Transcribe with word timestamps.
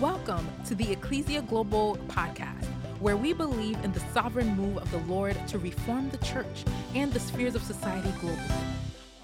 Welcome 0.00 0.46
to 0.66 0.74
the 0.74 0.92
Ecclesia 0.92 1.40
Global 1.40 1.96
podcast, 2.08 2.66
where 3.00 3.16
we 3.16 3.32
believe 3.32 3.82
in 3.82 3.92
the 3.92 4.00
sovereign 4.12 4.54
move 4.54 4.76
of 4.76 4.90
the 4.90 4.98
Lord 5.10 5.38
to 5.48 5.58
reform 5.58 6.10
the 6.10 6.18
church 6.18 6.64
and 6.94 7.10
the 7.10 7.18
spheres 7.18 7.54
of 7.54 7.62
society 7.62 8.10
globally. 8.20 8.50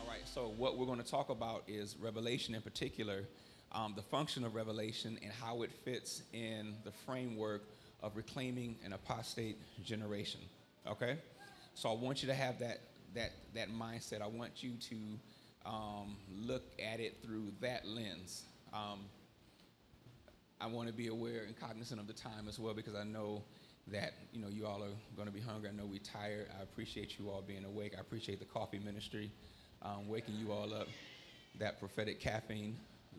All 0.01 0.09
right, 0.09 0.23
so 0.25 0.55
what 0.57 0.79
we're 0.79 0.87
going 0.87 1.03
to 1.03 1.07
talk 1.07 1.29
about 1.29 1.65
is 1.69 1.99
Revelation 2.01 2.55
in 2.55 2.63
particular, 2.63 3.25
um, 3.73 3.93
the 3.97 4.03
function 4.03 4.45
of 4.45 4.55
Revelation, 4.55 5.19
and 5.23 5.31
how 5.31 5.61
it 5.61 5.71
fits 5.85 6.23
in 6.33 6.73
the 6.85 6.93
framework 7.05 7.65
of 8.03 8.17
reclaiming 8.17 8.77
an 8.83 8.95
apostate 8.95 9.59
generation. 9.85 10.41
Okay? 10.87 11.19
So 11.75 11.91
I 11.91 11.95
want 11.95 12.23
you 12.23 12.29
to 12.29 12.35
have 12.35 12.59
that, 12.61 12.81
that, 13.15 13.33
that 13.55 13.69
mindset. 13.71 14.23
I 14.23 14.27
want 14.27 14.63
you 14.63 14.73
to 14.89 14.97
um, 15.67 16.17
look 16.35 16.63
at 16.83 16.99
it 16.99 17.19
through 17.23 17.53
that 17.61 17.87
lens. 17.87 18.45
Um, 18.73 19.01
I 20.63 20.67
want 20.67 20.87
to 20.87 20.95
be 20.95 21.09
aware 21.09 21.43
and 21.45 21.59
cognizant 21.59 22.01
of 22.01 22.07
the 22.07 22.13
time 22.13 22.47
as 22.49 22.57
well 22.57 22.73
because 22.73 22.95
I 22.95 23.03
know 23.03 23.43
that 23.89 24.13
you 24.33 24.41
know 24.41 24.47
you 24.47 24.65
all 24.65 24.81
are 24.85 24.95
going 25.17 25.27
to 25.27 25.35
be 25.35 25.41
hungry. 25.41 25.69
I 25.69 25.73
know 25.73 25.85
we're 25.85 25.99
tired. 25.99 26.47
I 26.57 26.63
appreciate 26.63 27.19
you 27.19 27.31
all 27.31 27.43
being 27.43 27.65
awake. 27.65 27.95
I 27.99 28.01
appreciate 28.01 28.39
the 28.39 28.45
coffee 28.45 28.79
ministry, 28.79 29.33
um, 29.83 30.09
waking 30.09 30.37
you 30.37 30.53
all 30.53 30.73
up, 30.73 30.87
that 31.59 31.81
prophetic 31.81 32.21
caffeine, 32.21 32.77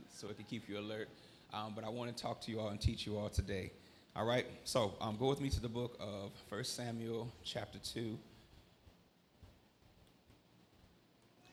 so 0.10 0.30
it 0.30 0.38
can 0.38 0.46
keep 0.46 0.70
you 0.70 0.80
alert. 0.80 1.10
Um, 1.54 1.74
but 1.76 1.84
I 1.84 1.90
want 1.90 2.16
to 2.16 2.24
talk 2.24 2.40
to 2.42 2.52
you 2.52 2.62
all 2.62 2.70
and 2.70 2.80
teach 2.80 3.06
you 3.06 3.18
all 3.18 3.28
today. 3.28 3.72
All 4.16 4.26
right. 4.26 4.46
So 4.64 4.94
um, 5.02 5.18
go 5.18 5.28
with 5.28 5.42
me 5.42 5.50
to 5.50 5.60
the 5.60 5.68
book 5.68 5.98
of 6.00 6.32
1 6.48 6.64
Samuel, 6.64 7.30
chapter 7.44 7.80
two. 7.80 8.18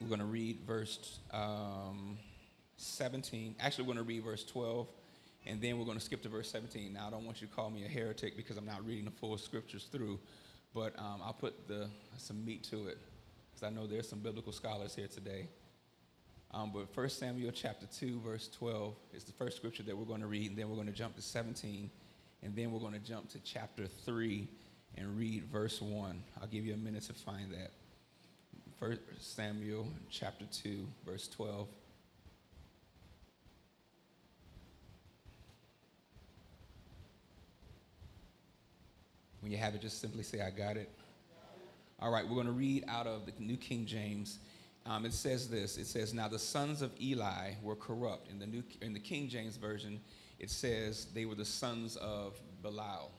We're 0.00 0.08
going 0.08 0.20
to 0.20 0.26
read 0.26 0.60
verse 0.64 1.18
um, 1.32 2.16
17. 2.76 3.56
Actually, 3.58 3.84
we're 3.84 3.94
going 3.94 4.06
to 4.06 4.08
read 4.08 4.22
verse 4.22 4.44
12 4.44 4.86
and 5.46 5.60
then 5.60 5.78
we're 5.78 5.84
going 5.84 5.98
to 5.98 6.04
skip 6.04 6.22
to 6.22 6.28
verse 6.28 6.50
17. 6.50 6.92
Now, 6.92 7.06
I 7.06 7.10
don't 7.10 7.24
want 7.24 7.40
you 7.40 7.46
to 7.46 7.54
call 7.54 7.70
me 7.70 7.84
a 7.84 7.88
heretic 7.88 8.36
because 8.36 8.56
I'm 8.56 8.66
not 8.66 8.84
reading 8.86 9.06
the 9.06 9.10
full 9.10 9.36
scriptures 9.38 9.88
through, 9.90 10.18
but 10.74 10.98
um, 10.98 11.20
I'll 11.24 11.32
put 11.32 11.66
the, 11.66 11.88
some 12.16 12.44
meat 12.44 12.64
to 12.64 12.88
it 12.88 12.98
because 13.50 13.62
I 13.62 13.70
know 13.70 13.86
there's 13.86 14.08
some 14.08 14.20
biblical 14.20 14.52
scholars 14.52 14.94
here 14.94 15.08
today. 15.08 15.48
Um, 16.52 16.72
but 16.74 16.94
1 16.94 17.08
Samuel 17.08 17.52
chapter 17.52 17.86
2, 17.86 18.20
verse 18.20 18.48
12 18.48 18.94
is 19.14 19.24
the 19.24 19.32
first 19.32 19.56
scripture 19.56 19.84
that 19.84 19.96
we're 19.96 20.04
going 20.04 20.20
to 20.20 20.26
read, 20.26 20.50
and 20.50 20.58
then 20.58 20.68
we're 20.68 20.74
going 20.74 20.88
to 20.88 20.92
jump 20.92 21.14
to 21.16 21.22
17, 21.22 21.90
and 22.42 22.56
then 22.56 22.72
we're 22.72 22.80
going 22.80 22.92
to 22.92 22.98
jump 22.98 23.28
to 23.30 23.38
chapter 23.40 23.86
3 23.86 24.48
and 24.96 25.16
read 25.16 25.44
verse 25.44 25.80
1. 25.80 26.22
I'll 26.40 26.48
give 26.48 26.66
you 26.66 26.74
a 26.74 26.76
minute 26.76 27.04
to 27.04 27.12
find 27.12 27.52
that. 27.52 27.70
1 28.80 28.98
Samuel 29.18 29.86
chapter 30.10 30.46
2, 30.46 30.86
verse 31.06 31.28
12 31.28 31.68
When 39.50 39.58
you 39.58 39.64
have 39.64 39.74
it, 39.74 39.80
just 39.80 40.00
simply 40.00 40.22
say, 40.22 40.42
I 40.42 40.50
got 40.50 40.76
it. 40.76 40.88
All 41.98 42.12
right, 42.12 42.24
we're 42.24 42.36
going 42.36 42.46
to 42.46 42.52
read 42.52 42.84
out 42.86 43.08
of 43.08 43.26
the 43.26 43.32
New 43.40 43.56
King 43.56 43.84
James. 43.84 44.38
Um, 44.86 45.04
it 45.04 45.12
says 45.12 45.50
this 45.50 45.76
it 45.76 45.88
says, 45.88 46.14
Now 46.14 46.28
the 46.28 46.38
sons 46.38 46.82
of 46.82 46.92
Eli 47.02 47.54
were 47.60 47.74
corrupt. 47.74 48.30
In 48.30 48.38
the, 48.38 48.46
New, 48.46 48.62
in 48.80 48.92
the 48.92 49.00
King 49.00 49.28
James 49.28 49.56
Version, 49.56 50.00
it 50.38 50.50
says 50.50 51.08
they 51.16 51.24
were 51.24 51.34
the 51.34 51.44
sons 51.44 51.96
of 51.96 52.38
Belial. 52.62 53.10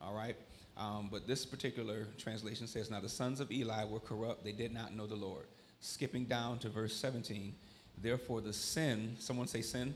All 0.00 0.12
right? 0.12 0.34
Um, 0.76 1.08
but 1.08 1.28
this 1.28 1.46
particular 1.46 2.08
translation 2.18 2.66
says, 2.66 2.90
Now 2.90 2.98
the 2.98 3.08
sons 3.08 3.38
of 3.38 3.52
Eli 3.52 3.84
were 3.84 4.00
corrupt. 4.00 4.42
They 4.42 4.50
did 4.50 4.74
not 4.74 4.92
know 4.92 5.06
the 5.06 5.14
Lord. 5.14 5.46
Skipping 5.78 6.24
down 6.24 6.58
to 6.58 6.68
verse 6.68 6.96
17, 6.96 7.54
therefore 8.02 8.40
the 8.40 8.52
sin, 8.52 9.14
someone 9.20 9.46
say 9.46 9.62
sin, 9.62 9.94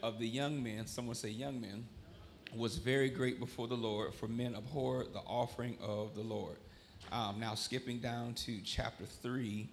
of 0.00 0.20
the 0.20 0.28
young 0.28 0.62
men, 0.62 0.86
someone 0.86 1.16
say 1.16 1.30
young 1.30 1.60
men, 1.60 1.86
was 2.54 2.76
very 2.76 3.10
great 3.10 3.38
before 3.38 3.68
the 3.68 3.76
Lord, 3.76 4.14
for 4.14 4.28
men 4.28 4.54
abhor 4.54 5.04
the 5.12 5.20
offering 5.20 5.76
of 5.80 6.14
the 6.14 6.22
Lord. 6.22 6.56
Um, 7.12 7.40
now, 7.40 7.54
skipping 7.54 7.98
down 7.98 8.34
to 8.34 8.60
chapter 8.62 9.04
3 9.04 9.68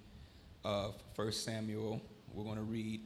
of 0.63 0.95
1 1.15 1.31
Samuel, 1.31 2.01
we're 2.33 2.43
going 2.43 2.57
to 2.57 2.63
read. 2.63 3.01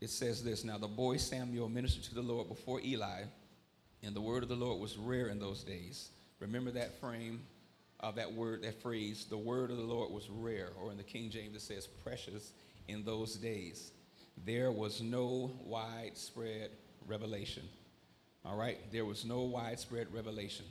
It 0.00 0.10
says 0.10 0.42
this 0.42 0.64
Now, 0.64 0.78
the 0.78 0.88
boy 0.88 1.16
Samuel 1.16 1.68
ministered 1.68 2.04
to 2.04 2.14
the 2.14 2.22
Lord 2.22 2.48
before 2.48 2.80
Eli, 2.84 3.22
and 4.02 4.14
the 4.14 4.20
word 4.20 4.42
of 4.42 4.48
the 4.48 4.56
Lord 4.56 4.80
was 4.80 4.96
rare 4.96 5.28
in 5.28 5.38
those 5.38 5.64
days. 5.64 6.10
Remember 6.40 6.70
that 6.70 7.00
frame 7.00 7.40
of 8.00 8.14
that 8.14 8.32
word, 8.32 8.62
that 8.62 8.80
phrase, 8.80 9.26
the 9.28 9.36
word 9.36 9.70
of 9.70 9.76
the 9.76 9.82
Lord 9.82 10.12
was 10.12 10.28
rare, 10.30 10.68
or 10.80 10.90
in 10.90 10.96
the 10.96 11.02
King 11.02 11.30
James 11.30 11.56
it 11.56 11.62
says 11.62 11.86
precious 11.86 12.52
in 12.86 13.04
those 13.04 13.34
days. 13.34 13.90
There 14.46 14.70
was 14.70 15.00
no 15.02 15.50
widespread 15.64 16.70
revelation. 17.06 17.64
All 18.48 18.56
right, 18.56 18.78
there 18.90 19.04
was 19.04 19.26
no 19.26 19.42
widespread 19.42 20.06
revelation. 20.10 20.64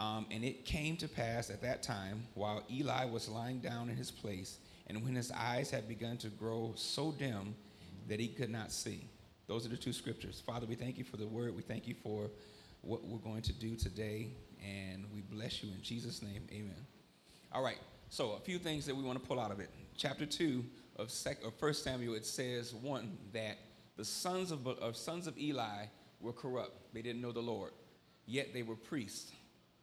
Um, 0.00 0.26
and 0.32 0.44
it 0.44 0.64
came 0.64 0.96
to 0.96 1.08
pass 1.08 1.50
at 1.50 1.62
that 1.62 1.82
time, 1.82 2.24
while 2.34 2.64
Eli 2.68 3.04
was 3.04 3.28
lying 3.28 3.60
down 3.60 3.88
in 3.88 3.96
his 3.96 4.10
place, 4.10 4.58
and 4.88 5.04
when 5.04 5.14
his 5.14 5.30
eyes 5.30 5.70
had 5.70 5.86
begun 5.86 6.16
to 6.18 6.28
grow 6.28 6.72
so 6.74 7.12
dim 7.12 7.54
that 8.08 8.18
he 8.18 8.26
could 8.26 8.50
not 8.50 8.72
see. 8.72 9.08
Those 9.46 9.64
are 9.64 9.68
the 9.68 9.76
two 9.76 9.92
scriptures. 9.92 10.42
Father, 10.44 10.66
we 10.66 10.74
thank 10.74 10.98
you 10.98 11.04
for 11.04 11.16
the 11.16 11.28
word. 11.28 11.54
We 11.54 11.62
thank 11.62 11.86
you 11.86 11.94
for 12.02 12.28
what 12.80 13.04
we're 13.04 13.18
going 13.18 13.42
to 13.42 13.52
do 13.52 13.76
today, 13.76 14.32
and 14.60 15.04
we 15.14 15.20
bless 15.20 15.62
you 15.62 15.70
in 15.70 15.80
Jesus' 15.82 16.22
name. 16.22 16.42
Amen. 16.50 16.86
All 17.52 17.62
right, 17.62 17.78
so 18.10 18.32
a 18.32 18.40
few 18.40 18.58
things 18.58 18.84
that 18.86 18.96
we 18.96 19.04
want 19.04 19.22
to 19.22 19.26
pull 19.26 19.38
out 19.38 19.52
of 19.52 19.60
it. 19.60 19.70
Chapter 19.96 20.26
2 20.26 20.64
of, 20.96 21.12
sec- 21.12 21.44
of 21.44 21.52
1 21.60 21.74
Samuel, 21.74 22.14
it 22.14 22.26
says, 22.26 22.74
one, 22.74 23.16
that 23.32 23.58
the 23.96 24.04
sons 24.04 24.50
of, 24.50 24.66
of 24.66 24.96
sons 24.96 25.28
of 25.28 25.38
Eli 25.38 25.86
were 26.20 26.32
corrupt. 26.32 26.92
They 26.94 27.02
didn't 27.02 27.20
know 27.22 27.32
the 27.32 27.40
Lord. 27.40 27.72
Yet 28.26 28.52
they 28.52 28.62
were 28.62 28.76
priests. 28.76 29.32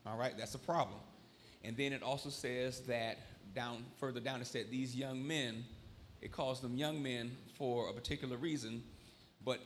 All 0.05 0.17
right, 0.17 0.37
that's 0.37 0.55
a 0.55 0.59
problem. 0.59 0.99
And 1.63 1.77
then 1.77 1.93
it 1.93 2.03
also 2.03 2.29
says 2.29 2.81
that 2.81 3.17
down 3.55 3.85
further 3.97 4.19
down 4.19 4.41
it 4.41 4.47
said 4.47 4.65
these 4.69 4.95
young 4.95 5.25
men, 5.25 5.63
it 6.21 6.31
calls 6.31 6.59
them 6.59 6.75
young 6.75 7.01
men 7.01 7.31
for 7.57 7.89
a 7.89 7.93
particular 7.93 8.37
reason, 8.37 8.83
but 9.45 9.59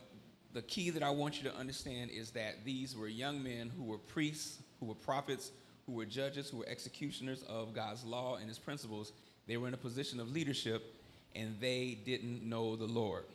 the 0.53 0.61
key 0.63 0.89
that 0.89 1.03
I 1.03 1.09
want 1.09 1.37
you 1.41 1.49
to 1.49 1.55
understand 1.55 2.11
is 2.11 2.31
that 2.31 2.65
these 2.65 2.95
were 2.95 3.07
young 3.07 3.43
men 3.43 3.71
who 3.75 3.83
were 3.83 3.97
priests, 3.97 4.59
who 4.79 4.87
were 4.87 4.95
prophets, 4.95 5.51
who 5.85 5.93
were 5.93 6.05
judges, 6.05 6.49
who 6.49 6.57
were 6.57 6.67
executioners 6.67 7.43
of 7.43 7.73
God's 7.73 8.03
law 8.03 8.35
and 8.37 8.47
his 8.47 8.59
principles. 8.59 9.13
They 9.47 9.57
were 9.57 9.67
in 9.67 9.73
a 9.73 9.77
position 9.77 10.19
of 10.19 10.31
leadership 10.31 10.95
and 11.35 11.55
they 11.59 11.99
didn't 12.05 12.43
know 12.43 12.75
the 12.75 12.85
Lord. 12.85 13.25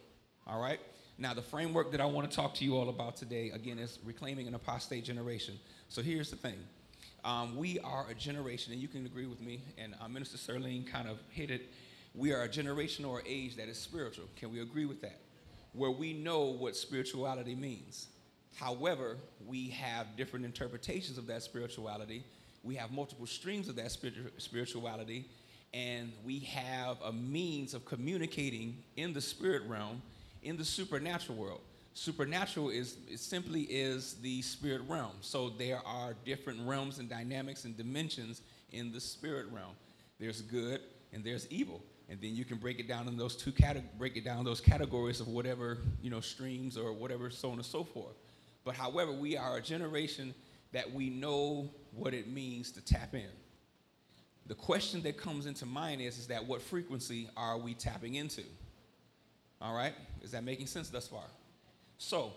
All 0.46 0.60
right? 0.60 0.80
Now, 1.22 1.34
the 1.34 1.40
framework 1.40 1.92
that 1.92 2.00
I 2.00 2.04
want 2.04 2.28
to 2.28 2.34
talk 2.34 2.52
to 2.54 2.64
you 2.64 2.76
all 2.76 2.88
about 2.88 3.16
today, 3.16 3.50
again, 3.50 3.78
is 3.78 4.00
reclaiming 4.04 4.48
an 4.48 4.56
apostate 4.56 5.04
generation. 5.04 5.54
So 5.88 6.02
here's 6.02 6.30
the 6.30 6.36
thing. 6.36 6.58
Um, 7.24 7.56
we 7.56 7.78
are 7.78 8.06
a 8.10 8.14
generation, 8.14 8.72
and 8.72 8.82
you 8.82 8.88
can 8.88 9.06
agree 9.06 9.26
with 9.26 9.40
me, 9.40 9.60
and 9.78 9.94
uh, 10.00 10.08
Minister 10.08 10.36
Serling 10.36 10.84
kind 10.84 11.08
of 11.08 11.20
hit 11.30 11.52
it. 11.52 11.70
We 12.12 12.32
are 12.32 12.42
a 12.42 12.48
generation 12.48 13.04
or 13.04 13.22
age 13.24 13.54
that 13.54 13.68
is 13.68 13.78
spiritual. 13.78 14.24
Can 14.34 14.50
we 14.50 14.62
agree 14.62 14.84
with 14.84 15.00
that? 15.02 15.20
Where 15.74 15.92
we 15.92 16.12
know 16.12 16.46
what 16.46 16.74
spirituality 16.74 17.54
means. 17.54 18.08
However, 18.56 19.16
we 19.46 19.68
have 19.68 20.16
different 20.16 20.44
interpretations 20.44 21.18
of 21.18 21.28
that 21.28 21.44
spirituality. 21.44 22.24
We 22.64 22.74
have 22.74 22.90
multiple 22.90 23.26
streams 23.26 23.68
of 23.68 23.76
that 23.76 23.92
spirituality, 24.38 25.26
and 25.72 26.12
we 26.24 26.40
have 26.40 26.96
a 27.00 27.12
means 27.12 27.74
of 27.74 27.84
communicating 27.84 28.78
in 28.96 29.12
the 29.12 29.20
spirit 29.20 29.62
realm 29.68 30.02
in 30.42 30.56
the 30.56 30.64
supernatural 30.64 31.38
world. 31.38 31.60
Supernatural 31.94 32.70
is 32.70 32.96
simply 33.16 33.62
is 33.62 34.14
the 34.22 34.40
spirit 34.42 34.82
realm. 34.88 35.12
So 35.20 35.50
there 35.50 35.80
are 35.86 36.14
different 36.24 36.66
realms 36.66 36.98
and 36.98 37.08
dynamics 37.08 37.64
and 37.64 37.76
dimensions 37.76 38.40
in 38.72 38.92
the 38.92 39.00
spirit 39.00 39.46
realm. 39.52 39.74
There's 40.18 40.40
good 40.40 40.80
and 41.12 41.22
there's 41.22 41.46
evil. 41.50 41.82
And 42.08 42.20
then 42.20 42.34
you 42.34 42.44
can 42.44 42.58
break 42.58 42.78
it 42.78 42.88
down 42.88 43.08
in 43.08 43.16
those 43.16 43.36
two 43.36 43.52
cate- 43.52 43.98
break 43.98 44.16
it 44.16 44.24
down 44.24 44.44
those 44.44 44.60
categories 44.60 45.20
of 45.20 45.28
whatever, 45.28 45.78
you 46.02 46.10
know, 46.10 46.20
streams 46.20 46.76
or 46.76 46.92
whatever, 46.92 47.30
so 47.30 47.50
on 47.50 47.56
and 47.56 47.64
so 47.64 47.84
forth. 47.84 48.16
But 48.64 48.74
however, 48.74 49.12
we 49.12 49.36
are 49.36 49.56
a 49.56 49.62
generation 49.62 50.34
that 50.72 50.90
we 50.90 51.10
know 51.10 51.70
what 51.92 52.14
it 52.14 52.28
means 52.28 52.70
to 52.72 52.80
tap 52.80 53.14
in. 53.14 53.28
The 54.46 54.54
question 54.54 55.02
that 55.02 55.16
comes 55.16 55.46
into 55.46 55.66
mind 55.66 56.00
is, 56.00 56.18
is 56.18 56.26
that 56.28 56.46
what 56.46 56.62
frequency 56.62 57.28
are 57.36 57.58
we 57.58 57.74
tapping 57.74 58.16
into? 58.16 58.42
All 59.62 59.74
right? 59.74 59.94
Is 60.22 60.32
that 60.32 60.42
making 60.42 60.66
sense 60.66 60.90
thus 60.90 61.06
far? 61.06 61.24
So, 61.98 62.32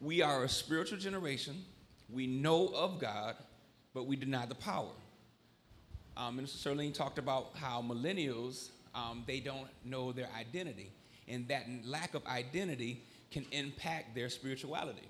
we 0.00 0.22
are 0.22 0.44
a 0.44 0.48
spiritual 0.48 0.98
generation. 0.98 1.64
We 2.10 2.26
know 2.26 2.68
of 2.68 2.98
God, 2.98 3.36
but 3.94 4.06
we 4.06 4.16
deny 4.16 4.46
the 4.46 4.54
power. 4.56 4.90
Um, 6.16 6.36
Minister 6.36 6.70
Serling 6.70 6.92
talked 6.92 7.18
about 7.18 7.50
how 7.54 7.80
millennials, 7.80 8.70
um, 8.94 9.22
they 9.26 9.38
don't 9.38 9.68
know 9.84 10.10
their 10.10 10.28
identity. 10.36 10.90
And 11.28 11.46
that 11.48 11.66
lack 11.84 12.14
of 12.14 12.26
identity 12.26 13.02
can 13.30 13.46
impact 13.52 14.14
their 14.14 14.28
spirituality. 14.28 15.08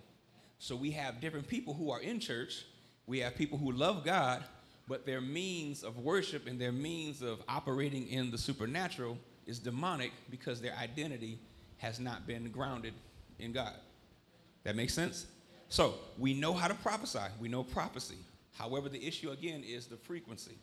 So 0.59 0.77
we 0.77 0.91
have 0.93 1.21
different 1.21 1.49
people 1.49 1.73
who 1.73 1.91
are 1.91 2.01
in 2.01 2.21
church. 2.21 2.65
We 3.07 3.21
have 3.21 3.37
people 3.37 3.57
who 3.57 3.73
love 3.73 4.05
God, 4.05 4.45
but 4.87 5.07
their 5.07 5.21
means 5.21 5.83
of 5.83 5.99
worship 5.99 6.47
and 6.47 6.61
their 6.61 6.73
means 6.73 7.23
of 7.23 7.41
operating 7.49 8.09
in 8.09 8.31
the 8.31 8.39
supernatural 8.39 9.17
is 9.49 9.59
demonic 9.59 10.13
because 10.31 10.61
their 10.61 10.75
identity 10.77 11.39
has 11.79 11.99
not 11.99 12.27
been 12.27 12.51
grounded 12.51 12.93
in 13.41 13.53
God. 13.53 13.73
That 14.63 14.77
makes 14.77 14.93
sense? 14.93 15.27
So 15.71 15.95
we 16.19 16.35
know 16.35 16.53
how 16.53 16.69
to 16.69 16.75
prophesy, 16.75 17.19
we 17.41 17.49
know 17.49 17.65
prophecy. 17.65 18.19
However, 18.53 18.89
the 18.89 19.05
issue 19.05 19.31
again 19.31 19.65
is 19.67 19.87
the 19.87 19.97
frequency. 19.97 20.59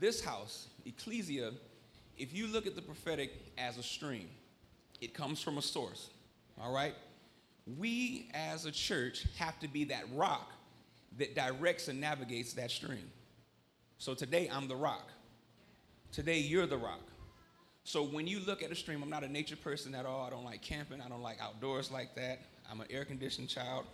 This 0.00 0.24
house, 0.24 0.68
Ecclesia, 0.86 1.52
if 2.16 2.32
you 2.32 2.46
look 2.46 2.66
at 2.66 2.74
the 2.74 2.82
prophetic 2.82 3.32
as 3.58 3.78
a 3.78 3.82
stream, 3.82 4.28
it 5.00 5.12
comes 5.12 5.42
from 5.42 5.58
a 5.58 5.62
source, 5.62 6.08
all 6.60 6.72
right? 6.72 6.94
We 7.78 8.30
as 8.32 8.64
a 8.64 8.72
church 8.72 9.26
have 9.38 9.58
to 9.60 9.68
be 9.68 9.84
that 9.84 10.04
rock 10.14 10.52
that 11.18 11.34
directs 11.34 11.88
and 11.88 12.00
navigates 12.00 12.54
that 12.54 12.70
stream. 12.70 13.10
So 13.98 14.14
today, 14.14 14.48
I'm 14.50 14.68
the 14.68 14.76
rock. 14.76 15.10
Today, 16.12 16.38
you're 16.38 16.66
the 16.66 16.78
rock. 16.78 17.11
So 17.84 18.04
when 18.04 18.26
you 18.26 18.40
look 18.40 18.62
at 18.62 18.70
a 18.70 18.74
stream, 18.74 19.02
I'm 19.02 19.10
not 19.10 19.24
a 19.24 19.28
nature 19.28 19.56
person 19.56 19.94
at 19.94 20.06
all. 20.06 20.24
I 20.24 20.30
don't 20.30 20.44
like 20.44 20.62
camping. 20.62 21.00
I 21.00 21.08
don't 21.08 21.22
like 21.22 21.40
outdoors 21.40 21.90
like 21.90 22.14
that. 22.14 22.40
I'm 22.70 22.80
an 22.80 22.86
air 22.90 23.04
conditioned 23.04 23.48
child. 23.48 23.84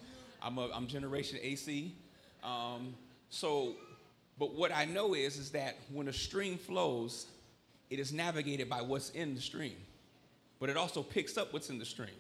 I'm 0.43 0.59
a 0.59 0.69
I'm 0.73 0.87
generation 0.87 1.39
AC. 1.43 1.95
Um, 2.45 2.95
so, 3.31 3.75
but 4.39 4.55
what 4.55 4.73
I 4.75 4.85
know 4.85 5.15
is 5.15 5.37
is 5.37 5.51
that 5.51 5.77
when 5.93 6.09
a 6.09 6.13
stream 6.13 6.59
flows, 6.59 7.27
it 7.91 7.99
is 7.99 8.13
navigated 8.13 8.69
by 8.69 8.83
what's 8.83 9.11
in 9.11 9.35
the 9.35 9.41
stream, 9.41 9.77
but 10.61 10.69
it 10.69 10.77
also 10.77 11.03
picks 11.03 11.39
up 11.39 11.53
what's 11.53 11.71
in 11.71 11.79
the 11.79 11.85
stream. 11.85 12.11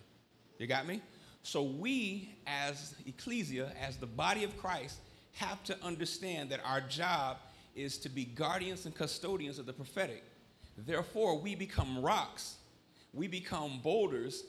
You 0.58 0.66
got 0.66 0.86
me? 0.86 1.02
So 1.42 1.62
we, 1.62 2.34
as 2.46 2.94
ecclesia, 3.06 3.72
as 3.80 3.96
the 3.96 4.06
body 4.06 4.42
of 4.42 4.56
Christ, 4.58 4.98
have 5.34 5.62
to 5.64 5.76
understand 5.84 6.50
that 6.50 6.60
our 6.64 6.80
job 6.80 7.36
is 7.76 7.96
to 7.98 8.08
be 8.08 8.24
guardians 8.24 8.86
and 8.86 8.94
custodians 8.94 9.58
of 9.58 9.66
the 9.66 9.72
prophetic. 9.72 10.24
Therefore, 10.86 11.38
we 11.38 11.54
become 11.54 12.00
rocks, 12.00 12.56
we 13.12 13.26
become 13.26 13.80
boulders 13.82 14.44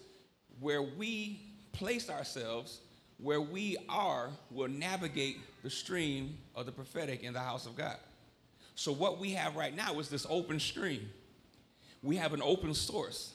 where 0.59 0.81
we 0.81 1.41
place 1.71 2.09
ourselves, 2.09 2.81
where 3.17 3.41
we 3.41 3.77
are, 3.87 4.29
will 4.51 4.67
navigate 4.67 5.37
the 5.63 5.69
stream 5.69 6.37
of 6.55 6.65
the 6.65 6.71
prophetic 6.71 7.23
in 7.23 7.33
the 7.33 7.39
house 7.39 7.65
of 7.65 7.75
God. 7.75 7.97
So, 8.75 8.91
what 8.91 9.19
we 9.19 9.31
have 9.31 9.55
right 9.55 9.75
now 9.75 9.99
is 9.99 10.09
this 10.09 10.25
open 10.29 10.59
stream. 10.59 11.09
We 12.03 12.15
have 12.17 12.33
an 12.33 12.41
open 12.41 12.73
source 12.73 13.33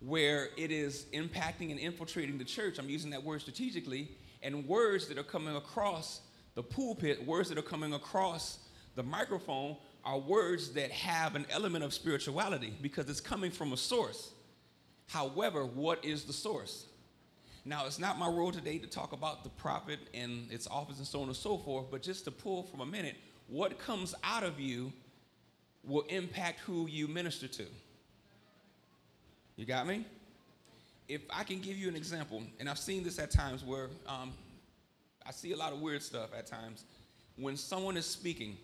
where 0.00 0.50
it 0.56 0.70
is 0.70 1.06
impacting 1.14 1.70
and 1.70 1.80
infiltrating 1.80 2.38
the 2.38 2.44
church. 2.44 2.78
I'm 2.78 2.90
using 2.90 3.10
that 3.10 3.24
word 3.24 3.40
strategically, 3.40 4.10
and 4.42 4.68
words 4.68 5.08
that 5.08 5.18
are 5.18 5.24
coming 5.24 5.56
across 5.56 6.20
the 6.54 6.62
pulpit, 6.62 7.26
words 7.26 7.48
that 7.48 7.58
are 7.58 7.62
coming 7.62 7.94
across 7.94 8.58
the 8.94 9.02
microphone, 9.02 9.76
are 10.04 10.18
words 10.18 10.70
that 10.70 10.90
have 10.90 11.34
an 11.34 11.46
element 11.50 11.84
of 11.84 11.94
spirituality 11.94 12.74
because 12.82 13.08
it's 13.08 13.20
coming 13.20 13.50
from 13.50 13.72
a 13.72 13.76
source. 13.76 14.32
However, 15.08 15.64
what 15.64 16.04
is 16.04 16.24
the 16.24 16.32
source? 16.32 16.86
Now, 17.64 17.86
it's 17.86 17.98
not 17.98 18.18
my 18.18 18.28
role 18.28 18.52
today 18.52 18.78
to 18.78 18.86
talk 18.86 19.12
about 19.12 19.42
the 19.42 19.48
prophet 19.50 19.98
and 20.12 20.50
its 20.52 20.66
office 20.66 20.98
and 20.98 21.06
so 21.06 21.22
on 21.22 21.28
and 21.28 21.36
so 21.36 21.56
forth, 21.56 21.86
but 21.90 22.02
just 22.02 22.24
to 22.24 22.30
pull 22.30 22.64
from 22.64 22.80
a 22.80 22.86
minute, 22.86 23.16
what 23.48 23.78
comes 23.78 24.14
out 24.22 24.42
of 24.42 24.60
you 24.60 24.92
will 25.82 26.02
impact 26.02 26.60
who 26.60 26.86
you 26.86 27.08
minister 27.08 27.48
to. 27.48 27.64
You 29.56 29.64
got 29.64 29.86
me? 29.86 30.04
If 31.08 31.22
I 31.30 31.44
can 31.44 31.60
give 31.60 31.76
you 31.76 31.88
an 31.88 31.96
example, 31.96 32.42
and 32.60 32.68
I've 32.68 32.78
seen 32.78 33.04
this 33.04 33.18
at 33.18 33.30
times 33.30 33.64
where 33.64 33.88
um, 34.06 34.32
I 35.26 35.32
see 35.32 35.52
a 35.52 35.56
lot 35.56 35.72
of 35.72 35.80
weird 35.80 36.02
stuff 36.02 36.30
at 36.36 36.46
times. 36.46 36.84
When 37.36 37.56
someone 37.56 37.96
is 37.96 38.06
speaking 38.06 38.56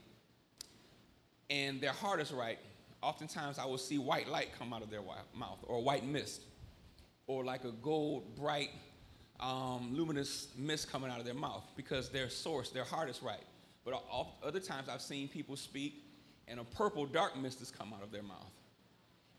and 1.51 1.81
their 1.81 1.93
heart 1.93 2.21
is 2.21 2.33
right, 2.33 2.59
oftentimes 3.03 3.59
I 3.59 3.67
will 3.67 3.79
see 3.79 3.99
white 3.99 4.29
light 4.29 4.51
come 4.57 4.73
out 4.73 4.83
of 4.83 4.91
their 4.91 5.03
mouth 5.35 5.59
or 5.65 5.83
white 5.83 6.07
mist 6.07 6.43
or 7.27 7.45
like 7.45 7.65
a 7.65 7.73
gold, 7.73 8.37
bright, 8.37 8.71
um, 9.41 9.91
luminous 9.93 10.49
mist 10.57 10.91
coming 10.91 11.11
out 11.11 11.19
of 11.19 11.25
their 11.25 11.35
mouth 11.35 11.65
because 11.77 12.09
their 12.11 12.29
source, 12.29 12.71
their 12.71 12.85
heart 12.85 13.11
is 13.11 13.23
right. 13.23 13.43
But 13.85 14.03
other 14.43 14.61
times 14.61 14.89
I've 14.89 15.03
seen 15.03 15.29
people 15.29 15.57
speak 15.57 16.05
and 16.47 16.61
a 16.61 16.65
purple, 16.65 17.05
dark 17.07 17.37
mist 17.37 17.59
has 17.59 17.71
come 17.71 17.93
out 17.93 18.03
of 18.03 18.13
their 18.13 18.23
mouth. 18.23 18.53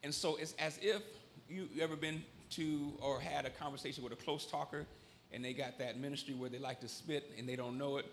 And 0.04 0.14
so 0.14 0.36
it's 0.36 0.54
as 0.54 0.80
if 0.82 1.02
you 1.48 1.68
ever 1.82 1.96
been 1.96 2.24
to 2.52 2.94
or 3.02 3.20
had 3.20 3.46
a 3.46 3.50
conversation 3.50 4.04
with 4.04 4.12
a 4.12 4.16
close 4.18 4.46
talker 4.46 4.86
and 5.32 5.46
they 5.46 5.54
got 5.54 5.78
that 5.80 5.98
ministry 5.98 6.34
where 6.34 6.50
they 6.50 6.60
like 6.60 6.82
to 6.82 6.88
spit 6.88 7.32
and 7.38 7.48
they 7.48 7.56
don't 7.56 7.78
know 7.78 7.98
it. 7.98 8.06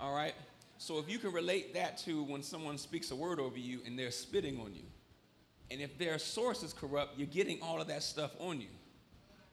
All 0.00 0.14
right? 0.14 0.34
So 0.84 0.98
if 0.98 1.08
you 1.08 1.18
can 1.18 1.32
relate 1.32 1.72
that 1.72 1.96
to 2.00 2.24
when 2.24 2.42
someone 2.42 2.76
speaks 2.76 3.10
a 3.10 3.16
word 3.16 3.40
over 3.40 3.56
you 3.58 3.80
and 3.86 3.98
they're 3.98 4.10
spitting 4.10 4.60
on 4.60 4.74
you, 4.74 4.82
and 5.70 5.80
if 5.80 5.96
their 5.96 6.18
source 6.18 6.62
is 6.62 6.74
corrupt, 6.74 7.18
you're 7.18 7.26
getting 7.26 7.58
all 7.62 7.80
of 7.80 7.86
that 7.86 8.02
stuff 8.02 8.32
on 8.38 8.60
you. 8.60 8.68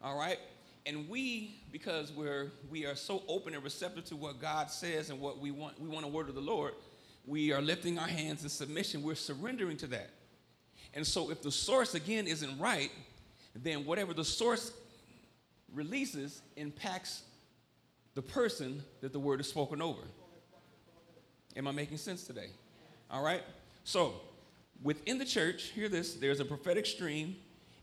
All 0.03 0.19
right? 0.19 0.37
And 0.85 1.07
we, 1.07 1.61
because 1.71 2.11
we're 2.11 2.51
we 2.69 2.85
are 2.85 2.95
so 2.95 3.23
open 3.29 3.53
and 3.53 3.63
receptive 3.63 4.03
to 4.07 4.17
what 4.17 4.41
God 4.41 4.69
says 4.69 5.09
and 5.09 5.21
what 5.21 5.39
we 5.39 5.51
want, 5.51 5.79
we 5.79 5.87
want 5.87 6.03
a 6.03 6.09
word 6.09 6.27
of 6.27 6.35
the 6.35 6.41
Lord, 6.41 6.73
we 7.25 7.53
are 7.53 7.61
lifting 7.61 7.97
our 7.97 8.09
hands 8.09 8.43
in 8.43 8.49
submission. 8.49 9.01
We're 9.01 9.15
surrendering 9.15 9.77
to 9.77 9.87
that. 9.87 10.09
And 10.93 11.07
so 11.07 11.31
if 11.31 11.41
the 11.41 11.51
source 11.51 11.95
again 11.95 12.27
isn't 12.27 12.59
right, 12.59 12.91
then 13.55 13.85
whatever 13.85 14.13
the 14.13 14.25
source 14.25 14.73
releases 15.73 16.41
impacts 16.57 17.23
the 18.15 18.21
person 18.21 18.83
that 18.99 19.13
the 19.13 19.19
word 19.19 19.39
is 19.39 19.47
spoken 19.47 19.81
over. 19.81 20.01
Am 21.55 21.67
I 21.67 21.71
making 21.71 21.97
sense 21.97 22.23
today? 22.23 22.49
All 23.09 23.23
right? 23.23 23.43
So, 23.83 24.13
within 24.83 25.17
the 25.17 25.25
church, 25.25 25.63
hear 25.75 25.89
this 25.89 26.15
there's 26.15 26.39
a 26.39 26.45
prophetic 26.45 26.85
stream, 26.85 27.35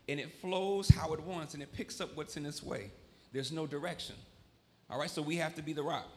and 0.07 0.19
it 0.19 0.31
flows 0.41 0.89
how 0.89 1.13
it 1.13 1.21
wants, 1.21 1.53
and 1.53 1.61
it 1.61 1.71
picks 1.73 2.01
up 2.01 2.15
what's 2.15 2.37
in 2.37 2.45
its 2.45 2.63
way. 2.63 2.91
There's 3.31 3.51
no 3.51 3.67
direction. 3.67 4.15
All 4.89 4.99
right? 4.99 5.09
So, 5.09 5.21
we 5.21 5.35
have 5.37 5.55
to 5.55 5.61
be 5.61 5.73
the 5.73 5.83
rock. 5.83 6.07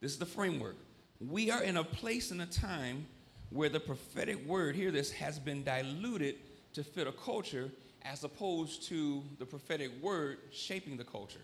This 0.00 0.12
is 0.12 0.18
the 0.18 0.26
framework. 0.26 0.76
We 1.20 1.50
are 1.50 1.62
in 1.62 1.76
a 1.76 1.84
place 1.84 2.30
and 2.30 2.42
a 2.42 2.46
time 2.46 3.06
where 3.50 3.68
the 3.68 3.80
prophetic 3.80 4.44
word, 4.46 4.74
hear 4.74 4.90
this, 4.90 5.12
has 5.12 5.38
been 5.38 5.62
diluted 5.62 6.36
to 6.74 6.82
fit 6.82 7.06
a 7.06 7.12
culture 7.12 7.70
as 8.04 8.24
opposed 8.24 8.82
to 8.88 9.22
the 9.38 9.46
prophetic 9.46 9.90
word 10.02 10.38
shaping 10.50 10.96
the 10.96 11.04
culture. 11.04 11.40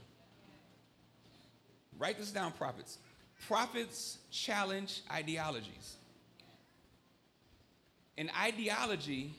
Write 1.98 2.18
this 2.18 2.30
down, 2.30 2.52
prophets. 2.52 2.98
Prophets 3.46 4.18
challenge 4.30 5.02
ideologies. 5.10 5.96
An 8.16 8.30
ideology 8.38 9.32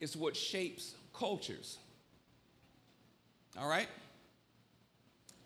is 0.00 0.16
what 0.16 0.34
shapes 0.34 0.94
cultures. 1.12 1.78
All 3.58 3.68
right? 3.68 3.88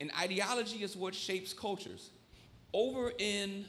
An 0.01 0.11
ideology 0.19 0.83
is 0.83 0.97
what 0.97 1.15
shapes 1.15 1.53
cultures. 1.53 2.11
Over 2.73 3.13
in 3.19 3.65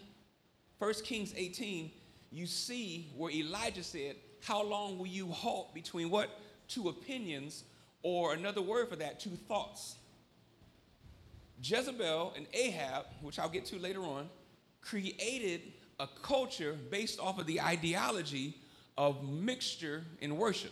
1 0.77 0.94
Kings 1.04 1.34
18, 1.36 1.92
you 2.32 2.46
see 2.46 3.10
where 3.18 3.32
Elijah 3.32 3.84
said, 3.84 4.15
How 4.44 4.63
long 4.63 4.98
will 4.98 5.08
you 5.08 5.27
halt 5.27 5.74
between 5.74 6.10
what? 6.10 6.30
Two 6.68 6.89
opinions, 6.89 7.63
or 8.04 8.34
another 8.34 8.62
word 8.62 8.89
for 8.89 8.96
that, 8.98 9.20
two 9.20 9.32
thoughts. 9.48 9.96
Jezebel 11.62 12.34
and 12.36 12.48
Ahab, 12.54 13.06
which 13.22 13.39
I'll 13.39 13.50
get 13.50 13.66
to 13.66 13.80
later 13.80 14.01
on, 14.01 14.30
created 14.82 15.62
a 16.00 16.08
culture 16.22 16.78
based 16.89 17.20
off 17.20 17.39
of 17.39 17.46
the 17.46 17.62
ideology 17.62 18.56
of 18.98 19.28
mixture 19.28 20.04
in 20.22 20.38
worship. 20.38 20.72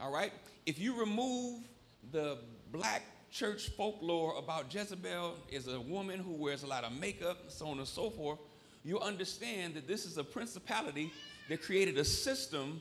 All 0.00 0.12
right? 0.12 0.32
If 0.66 0.78
you 0.78 0.98
remove 0.98 1.62
the 2.10 2.38
black 2.72 3.02
church 3.30 3.68
folklore 3.70 4.36
about 4.36 4.72
Jezebel 4.74 5.36
is 5.50 5.68
a 5.68 5.80
woman 5.80 6.18
who 6.18 6.32
wears 6.32 6.62
a 6.62 6.66
lot 6.66 6.84
of 6.84 6.92
makeup, 6.98 7.44
so 7.48 7.68
on 7.68 7.78
and 7.78 7.86
so 7.86 8.10
forth, 8.10 8.38
you 8.82 8.98
understand 8.98 9.74
that 9.74 9.86
this 9.86 10.04
is 10.04 10.18
a 10.18 10.24
principality 10.24 11.12
that 11.48 11.62
created 11.62 11.98
a 11.98 12.04
system 12.04 12.80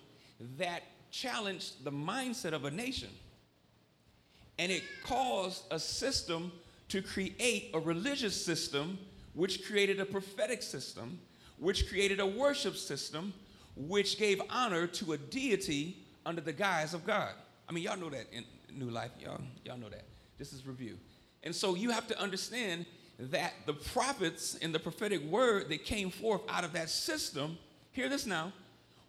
that 0.57 0.83
challenged 1.11 1.83
the 1.83 1.91
mindset 1.91 2.53
of 2.53 2.65
a 2.65 2.71
nation. 2.71 3.09
And 4.59 4.71
it 4.71 4.83
caused 5.03 5.63
a 5.71 5.79
system 5.79 6.51
to 6.89 7.01
create 7.01 7.71
a 7.73 7.79
religious 7.79 8.39
system, 8.45 8.99
which 9.33 9.65
created 9.65 9.99
a 10.01 10.05
prophetic 10.05 10.61
system, 10.61 11.17
which 11.57 11.87
created 11.89 12.19
a 12.19 12.27
worship 12.27 12.75
system, 12.75 13.33
which 13.75 14.19
gave 14.19 14.41
honor 14.49 14.85
to 14.85 15.13
a 15.13 15.17
deity 15.17 15.97
under 16.25 16.41
the 16.41 16.51
guise 16.51 16.93
of 16.93 17.05
God. 17.05 17.31
I 17.67 17.71
mean, 17.71 17.85
y'all 17.85 17.97
know 17.97 18.09
that 18.09 18.25
in 18.33 18.43
New 18.71 18.89
Life. 18.89 19.11
Y'all, 19.19 19.39
y'all 19.63 19.77
know 19.77 19.89
that. 19.89 20.03
This 20.37 20.51
is 20.51 20.67
review. 20.67 20.97
And 21.43 21.55
so 21.55 21.75
you 21.75 21.91
have 21.91 22.07
to 22.07 22.19
understand 22.19 22.85
that 23.17 23.53
the 23.65 23.73
prophets 23.73 24.57
and 24.61 24.75
the 24.75 24.79
prophetic 24.79 25.23
word 25.23 25.69
that 25.69 25.85
came 25.85 26.09
forth 26.09 26.41
out 26.49 26.65
of 26.65 26.73
that 26.73 26.89
system, 26.89 27.57
hear 27.91 28.09
this 28.09 28.25
now, 28.25 28.51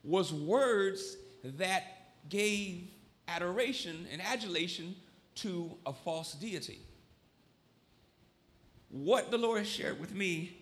was 0.05 0.33
words 0.33 1.17
that 1.43 2.13
gave 2.29 2.89
adoration 3.27 4.07
and 4.13 4.23
adulation 4.23 4.95
to 5.43 5.71
a 5.87 5.93
false 5.93 6.35
deity. 6.35 6.81
What 8.89 9.31
the 9.31 9.39
Lord 9.39 9.67
shared 9.67 10.01
with 10.01 10.15
me 10.15 10.57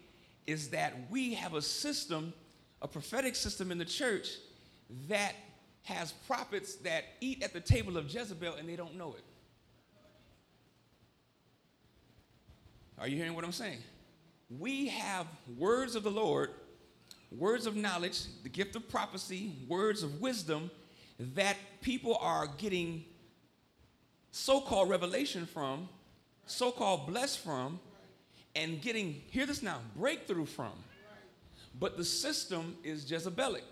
is 0.47 0.71
that 0.71 0.95
we 1.11 1.35
have 1.35 1.55
a 1.55 1.63
system, 1.63 2.33
a 2.83 2.89
prophetic 2.89 3.35
system 3.35 3.71
in 3.73 3.79
the 3.79 3.85
church 3.85 4.29
that 5.09 5.35
has 5.85 6.13
prophets 6.27 6.77
that 6.77 7.05
eat 7.21 7.43
at 7.43 7.53
the 7.53 7.61
table 7.61 7.97
of 7.97 8.13
Jezebel 8.13 8.55
and 8.55 8.69
they 8.69 8.77
don't 8.77 8.97
know 8.97 9.15
it. 9.17 9.25
Are 12.99 13.09
you 13.09 13.17
hearing 13.17 13.35
what 13.35 13.45
I'm 13.45 13.53
saying? 13.53 13.79
We 14.59 14.89
have 14.89 15.27
words 15.57 15.95
of 15.95 16.03
the 16.03 16.11
Lord, 16.11 16.51
words 17.31 17.67
of 17.67 17.77
knowledge, 17.77 18.23
the 18.43 18.49
gift 18.49 18.77
of 18.77 18.89
prophecy, 18.89 19.53
words 19.69 20.03
of 20.03 20.21
wisdom 20.21 20.71
that 21.19 21.57
people 21.81 22.17
are 22.21 22.49
getting 22.59 23.05
so 24.31 24.61
called 24.61 24.89
revelation 24.89 25.47
from, 25.47 25.89
so 26.47 26.71
called 26.71 27.07
blessed 27.07 27.39
from, 27.41 27.81
and 28.55 28.81
getting, 28.81 29.23
hear 29.31 29.47
this 29.47 29.63
now, 29.63 29.79
breakthrough 29.97 30.47
from. 30.47 30.73
But 31.79 31.97
the 31.97 32.05
system 32.05 32.77
is 32.83 33.05
Jezebelic. 33.11 33.63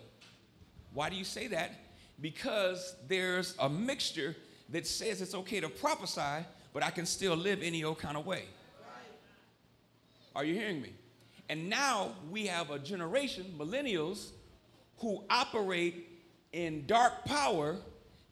Why 0.92 1.10
do 1.10 1.16
you 1.16 1.24
say 1.24 1.48
that? 1.48 1.72
Because 2.20 2.94
there's 3.08 3.54
a 3.58 3.68
mixture 3.68 4.36
that 4.70 4.86
says 4.86 5.20
it's 5.20 5.34
okay 5.34 5.60
to 5.60 5.68
prophesy, 5.68 6.46
but 6.72 6.82
I 6.82 6.90
can 6.90 7.06
still 7.06 7.34
live 7.34 7.62
any 7.62 7.84
old 7.84 7.98
kind 7.98 8.16
of 8.16 8.26
way. 8.26 8.44
Are 10.34 10.44
you 10.44 10.54
hearing 10.54 10.82
me? 10.82 10.92
And 11.48 11.68
now 11.68 12.12
we 12.30 12.46
have 12.46 12.70
a 12.70 12.78
generation, 12.78 13.54
millennials, 13.58 14.30
who 14.98 15.22
operate 15.30 16.08
in 16.52 16.86
dark 16.86 17.24
power 17.24 17.76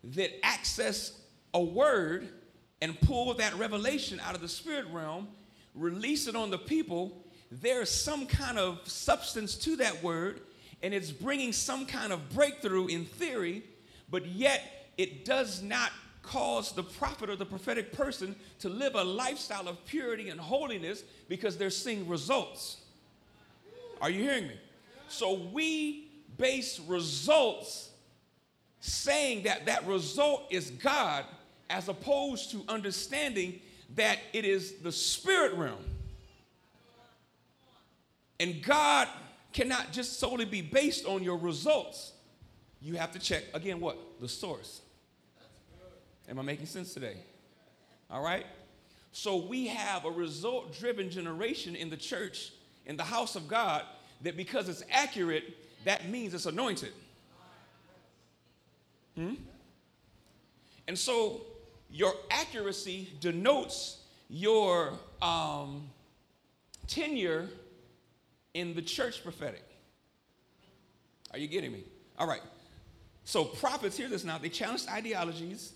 that 0.05 0.45
access 0.45 1.21
a 1.55 1.61
word 1.61 2.29
and 2.83 3.01
pull 3.01 3.33
that 3.35 3.55
revelation 3.55 4.21
out 4.21 4.35
of 4.35 4.41
the 4.41 4.49
spirit 4.49 4.87
realm, 4.93 5.29
release 5.75 6.27
it 6.27 6.37
on 6.37 6.51
the 6.51 6.59
people. 6.59 7.25
There's 7.51 7.91
some 7.91 8.27
kind 8.27 8.59
of 8.59 8.87
substance 8.87 9.55
to 9.59 9.77
that 9.77 10.03
word, 10.03 10.41
and 10.83 10.93
it's 10.93 11.11
bringing 11.11 11.53
some 11.53 11.87
kind 11.87 12.13
of 12.13 12.29
breakthrough 12.35 12.89
in 12.89 13.07
theory, 13.07 13.63
but 14.11 14.27
yet 14.27 14.91
it 14.99 15.25
does 15.25 15.63
not 15.63 15.93
cause 16.23 16.73
the 16.73 16.83
prophet 16.83 17.31
or 17.31 17.37
the 17.37 17.47
prophetic 17.47 17.93
person 17.93 18.35
to 18.59 18.69
live 18.69 18.95
a 18.95 19.05
lifestyle 19.05 19.69
of 19.69 19.85
purity 19.87 20.31
and 20.31 20.41
holiness 20.41 21.05
because 21.29 21.57
they're 21.57 21.71
seeing 21.71 22.09
results. 22.09 22.79
Are 24.01 24.11
you 24.11 24.23
hearing 24.23 24.49
me? 24.49 24.59
So 25.09 25.35
we 25.53 26.09
base 26.37 26.81
results 26.81 27.91
saying 28.81 29.45
that 29.45 29.67
that 29.67 29.87
result 29.87 30.47
is 30.51 30.71
God 30.71 31.25
as 31.75 31.89
opposed 31.89 32.53
to 32.53 32.63
understanding 32.69 33.59
that 33.97 34.21
it 34.33 34.45
is 34.45 34.75
the 34.75 34.93
spirit 34.93 35.53
realm. 35.55 35.85
And 38.39 38.63
God 38.63 39.09
cannot 39.53 39.91
just 39.91 40.21
solely 40.21 40.45
be 40.45 40.63
based 40.63 41.05
on 41.05 41.25
your 41.25 41.37
results. 41.37 42.13
You 42.81 42.95
have 42.95 43.11
to 43.11 43.19
check, 43.19 43.43
again, 43.55 43.81
what? 43.81 43.99
The 44.21 44.29
source. 44.29 44.83
Am 46.29 46.39
I 46.39 46.43
making 46.43 46.67
sense 46.67 46.95
today? 46.95 47.17
All 48.09 48.23
right? 48.23 48.47
So 49.11 49.37
we 49.37 49.67
have 49.67 50.05
a 50.05 50.11
result 50.11 50.79
driven 50.79 51.11
generation 51.11 51.75
in 51.75 51.91
the 51.91 51.97
church, 51.97 52.53
in 52.87 52.97
the 52.97 53.03
house 53.03 53.35
of 53.35 53.49
God, 53.49 53.83
that 54.23 54.37
because 54.37 54.69
it's 54.69 54.85
accurate, 54.93 55.57
that 55.85 56.09
means 56.09 56.35
it's 56.35 56.47
anointed. 56.47 56.93
Hmm? 59.17 59.35
And 60.87 60.97
so 60.97 61.41
your 61.95 62.13
accuracy 62.29 63.09
denotes 63.21 64.01
your 64.29 64.95
um, 65.23 65.89
tenure 66.89 67.49
in 68.53 68.75
the 68.75 68.83
church 68.83 69.23
prophetic. 69.23 69.63
Are 71.31 71.39
you 71.39 71.47
getting 71.47 71.71
me? 71.71 71.85
All 72.19 72.27
right. 72.27 72.41
So 73.23 73.45
prophets, 73.45 73.97
hear 73.97 74.09
this 74.09 74.25
now. 74.25 74.39
They 74.39 74.49
challenge 74.49 74.83
ideologies. 74.91 75.73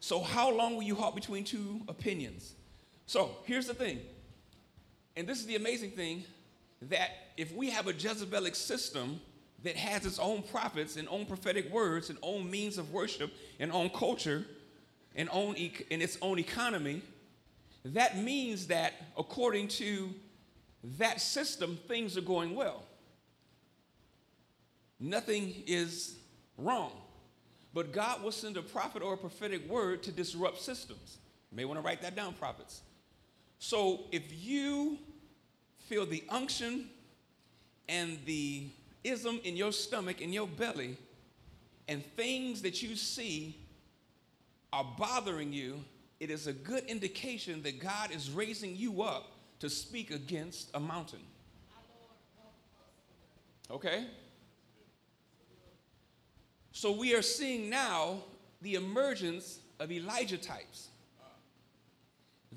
So 0.00 0.22
how 0.22 0.50
long 0.50 0.74
will 0.74 0.84
you 0.84 0.94
halt 0.94 1.14
between 1.14 1.44
two 1.44 1.82
opinions? 1.86 2.54
So 3.04 3.30
here's 3.44 3.66
the 3.66 3.74
thing. 3.74 4.00
And 5.16 5.28
this 5.28 5.38
is 5.38 5.44
the 5.44 5.56
amazing 5.56 5.90
thing 5.90 6.24
that 6.88 7.10
if 7.36 7.54
we 7.54 7.68
have 7.68 7.88
a 7.88 7.92
Jezebelic 7.92 8.56
system 8.56 9.20
that 9.64 9.76
has 9.76 10.06
its 10.06 10.18
own 10.18 10.42
prophets 10.44 10.96
and 10.96 11.06
own 11.10 11.26
prophetic 11.26 11.70
words 11.70 12.08
and 12.08 12.18
own 12.22 12.50
means 12.50 12.78
of 12.78 12.90
worship 12.90 13.30
and 13.58 13.70
own 13.70 13.90
culture, 13.90 14.46
and 15.16 15.28
own 15.32 15.56
e- 15.56 15.72
in 15.90 16.02
its 16.02 16.18
own 16.22 16.38
economy, 16.38 17.02
that 17.84 18.18
means 18.18 18.66
that 18.68 18.92
according 19.16 19.68
to 19.68 20.14
that 20.98 21.20
system, 21.20 21.78
things 21.88 22.16
are 22.16 22.22
going 22.22 22.54
well. 22.54 22.84
Nothing 24.98 25.54
is 25.66 26.16
wrong. 26.58 26.92
But 27.72 27.92
God 27.92 28.22
will 28.22 28.32
send 28.32 28.56
a 28.56 28.62
prophet 28.62 29.02
or 29.02 29.14
a 29.14 29.16
prophetic 29.16 29.68
word 29.68 30.02
to 30.04 30.12
disrupt 30.12 30.60
systems. 30.60 31.18
You 31.50 31.56
may 31.56 31.64
want 31.64 31.78
to 31.78 31.82
write 31.82 32.02
that 32.02 32.16
down, 32.16 32.34
prophets. 32.34 32.82
So 33.58 34.00
if 34.10 34.22
you 34.30 34.98
feel 35.88 36.06
the 36.06 36.24
unction 36.28 36.88
and 37.88 38.18
the 38.24 38.66
ism 39.04 39.40
in 39.44 39.56
your 39.56 39.72
stomach, 39.72 40.20
in 40.20 40.32
your 40.32 40.46
belly, 40.46 40.96
and 41.88 42.04
things 42.16 42.62
that 42.62 42.82
you 42.82 42.96
see 42.96 43.56
are 44.72 44.86
bothering 44.98 45.52
you, 45.52 45.84
it 46.20 46.30
is 46.30 46.46
a 46.46 46.52
good 46.52 46.84
indication 46.84 47.62
that 47.62 47.80
God 47.80 48.10
is 48.10 48.30
raising 48.30 48.76
you 48.76 49.02
up 49.02 49.32
to 49.60 49.70
speak 49.70 50.10
against 50.10 50.70
a 50.74 50.80
mountain. 50.80 51.20
Okay? 53.70 54.06
So 56.72 56.92
we 56.92 57.14
are 57.14 57.22
seeing 57.22 57.70
now 57.70 58.18
the 58.62 58.74
emergence 58.74 59.60
of 59.78 59.90
Elijah 59.90 60.38
types. 60.38 60.88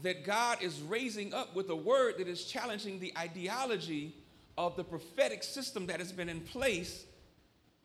That 0.01 0.25
God 0.25 0.61
is 0.61 0.81
raising 0.81 1.33
up 1.33 1.55
with 1.55 1.69
a 1.69 1.75
word 1.75 2.15
that 2.17 2.27
is 2.27 2.45
challenging 2.45 2.99
the 2.99 3.13
ideology 3.17 4.15
of 4.57 4.75
the 4.75 4.83
prophetic 4.83 5.43
system 5.43 5.85
that 5.87 5.99
has 5.99 6.11
been 6.11 6.29
in 6.29 6.41
place. 6.41 7.05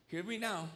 Hear 0.07 0.23
me 0.23 0.39
now 0.39 0.69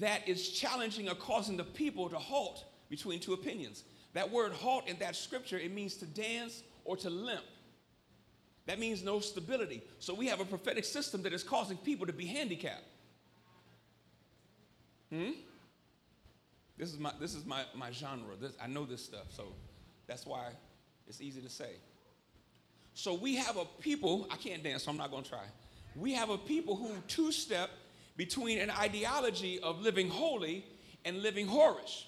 that 0.00 0.28
is 0.28 0.50
challenging 0.50 1.08
or 1.08 1.14
causing 1.14 1.56
the 1.56 1.64
people 1.64 2.08
to 2.10 2.18
halt 2.18 2.64
between 2.90 3.20
two 3.20 3.32
opinions. 3.32 3.84
That 4.12 4.30
word 4.30 4.52
halt 4.52 4.86
in 4.86 4.98
that 4.98 5.16
scripture, 5.16 5.58
it 5.58 5.72
means 5.72 5.96
to 5.96 6.06
dance 6.06 6.62
or 6.84 6.96
to 6.98 7.10
limp. 7.10 7.44
That 8.66 8.78
means 8.78 9.02
no 9.02 9.20
stability. 9.20 9.82
So 9.98 10.12
we 10.12 10.26
have 10.26 10.40
a 10.40 10.44
prophetic 10.44 10.84
system 10.84 11.22
that 11.22 11.32
is 11.32 11.42
causing 11.42 11.78
people 11.78 12.06
to 12.06 12.12
be 12.12 12.26
handicapped. 12.26 12.84
Hmm? 15.10 15.30
This 16.76 16.92
is 16.92 16.98
my 16.98 17.12
this 17.18 17.34
is 17.34 17.46
my, 17.46 17.62
my 17.74 17.90
genre. 17.90 18.36
This, 18.38 18.52
I 18.62 18.66
know 18.66 18.84
this 18.84 19.02
stuff, 19.02 19.26
so 19.30 19.54
that's 20.06 20.26
why 20.26 20.48
it's 21.08 21.20
easy 21.20 21.40
to 21.40 21.48
say. 21.48 21.76
So 22.92 23.14
we 23.14 23.36
have 23.36 23.56
a 23.56 23.64
people, 23.80 24.28
I 24.30 24.36
can't 24.36 24.62
dance, 24.62 24.84
so 24.84 24.90
I'm 24.90 24.96
not 24.96 25.10
gonna 25.10 25.22
try. 25.22 25.44
We 25.96 26.12
have 26.12 26.30
a 26.30 26.38
people 26.38 26.76
who 26.76 26.90
two-step 27.08 27.70
between 28.18 28.58
an 28.58 28.68
ideology 28.68 29.60
of 29.60 29.80
living 29.80 30.10
holy 30.10 30.66
and 31.06 31.22
living 31.22 31.46
whorish. 31.46 32.04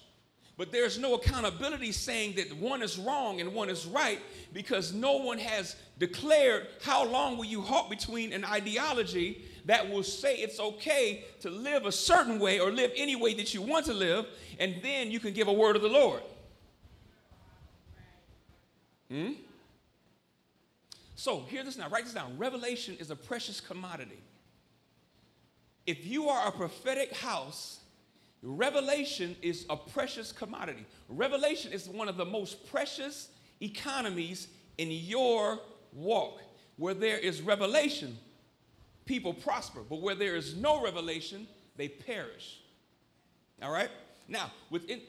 But 0.57 0.71
there's 0.71 0.99
no 0.99 1.15
accountability 1.15 1.93
saying 1.93 2.35
that 2.35 2.55
one 2.57 2.83
is 2.83 2.99
wrong 2.99 3.39
and 3.39 3.53
one 3.55 3.69
is 3.69 3.85
right 3.87 4.19
because 4.53 4.93
no 4.93 5.13
one 5.13 5.39
has 5.39 5.77
declared 5.97 6.67
how 6.83 7.05
long 7.05 7.37
will 7.37 7.45
you 7.45 7.61
halt 7.61 7.89
between 7.89 8.33
an 8.33 8.43
ideology 8.43 9.45
that 9.65 9.89
will 9.89 10.03
say 10.03 10.35
it's 10.35 10.59
okay 10.59 11.23
to 11.39 11.49
live 11.49 11.85
a 11.85 11.91
certain 11.91 12.39
way 12.39 12.59
or 12.59 12.71
live 12.71 12.91
any 12.97 13.15
way 13.15 13.33
that 13.35 13.53
you 13.53 13.61
want 13.61 13.85
to 13.85 13.93
live, 13.93 14.25
and 14.59 14.75
then 14.83 15.11
you 15.11 15.19
can 15.19 15.33
give 15.33 15.47
a 15.47 15.53
word 15.53 15.77
of 15.77 15.81
the 15.81 15.87
Lord. 15.87 16.21
Hmm? 19.09 19.31
So, 21.15 21.41
hear 21.47 21.63
this 21.63 21.77
now, 21.77 21.87
write 21.89 22.03
this 22.03 22.13
down. 22.13 22.37
Revelation 22.37 22.97
is 22.99 23.11
a 23.11 23.15
precious 23.15 23.61
commodity. 23.61 24.19
If 25.85 26.05
you 26.05 26.29
are 26.29 26.47
a 26.47 26.51
prophetic 26.51 27.15
house, 27.15 27.79
revelation 28.43 29.35
is 29.41 29.65
a 29.69 29.75
precious 29.75 30.31
commodity. 30.31 30.85
Revelation 31.09 31.71
is 31.71 31.87
one 31.87 32.07
of 32.07 32.17
the 32.17 32.25
most 32.25 32.69
precious 32.69 33.29
economies 33.61 34.47
in 34.77 34.91
your 34.91 35.59
walk. 35.93 36.41
Where 36.77 36.93
there 36.93 37.17
is 37.17 37.41
revelation, 37.41 38.17
people 39.05 39.33
prosper, 39.33 39.81
but 39.87 40.01
where 40.01 40.15
there 40.15 40.35
is 40.35 40.55
no 40.55 40.83
revelation, 40.83 41.47
they 41.75 41.87
perish. 41.87 42.61
All 43.61 43.71
right? 43.71 43.89
Now, 44.27 44.51
within 44.69 45.01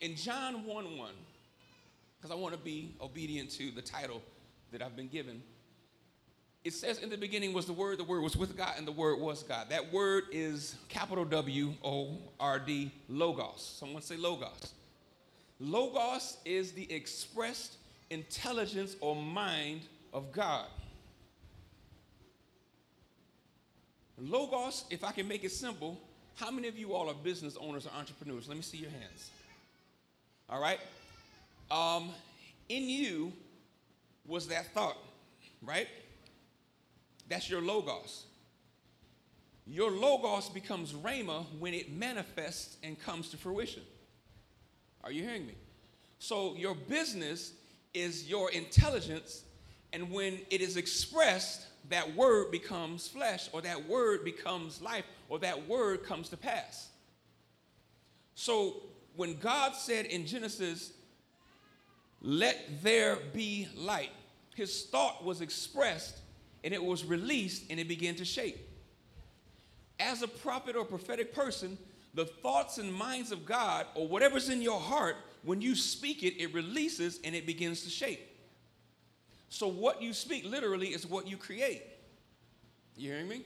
in 0.00 0.16
John 0.16 0.64
1 0.64 0.98
1, 0.98 1.10
because 2.16 2.30
I 2.30 2.34
want 2.34 2.54
to 2.54 2.60
be 2.60 2.94
obedient 3.00 3.50
to 3.52 3.70
the 3.70 3.82
title 3.82 4.22
that 4.72 4.82
I've 4.82 4.96
been 4.96 5.08
given, 5.08 5.42
it 6.64 6.74
says 6.74 6.98
in 6.98 7.08
the 7.08 7.16
beginning 7.16 7.52
was 7.52 7.66
the 7.66 7.72
word 7.72 7.98
the 7.98 8.04
word 8.04 8.22
was 8.22 8.36
with 8.36 8.56
god 8.56 8.74
and 8.76 8.86
the 8.86 8.92
word 8.92 9.18
was 9.18 9.42
god. 9.42 9.68
That 9.70 9.92
word 9.92 10.24
is 10.30 10.76
capital 10.88 11.24
w 11.24 11.74
o 11.82 12.18
r 12.38 12.58
d 12.58 12.90
logos. 13.08 13.76
Someone 13.78 14.02
say 14.02 14.16
logos. 14.16 14.74
Logos 15.58 16.38
is 16.44 16.72
the 16.72 16.90
expressed 16.92 17.76
intelligence 18.10 18.96
or 19.00 19.16
mind 19.16 19.82
of 20.12 20.32
god. 20.32 20.66
Logos 24.18 24.84
if 24.90 25.02
i 25.02 25.12
can 25.12 25.26
make 25.26 25.44
it 25.44 25.52
simple 25.52 25.98
how 26.40 26.50
many 26.50 26.68
of 26.68 26.78
you 26.78 26.94
all 26.94 27.10
are 27.10 27.14
business 27.14 27.56
owners 27.60 27.86
or 27.86 27.90
entrepreneurs? 27.98 28.48
Let 28.48 28.56
me 28.56 28.62
see 28.62 28.78
your 28.78 28.90
hands. 28.90 29.30
All 30.48 30.60
right? 30.60 30.80
Um, 31.70 32.10
in 32.70 32.88
you 32.88 33.30
was 34.26 34.48
that 34.48 34.72
thought, 34.72 34.96
right? 35.62 35.86
That's 37.30 37.48
your 37.48 37.62
logos. 37.62 38.24
Your 39.64 39.92
logos 39.92 40.48
becomes 40.48 40.92
rhema 40.92 41.46
when 41.60 41.72
it 41.72 41.92
manifests 41.92 42.76
and 42.82 43.00
comes 43.00 43.28
to 43.30 43.36
fruition. 43.36 43.84
Are 45.04 45.12
you 45.12 45.22
hearing 45.22 45.46
me? 45.46 45.54
So 46.18 46.56
your 46.56 46.74
business 46.74 47.52
is 47.94 48.28
your 48.28 48.50
intelligence, 48.50 49.44
and 49.92 50.10
when 50.10 50.40
it 50.50 50.60
is 50.60 50.76
expressed, 50.76 51.66
that 51.88 52.14
word 52.16 52.50
becomes 52.50 53.06
flesh, 53.06 53.48
or 53.52 53.62
that 53.62 53.88
word 53.88 54.24
becomes 54.24 54.82
life, 54.82 55.04
or 55.28 55.38
that 55.38 55.68
word 55.68 56.02
comes 56.02 56.28
to 56.30 56.36
pass. 56.36 56.88
So 58.34 58.82
when 59.14 59.38
God 59.38 59.76
said 59.76 60.06
in 60.06 60.26
Genesis, 60.26 60.92
let 62.20 62.82
there 62.82 63.18
be 63.32 63.68
light, 63.76 64.10
his 64.56 64.86
thought 64.86 65.24
was 65.24 65.40
expressed 65.40 66.18
and 66.64 66.74
it 66.74 66.82
was 66.82 67.04
released 67.04 67.64
and 67.70 67.80
it 67.80 67.88
began 67.88 68.14
to 68.16 68.24
shape. 68.24 68.58
As 69.98 70.22
a 70.22 70.28
prophet 70.28 70.76
or 70.76 70.84
prophetic 70.84 71.34
person, 71.34 71.76
the 72.14 72.24
thoughts 72.24 72.78
and 72.78 72.92
minds 72.92 73.32
of 73.32 73.46
God 73.46 73.86
or 73.94 74.08
whatever's 74.08 74.48
in 74.48 74.62
your 74.62 74.80
heart, 74.80 75.16
when 75.42 75.60
you 75.60 75.74
speak 75.74 76.22
it, 76.22 76.40
it 76.40 76.52
releases 76.52 77.20
and 77.24 77.34
it 77.34 77.46
begins 77.46 77.82
to 77.84 77.90
shape. 77.90 78.20
So, 79.48 79.66
what 79.66 80.00
you 80.00 80.12
speak 80.12 80.44
literally 80.44 80.88
is 80.88 81.06
what 81.06 81.26
you 81.26 81.36
create. 81.36 81.82
You 82.96 83.10
hearing 83.10 83.28
me? 83.28 83.42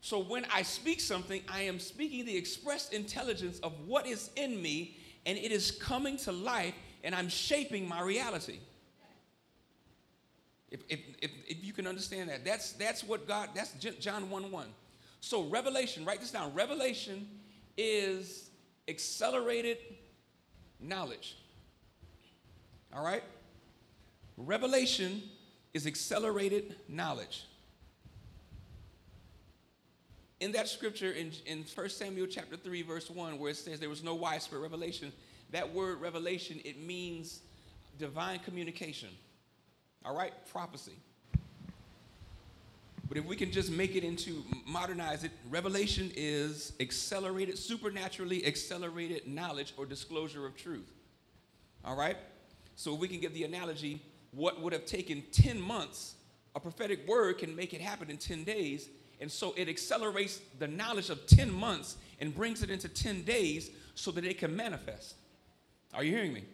So, 0.00 0.20
when 0.20 0.44
I 0.52 0.62
speak 0.62 1.00
something, 1.00 1.42
I 1.48 1.62
am 1.62 1.78
speaking 1.78 2.24
the 2.24 2.36
expressed 2.36 2.92
intelligence 2.92 3.58
of 3.60 3.72
what 3.86 4.06
is 4.06 4.30
in 4.36 4.60
me, 4.60 4.96
and 5.24 5.38
it 5.38 5.52
is 5.52 5.70
coming 5.70 6.16
to 6.18 6.32
life, 6.32 6.74
and 7.04 7.14
I'm 7.14 7.28
shaping 7.28 7.88
my 7.88 8.00
reality. 8.00 8.58
If, 10.70 10.80
if, 10.88 11.00
if, 11.22 11.30
if 11.46 11.64
you 11.64 11.72
can 11.72 11.86
understand 11.86 12.28
that, 12.30 12.44
that's, 12.44 12.72
that's 12.72 13.02
what 13.02 13.26
God, 13.26 13.50
that's 13.54 13.72
John 13.72 14.28
1 14.28 14.50
1. 14.50 14.66
So, 15.20 15.44
revelation, 15.44 16.04
write 16.04 16.20
this 16.20 16.30
down. 16.30 16.54
Revelation 16.54 17.26
is 17.76 18.50
accelerated 18.86 19.78
knowledge. 20.80 21.36
All 22.94 23.04
right? 23.04 23.22
Revelation 24.36 25.22
is 25.74 25.86
accelerated 25.86 26.76
knowledge. 26.88 27.44
In 30.40 30.52
that 30.52 30.68
scripture 30.68 31.10
in, 31.10 31.32
in 31.46 31.64
1 31.74 31.88
Samuel 31.88 32.28
chapter 32.28 32.56
3, 32.56 32.82
verse 32.82 33.10
1, 33.10 33.38
where 33.38 33.50
it 33.50 33.56
says 33.56 33.80
there 33.80 33.88
was 33.88 34.04
no 34.04 34.14
widespread 34.14 34.62
revelation, 34.62 35.12
that 35.50 35.74
word 35.74 36.00
revelation, 36.00 36.60
it 36.64 36.80
means 36.80 37.40
divine 37.98 38.38
communication. 38.38 39.08
All 40.04 40.16
right? 40.16 40.32
Prophecy. 40.50 40.96
But 43.08 43.16
if 43.16 43.24
we 43.24 43.36
can 43.36 43.50
just 43.50 43.70
make 43.70 43.96
it 43.96 44.04
into, 44.04 44.44
modernize 44.66 45.24
it, 45.24 45.30
revelation 45.48 46.12
is 46.14 46.74
accelerated, 46.78 47.58
supernaturally 47.58 48.44
accelerated 48.46 49.26
knowledge 49.26 49.72
or 49.78 49.86
disclosure 49.86 50.44
of 50.44 50.56
truth. 50.56 50.92
All 51.84 51.96
right? 51.96 52.18
So 52.76 52.92
we 52.92 53.08
can 53.08 53.18
give 53.18 53.32
the 53.32 53.44
analogy 53.44 54.02
what 54.32 54.60
would 54.60 54.72
have 54.72 54.84
taken 54.84 55.22
10 55.32 55.60
months, 55.60 56.14
a 56.54 56.60
prophetic 56.60 57.06
word 57.08 57.38
can 57.38 57.54
make 57.56 57.72
it 57.72 57.80
happen 57.80 58.10
in 58.10 58.18
10 58.18 58.44
days. 58.44 58.88
And 59.20 59.30
so 59.30 59.54
it 59.56 59.68
accelerates 59.68 60.40
the 60.58 60.68
knowledge 60.68 61.10
of 61.10 61.26
10 61.26 61.52
months 61.52 61.96
and 62.20 62.34
brings 62.34 62.62
it 62.62 62.70
into 62.70 62.88
10 62.88 63.22
days 63.22 63.70
so 63.94 64.10
that 64.12 64.24
it 64.24 64.38
can 64.38 64.54
manifest. 64.54 65.14
Are 65.94 66.04
you 66.04 66.12
hearing 66.12 66.32
me? 66.32 66.44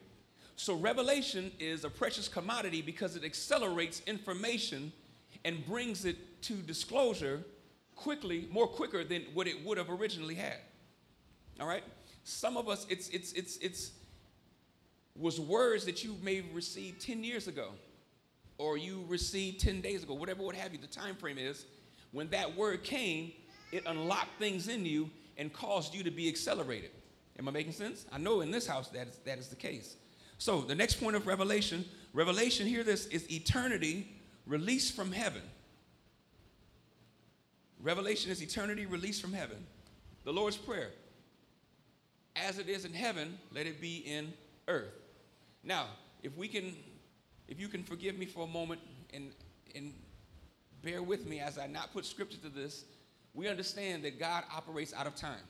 So 0.57 0.75
revelation 0.75 1.51
is 1.59 1.85
a 1.85 1.91
precious 1.91 2.29
commodity 2.29 2.81
because 2.81 3.17
it 3.17 3.25
accelerates 3.25 4.03
information 4.07 4.93
and 5.45 5.65
brings 5.67 6.05
it 6.05 6.43
to 6.43 6.55
disclosure 6.55 7.45
quickly, 7.97 8.49
more 8.51 8.67
quicker 8.67 9.05
than 9.05 9.23
what 9.35 9.47
it 9.47 9.65
would 9.65 9.79
have 9.79 9.91
originally 9.91 10.35
had. 10.35 10.59
All 11.61 11.67
right? 11.67 11.83
Some 12.25 12.57
of 12.57 12.69
us, 12.69 12.87
it's 12.89 13.09
it's 13.09 13.33
it's 13.33 13.57
it's 13.59 13.91
was 15.17 15.39
words 15.39 15.85
that 15.85 16.03
you 16.03 16.17
may 16.23 16.37
have 16.37 16.55
received 16.55 17.01
10 17.01 17.23
years 17.23 17.47
ago, 17.47 17.69
or 18.59 18.77
you 18.77 19.05
received 19.09 19.61
10 19.61 19.81
days 19.81 20.03
ago, 20.03 20.15
whatever 20.15 20.43
what 20.43 20.57
have 20.57 20.73
you, 20.73 20.79
the 20.79 20.87
time 20.87 21.15
frame 21.15 21.39
is, 21.39 21.67
when 22.11 22.29
that 22.31 22.57
word 22.57 22.83
came, 22.83 23.33
it 23.71 23.85
unlocked 23.87 24.39
things 24.39 24.69
in 24.69 24.85
you 24.85 25.11
and 25.37 25.53
caused 25.53 25.95
you 25.95 26.03
to 26.03 26.11
be 26.11 26.29
accelerated. 26.29 26.91
Am 27.39 27.49
I 27.49 27.53
making 27.53 27.73
sense? 27.73 28.07
I 28.13 28.19
know 28.19 28.41
in 28.41 28.51
this 28.51 28.67
house 28.67 28.89
that 28.89 29.09
is, 29.09 29.19
that 29.25 29.39
is 29.39 29.49
the 29.49 29.57
case. 29.57 29.97
So 30.45 30.61
the 30.61 30.75
next 30.75 31.01
point 31.01 31.17
of 31.17 31.27
revelation, 31.27 31.87
revelation, 32.13 32.67
hear 32.67 32.85
this, 32.85 33.07
is 33.07 33.33
eternity 33.33 34.15
released 34.47 34.95
from 34.95 35.11
heaven. 35.11 35.41
Revelation 37.81 38.31
is 38.31 38.43
eternity 38.43 38.85
released 38.85 39.23
from 39.23 39.33
heaven. 39.33 39.57
The 40.25 40.35
Lord's 40.35 40.59
Prayer. 40.59 40.91
As 42.37 42.59
it 42.59 42.69
is 42.69 42.85
in 42.85 42.93
heaven, 42.93 43.39
let 43.55 43.67
it 43.67 43.81
be 43.81 44.05
in 44.07 44.35
earth. 44.69 44.93
Now, 45.63 45.87
if 46.23 46.37
we 46.37 46.47
can, 46.47 46.77
if 47.49 47.59
you 47.59 47.69
can 47.69 47.83
forgive 47.83 48.19
me 48.19 48.27
for 48.27 48.45
a 48.45 48.47
moment 48.47 48.83
and, 49.15 49.31
and 49.75 49.95
bear 50.83 51.03
with 51.03 51.27
me 51.27 51.41
as 51.41 51.57
I 51.57 51.69
not 51.69 51.91
put 51.95 52.05
scripture 52.05 52.37
to 52.43 52.51
this, 52.51 52.85
we 53.33 53.49
understand 53.49 54.05
that 54.05 54.21
God 54.21 54.45
operates 54.55 54.93
out 54.93 55.07
of 55.07 55.15
time. 55.15 55.41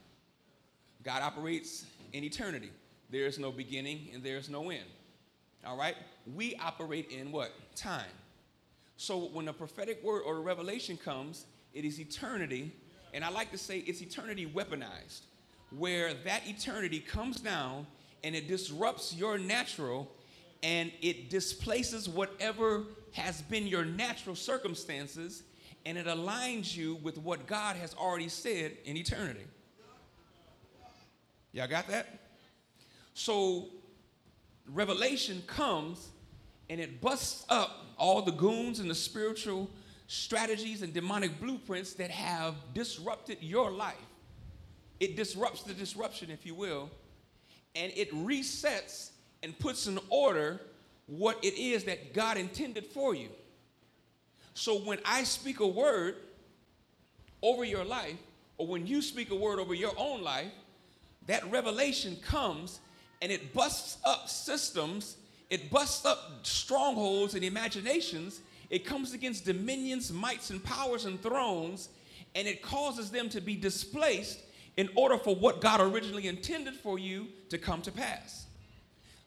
God 1.02 1.20
operates 1.20 1.84
in 2.12 2.22
eternity. 2.22 2.70
There 3.10 3.26
is 3.26 3.38
no 3.38 3.52
beginning 3.52 4.08
and 4.12 4.22
there 4.22 4.36
is 4.36 4.48
no 4.48 4.70
end. 4.70 4.86
All 5.66 5.76
right? 5.76 5.96
We 6.34 6.56
operate 6.56 7.10
in 7.10 7.32
what? 7.32 7.52
Time. 7.76 8.04
So 8.96 9.18
when 9.18 9.48
a 9.48 9.52
prophetic 9.52 10.02
word 10.02 10.22
or 10.24 10.36
a 10.36 10.40
revelation 10.40 10.96
comes, 10.96 11.46
it 11.72 11.84
is 11.84 12.00
eternity. 12.00 12.72
And 13.12 13.24
I 13.24 13.30
like 13.30 13.50
to 13.52 13.58
say 13.58 13.78
it's 13.78 14.00
eternity 14.00 14.46
weaponized, 14.46 15.22
where 15.70 16.14
that 16.24 16.46
eternity 16.46 17.00
comes 17.00 17.40
down 17.40 17.86
and 18.22 18.34
it 18.34 18.48
disrupts 18.48 19.14
your 19.14 19.38
natural 19.38 20.10
and 20.62 20.90
it 21.02 21.28
displaces 21.28 22.08
whatever 22.08 22.84
has 23.12 23.42
been 23.42 23.66
your 23.66 23.84
natural 23.84 24.34
circumstances 24.34 25.42
and 25.86 25.98
it 25.98 26.06
aligns 26.06 26.74
you 26.74 26.96
with 27.02 27.18
what 27.18 27.46
God 27.46 27.76
has 27.76 27.94
already 27.94 28.28
said 28.28 28.72
in 28.84 28.96
eternity. 28.96 29.44
Y'all 31.52 31.68
got 31.68 31.86
that? 31.88 32.23
So, 33.14 33.68
revelation 34.66 35.42
comes 35.46 36.08
and 36.68 36.80
it 36.80 37.00
busts 37.00 37.44
up 37.48 37.86
all 37.96 38.22
the 38.22 38.32
goons 38.32 38.80
and 38.80 38.90
the 38.90 38.94
spiritual 38.94 39.70
strategies 40.06 40.82
and 40.82 40.92
demonic 40.92 41.40
blueprints 41.40 41.94
that 41.94 42.10
have 42.10 42.54
disrupted 42.74 43.38
your 43.40 43.70
life. 43.70 43.94
It 45.00 45.16
disrupts 45.16 45.62
the 45.62 45.74
disruption, 45.74 46.30
if 46.30 46.44
you 46.46 46.54
will, 46.54 46.90
and 47.74 47.92
it 47.96 48.12
resets 48.12 49.10
and 49.42 49.58
puts 49.58 49.86
in 49.86 49.98
order 50.08 50.60
what 51.06 51.42
it 51.44 51.54
is 51.54 51.84
that 51.84 52.14
God 52.14 52.36
intended 52.36 52.86
for 52.86 53.14
you. 53.14 53.28
So 54.54 54.78
when 54.78 54.98
I 55.04 55.24
speak 55.24 55.60
a 55.60 55.66
word 55.66 56.16
over 57.42 57.64
your 57.64 57.84
life, 57.84 58.16
or 58.56 58.66
when 58.66 58.86
you 58.86 59.02
speak 59.02 59.30
a 59.30 59.34
word 59.34 59.58
over 59.58 59.74
your 59.74 59.92
own 59.96 60.22
life, 60.22 60.52
that 61.26 61.50
revelation 61.50 62.16
comes 62.16 62.80
and 63.22 63.32
it 63.32 63.52
busts 63.52 63.98
up 64.04 64.28
systems, 64.28 65.16
it 65.50 65.70
busts 65.70 66.04
up 66.04 66.44
strongholds 66.46 67.34
and 67.34 67.44
imaginations 67.44 68.40
it 68.70 68.84
comes 68.84 69.12
against 69.12 69.44
dominions, 69.44 70.12
mights, 70.12 70.50
and 70.50 70.62
powers 70.62 71.04
and 71.04 71.22
thrones, 71.22 71.90
and 72.34 72.48
it 72.48 72.62
causes 72.62 73.10
them 73.10 73.28
to 73.30 73.40
be 73.40 73.54
displaced 73.56 74.40
in 74.76 74.88
order 74.96 75.16
for 75.16 75.36
what 75.36 75.60
God 75.60 75.80
originally 75.80 76.26
intended 76.26 76.74
for 76.74 76.98
you 76.98 77.28
to 77.50 77.58
come 77.58 77.82
to 77.82 77.92
pass. 77.92 78.46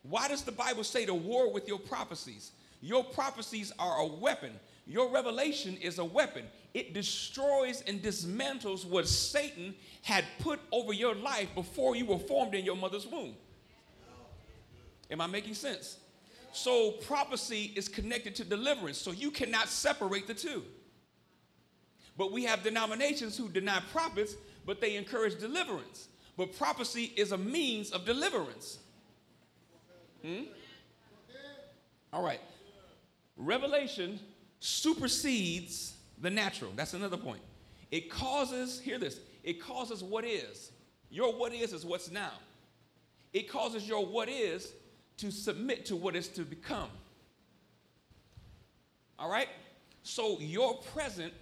Why 0.04 0.28
does 0.28 0.44
the 0.44 0.52
Bible 0.52 0.84
say 0.84 1.06
to 1.06 1.14
war 1.14 1.52
with 1.52 1.68
your 1.68 1.80
prophecies? 1.80 2.52
Your 2.82 3.04
prophecies 3.04 3.72
are 3.80 4.02
a 4.02 4.06
weapon. 4.06 4.52
Your 4.86 5.10
revelation 5.10 5.78
is 5.78 6.00
a 6.00 6.06
weapon. 6.06 6.46
It 6.74 6.94
destroys 6.94 7.82
and 7.88 8.02
dismantles 8.02 8.86
what 8.86 9.08
Satan 9.08 9.76
had 10.02 10.26
put 10.40 10.60
over 10.72 10.94
your 10.94 11.16
life 11.16 11.48
before 11.56 11.96
you 11.96 12.06
were 12.06 12.20
formed 12.20 12.54
in 12.54 12.66
your 12.66 12.76
mother's 12.76 13.08
womb. 13.08 13.36
Am 15.10 15.22
I 15.22 15.28
making 15.28 15.54
sense? 15.54 15.98
So 16.52 16.92
prophecy 16.92 17.72
is 17.76 17.88
connected 17.88 18.36
to 18.36 18.44
deliverance. 18.44 18.98
So 18.98 19.12
you 19.12 19.32
cannot 19.32 19.70
separate 19.70 20.28
the 20.28 20.34
two. 20.34 20.64
But 22.18 22.32
we 22.32 22.44
have 22.46 22.64
denominations 22.64 23.38
who 23.38 23.48
deny 23.48 23.80
prophets, 23.92 24.36
but 24.66 24.82
they 24.82 24.96
encourage 24.96 25.40
deliverance. 25.40 26.08
But 26.36 26.58
prophecy 26.58 27.14
is 27.16 27.32
a 27.32 27.38
means 27.38 27.92
of 27.92 28.06
deliverance. 28.06 28.80
Hmm? 30.26 30.44
All 32.12 32.24
right. 32.24 32.42
Revelation 33.36 34.20
supersedes 34.60 35.96
the 36.20 36.30
natural. 36.30 36.72
That's 36.76 36.94
another 36.94 37.18
point. 37.18 37.42
It 37.92 38.10
causes, 38.10 38.80
hear 38.80 38.98
this, 38.98 39.20
it 39.44 39.62
causes 39.62 40.04
what 40.04 40.26
is. 40.26 40.72
Your 41.10 41.34
what 41.34 41.54
is 41.54 41.72
is 41.72 41.86
what's 41.86 42.12
now. 42.12 42.34
It 43.34 43.50
causes 43.50 43.88
your 43.88 44.06
what 44.06 44.28
is 44.28 44.74
to 45.18 45.32
submit 45.32 45.86
to 45.88 45.96
what 45.96 46.16
is 46.16 46.28
to 46.30 46.42
become. 46.42 46.90
All 49.20 49.30
right? 49.30 49.50
So 50.04 50.40
your 50.40 50.76
present, 50.94 51.34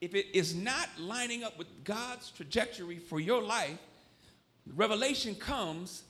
if 0.00 0.14
it 0.14 0.26
is 0.36 0.54
not 0.54 0.88
lining 0.98 1.44
up 1.44 1.58
with 1.58 1.66
God's 1.84 2.30
trajectory 2.30 2.98
for 2.98 3.20
your 3.20 3.42
life, 3.42 3.78
revelation 4.74 5.34
comes 5.34 6.04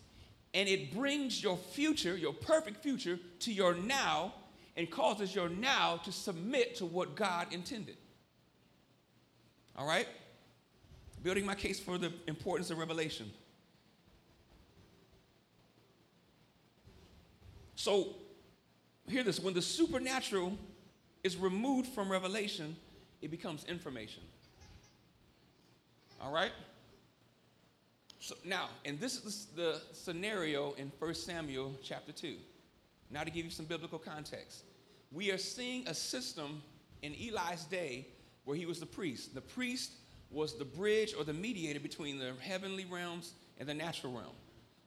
and 0.52 0.68
it 0.68 0.94
brings 0.94 1.42
your 1.42 1.56
future, 1.56 2.16
your 2.16 2.32
perfect 2.32 2.82
future, 2.82 3.18
to 3.40 3.52
your 3.52 3.74
now 3.74 4.34
and 4.76 4.90
causes 4.90 5.34
your 5.34 5.48
now 5.48 6.00
to 6.04 6.12
submit 6.12 6.76
to 6.76 6.86
what 6.86 7.14
God 7.14 7.52
intended. 7.52 7.96
All 9.76 9.86
right? 9.86 10.06
Building 11.22 11.46
my 11.46 11.54
case 11.54 11.80
for 11.80 11.98
the 11.98 12.12
importance 12.28 12.70
of 12.70 12.78
revelation. 12.78 13.30
So, 17.76 18.16
hear 19.08 19.22
this 19.22 19.40
when 19.40 19.54
the 19.54 19.62
supernatural 19.62 20.56
is 21.22 21.36
removed 21.36 21.88
from 21.88 22.10
revelation, 22.10 22.76
it 23.22 23.30
becomes 23.30 23.64
information. 23.64 24.22
All 26.20 26.32
right? 26.32 26.52
So 28.20 28.34
now, 28.44 28.68
and 28.86 28.98
this 28.98 29.22
is 29.24 29.48
the 29.54 29.80
scenario 29.92 30.72
in 30.78 30.90
1 30.98 31.14
Samuel 31.14 31.74
chapter 31.82 32.12
2. 32.12 32.36
Now, 33.10 33.22
to 33.22 33.30
give 33.30 33.44
you 33.44 33.50
some 33.50 33.66
biblical 33.66 33.98
context, 33.98 34.64
we 35.12 35.30
are 35.30 35.38
seeing 35.38 35.86
a 35.86 35.94
system 35.94 36.62
in 37.02 37.12
Eli's 37.12 37.64
day 37.64 38.06
where 38.44 38.56
he 38.56 38.64
was 38.64 38.80
the 38.80 38.86
priest. 38.86 39.34
The 39.34 39.42
priest 39.42 39.92
was 40.30 40.58
the 40.58 40.64
bridge 40.64 41.14
or 41.16 41.24
the 41.24 41.32
mediator 41.32 41.80
between 41.80 42.18
the 42.18 42.32
heavenly 42.40 42.86
realms 42.86 43.34
and 43.58 43.68
the 43.68 43.74
natural 43.74 44.12
realm. 44.12 44.34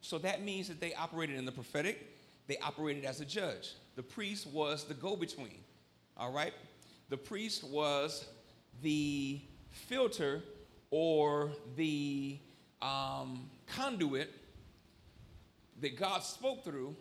So 0.02 0.18
that 0.20 0.44
means 0.44 0.68
that 0.68 0.80
they 0.80 0.94
operated 0.96 1.38
in 1.38 1.46
the 1.46 1.52
prophetic, 1.52 2.17
they 2.48 2.58
operated 2.58 3.06
as 3.06 3.22
a 3.22 3.26
judge. 3.26 3.74
The 3.96 4.04
priest 4.04 4.48
was 4.48 4.86
the 4.86 4.94
go 4.94 5.16
between, 5.16 5.60
all 6.16 6.32
right? 6.32 6.54
The 7.10 7.18
priest 7.18 7.64
was 7.64 8.26
the 8.82 9.40
filter 9.72 10.42
or 10.90 11.52
the 11.76 12.38
um, 12.82 13.50
conduit 13.68 14.32
that 15.82 15.98
God 15.98 16.24
spoke 16.24 16.64
through, 16.64 16.96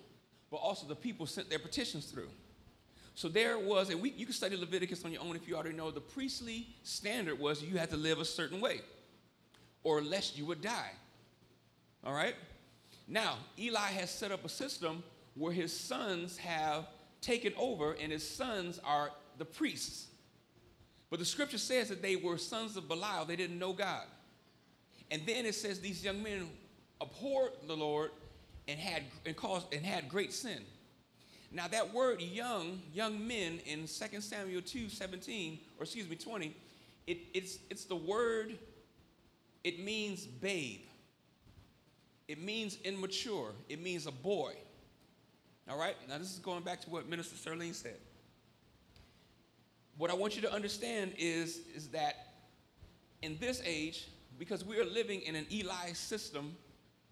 but 0.50 0.56
also 0.58 0.86
the 0.86 0.96
people 0.96 1.26
sent 1.26 1.48
their 1.48 1.58
petitions 1.58 2.06
through. 2.06 2.28
So 3.14 3.28
there 3.28 3.58
was, 3.58 3.88
and 3.88 4.00
we, 4.00 4.10
you 4.10 4.26
can 4.26 4.34
study 4.34 4.56
Leviticus 4.56 5.04
on 5.04 5.12
your 5.12 5.22
own 5.22 5.36
if 5.36 5.48
you 5.48 5.54
already 5.54 5.74
know, 5.74 5.90
the 5.90 6.00
priestly 6.00 6.66
standard 6.82 7.38
was 7.38 7.62
you 7.62 7.78
had 7.78 7.90
to 7.90 7.96
live 7.96 8.18
a 8.18 8.24
certain 8.24 8.60
way, 8.60 8.80
or 9.84 10.02
lest 10.02 10.36
you 10.36 10.44
would 10.46 10.60
die. 10.60 10.90
All 12.04 12.12
right? 12.12 12.34
Now, 13.08 13.36
Eli 13.58 13.78
has 13.78 14.10
set 14.10 14.32
up 14.32 14.44
a 14.44 14.48
system 14.48 15.02
where 15.36 15.52
his 15.52 15.78
sons 15.78 16.36
have 16.38 16.86
taken 17.20 17.52
over, 17.56 17.92
and 17.92 18.10
his 18.10 18.28
sons 18.28 18.80
are 18.84 19.10
the 19.38 19.44
priests. 19.44 20.08
But 21.10 21.18
the 21.18 21.24
scripture 21.24 21.58
says 21.58 21.88
that 21.88 22.02
they 22.02 22.16
were 22.16 22.38
sons 22.38 22.76
of 22.76 22.88
Belial, 22.88 23.24
they 23.24 23.36
didn't 23.36 23.58
know 23.58 23.72
God. 23.72 24.04
And 25.10 25.22
then 25.24 25.46
it 25.46 25.54
says 25.54 25.80
these 25.80 26.04
young 26.04 26.22
men 26.22 26.48
abhorred 27.00 27.52
the 27.66 27.76
Lord 27.76 28.10
and 28.66 28.78
had 28.78 29.04
and 29.24 29.36
caused 29.36 29.72
and 29.72 29.84
had 29.84 30.08
great 30.08 30.32
sin. 30.32 30.60
Now 31.52 31.68
that 31.68 31.94
word 31.94 32.20
young, 32.20 32.82
young 32.92 33.26
men 33.26 33.60
in 33.66 33.86
2 33.86 34.20
Samuel 34.20 34.62
2, 34.62 34.88
17, 34.88 35.58
or 35.78 35.84
excuse 35.84 36.08
me, 36.08 36.16
20, 36.16 36.56
it, 37.06 37.18
it's, 37.32 37.58
it's 37.70 37.84
the 37.84 37.96
word, 37.96 38.58
it 39.62 39.78
means 39.78 40.26
babe. 40.26 40.80
It 42.26 42.42
means 42.42 42.78
immature. 42.84 43.52
It 43.68 43.80
means 43.80 44.06
a 44.06 44.12
boy. 44.12 44.54
All 45.68 45.78
right? 45.78 45.96
Now 46.08 46.18
this 46.18 46.32
is 46.32 46.38
going 46.38 46.62
back 46.62 46.80
to 46.82 46.90
what 46.90 47.08
Minister 47.08 47.36
Sterling 47.36 47.72
said. 47.72 47.96
What 49.98 50.10
I 50.10 50.14
want 50.14 50.36
you 50.36 50.42
to 50.42 50.52
understand 50.52 51.14
is, 51.18 51.60
is 51.74 51.88
that 51.88 52.34
in 53.22 53.38
this 53.40 53.62
age, 53.64 54.08
because 54.38 54.64
we 54.64 54.78
are 54.78 54.84
living 54.84 55.22
in 55.22 55.34
an 55.34 55.46
Eli 55.50 55.92
system 55.92 56.54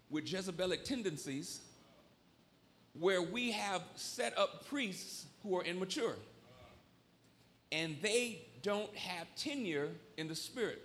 with 0.09 0.25
Jezebelic 0.25 0.83
tendencies 0.83 1.61
where 2.99 3.21
we 3.21 3.51
have 3.51 3.81
set 3.95 4.37
up 4.37 4.67
priests 4.67 5.25
who 5.43 5.57
are 5.57 5.63
immature 5.63 6.15
and 7.71 7.97
they 8.01 8.45
don't 8.61 8.95
have 8.95 9.27
tenure 9.35 9.89
in 10.17 10.27
the 10.27 10.35
spirit. 10.35 10.81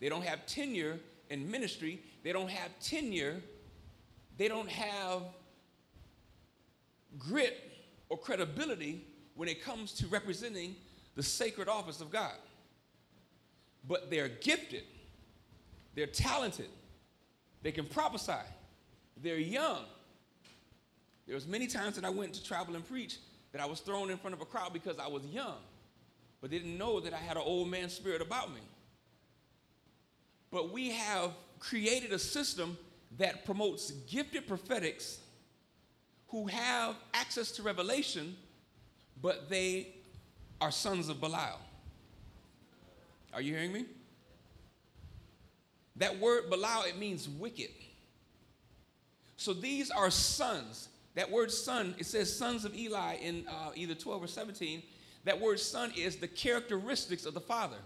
They 0.00 0.08
don't 0.08 0.24
have 0.24 0.44
tenure 0.46 0.98
in 1.30 1.50
ministry. 1.50 2.00
They 2.22 2.32
don't 2.32 2.50
have 2.50 2.70
tenure. 2.80 3.40
They 4.36 4.48
don't 4.48 4.68
have 4.68 5.22
grit 7.18 7.72
or 8.08 8.18
credibility 8.18 9.04
when 9.34 9.48
it 9.48 9.62
comes 9.62 9.92
to 9.94 10.06
representing 10.06 10.76
the 11.16 11.22
sacred 11.22 11.68
office 11.68 12.00
of 12.00 12.10
God. 12.10 12.34
But 13.86 14.10
they're 14.10 14.28
gifted 14.28 14.84
they're 15.94 16.06
talented. 16.06 16.68
They 17.62 17.72
can 17.72 17.86
prophesy. 17.86 18.32
They're 19.22 19.38
young. 19.38 19.84
There 21.26 21.34
was 21.34 21.46
many 21.46 21.66
times 21.66 21.96
that 21.96 22.04
I 22.04 22.10
went 22.10 22.34
to 22.34 22.44
travel 22.44 22.74
and 22.74 22.86
preach 22.86 23.18
that 23.52 23.62
I 23.62 23.66
was 23.66 23.80
thrown 23.80 24.10
in 24.10 24.18
front 24.18 24.34
of 24.34 24.40
a 24.40 24.44
crowd 24.44 24.72
because 24.72 24.98
I 24.98 25.06
was 25.06 25.24
young, 25.26 25.56
but 26.40 26.50
they 26.50 26.58
didn't 26.58 26.76
know 26.76 27.00
that 27.00 27.14
I 27.14 27.18
had 27.18 27.36
an 27.36 27.44
old 27.46 27.70
man 27.70 27.88
spirit 27.88 28.20
about 28.20 28.52
me. 28.52 28.60
But 30.50 30.72
we 30.72 30.90
have 30.90 31.30
created 31.58 32.12
a 32.12 32.18
system 32.18 32.76
that 33.16 33.44
promotes 33.44 33.92
gifted 33.92 34.46
prophetics 34.46 35.20
who 36.28 36.46
have 36.46 36.96
access 37.12 37.52
to 37.52 37.62
revelation, 37.62 38.36
but 39.22 39.48
they 39.48 39.88
are 40.60 40.70
sons 40.70 41.08
of 41.08 41.20
Belial. 41.20 41.60
Are 43.32 43.40
you 43.40 43.52
hearing 43.52 43.72
me? 43.72 43.86
That 45.96 46.18
word 46.18 46.50
Belial, 46.50 46.84
it 46.84 46.98
means 46.98 47.28
wicked. 47.28 47.70
So 49.36 49.52
these 49.52 49.90
are 49.90 50.10
sons. 50.10 50.88
That 51.14 51.30
word 51.30 51.50
son, 51.50 51.94
it 51.98 52.06
says 52.06 52.34
sons 52.34 52.64
of 52.64 52.76
Eli 52.76 53.16
in 53.16 53.44
uh, 53.48 53.70
either 53.74 53.94
12 53.94 54.24
or 54.24 54.26
17. 54.26 54.82
That 55.24 55.40
word 55.40 55.60
son 55.60 55.92
is 55.96 56.16
the 56.16 56.28
characteristics 56.28 57.24
of 57.26 57.34
the 57.34 57.40
father. 57.40 57.76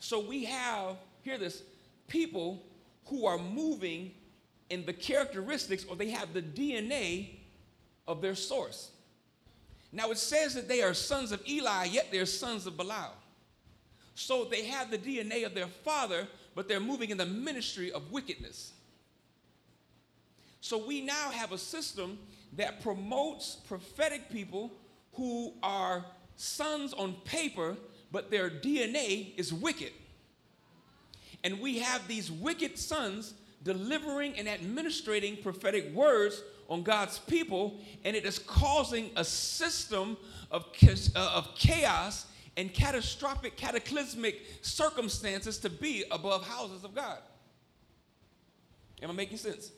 So 0.00 0.24
we 0.26 0.44
have, 0.44 0.96
hear 1.22 1.38
this, 1.38 1.62
people 2.06 2.62
who 3.06 3.26
are 3.26 3.38
moving 3.38 4.12
in 4.70 4.84
the 4.84 4.92
characteristics 4.92 5.84
or 5.88 5.96
they 5.96 6.10
have 6.10 6.32
the 6.32 6.42
DNA 6.42 7.37
of 8.08 8.20
their 8.20 8.34
source. 8.34 8.90
Now 9.92 10.10
it 10.10 10.18
says 10.18 10.54
that 10.54 10.66
they 10.66 10.82
are 10.82 10.94
sons 10.94 11.30
of 11.30 11.46
Eli, 11.48 11.84
yet 11.84 12.08
they're 12.10 12.26
sons 12.26 12.66
of 12.66 12.76
Belial. 12.76 13.14
So 14.14 14.44
they 14.44 14.64
have 14.64 14.90
the 14.90 14.98
DNA 14.98 15.46
of 15.46 15.54
their 15.54 15.68
father, 15.68 16.26
but 16.56 16.66
they're 16.66 16.80
moving 16.80 17.10
in 17.10 17.18
the 17.18 17.26
ministry 17.26 17.92
of 17.92 18.10
wickedness. 18.10 18.72
So 20.60 20.84
we 20.84 21.00
now 21.00 21.30
have 21.30 21.52
a 21.52 21.58
system 21.58 22.18
that 22.56 22.82
promotes 22.82 23.54
prophetic 23.54 24.30
people 24.30 24.72
who 25.12 25.52
are 25.62 26.04
sons 26.36 26.92
on 26.92 27.14
paper, 27.24 27.76
but 28.10 28.30
their 28.30 28.50
DNA 28.50 29.38
is 29.38 29.52
wicked. 29.52 29.92
And 31.44 31.60
we 31.60 31.78
have 31.78 32.06
these 32.08 32.30
wicked 32.30 32.76
sons 32.78 33.34
delivering 33.62 34.34
and 34.38 34.48
administrating 34.48 35.36
prophetic 35.36 35.92
words 35.92 36.42
on 36.68 36.82
God's 36.82 37.18
people, 37.18 37.80
and 38.04 38.14
it 38.14 38.24
is 38.24 38.38
causing 38.38 39.10
a 39.16 39.24
system 39.24 40.16
of, 40.50 40.66
uh, 41.16 41.32
of 41.34 41.54
chaos 41.54 42.26
and 42.56 42.72
catastrophic, 42.74 43.56
cataclysmic 43.56 44.42
circumstances 44.62 45.58
to 45.58 45.70
be 45.70 46.04
above 46.10 46.46
houses 46.46 46.84
of 46.84 46.94
God. 46.94 47.18
Am 49.02 49.10
I 49.10 49.12
making 49.12 49.38
sense? 49.38 49.70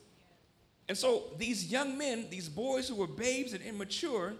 And 0.89 0.97
so 0.97 1.23
these 1.37 1.71
young 1.71 1.97
men, 1.97 2.27
these 2.29 2.49
boys 2.49 2.89
who 2.89 2.95
were 2.95 3.07
babes 3.07 3.53
and 3.53 3.63
immature, 3.63 4.33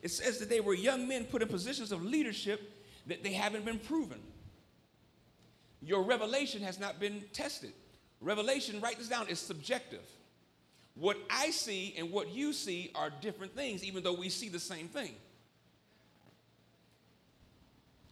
it 0.00 0.10
says 0.10 0.38
that 0.38 0.48
they 0.48 0.60
were 0.60 0.74
young 0.74 1.08
men 1.08 1.24
put 1.24 1.42
in 1.42 1.48
positions 1.48 1.92
of 1.92 2.04
leadership 2.04 2.72
that 3.06 3.22
they 3.22 3.32
haven't 3.32 3.64
been 3.64 3.78
proven. 3.78 4.20
Your 5.82 6.02
revelation 6.02 6.62
has 6.62 6.78
not 6.78 6.98
been 6.98 7.24
tested. 7.32 7.72
Revelation, 8.20 8.80
write 8.80 8.98
this 8.98 9.08
down, 9.08 9.28
is 9.28 9.38
subjective. 9.38 10.04
What 10.98 11.16
I 11.30 11.50
see 11.50 11.94
and 11.96 12.10
what 12.10 12.30
you 12.30 12.52
see 12.52 12.90
are 12.94 13.10
different 13.20 13.54
things, 13.54 13.84
even 13.84 14.02
though 14.02 14.14
we 14.14 14.28
see 14.28 14.48
the 14.48 14.58
same 14.58 14.88
thing. 14.88 15.12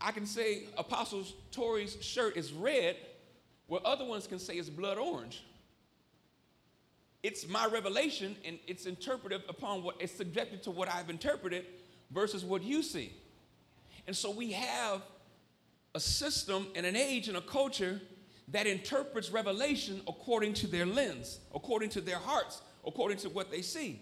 I 0.01 0.12
can 0.12 0.25
say 0.25 0.64
Apostle 0.79 1.25
Tori's 1.51 1.96
shirt 2.01 2.37
is 2.37 2.53
red, 2.53 2.96
where 3.66 3.81
other 3.85 4.05
ones 4.05 4.29
can 4.29 4.38
say 4.38 4.55
it's 4.55 4.70
blood 4.70 4.99
orange. 4.99 5.42
It's 7.25 7.49
my 7.49 7.66
revelation, 7.66 8.37
and 8.44 8.59
it's 8.68 8.87
interpretive 8.87 9.42
upon 9.49 9.83
what 9.83 9.96
it's 9.99 10.12
subjected 10.12 10.62
to 10.64 10.70
what 10.70 10.88
I've 10.88 11.11
interpreted 11.11 11.64
versus 12.12 12.44
what 12.44 12.62
you 12.62 12.85
see. 12.85 13.12
And 14.07 14.14
so 14.14 14.31
we 14.31 14.53
have 14.53 15.03
a 15.96 15.99
system 15.99 16.68
and 16.77 16.87
an 16.87 16.94
age 16.94 17.27
and 17.27 17.37
a 17.37 17.40
culture 17.40 18.01
that 18.49 18.68
interprets 18.68 19.31
revelation 19.31 20.03
according 20.07 20.55
to 20.55 20.68
their 20.68 20.87
lens, 20.87 21.40
according 21.53 21.88
to 21.90 22.01
their 22.01 22.18
hearts, 22.18 22.62
according 22.87 23.18
to 23.18 23.29
what 23.29 23.51
they 23.51 23.62
see. 23.62 24.01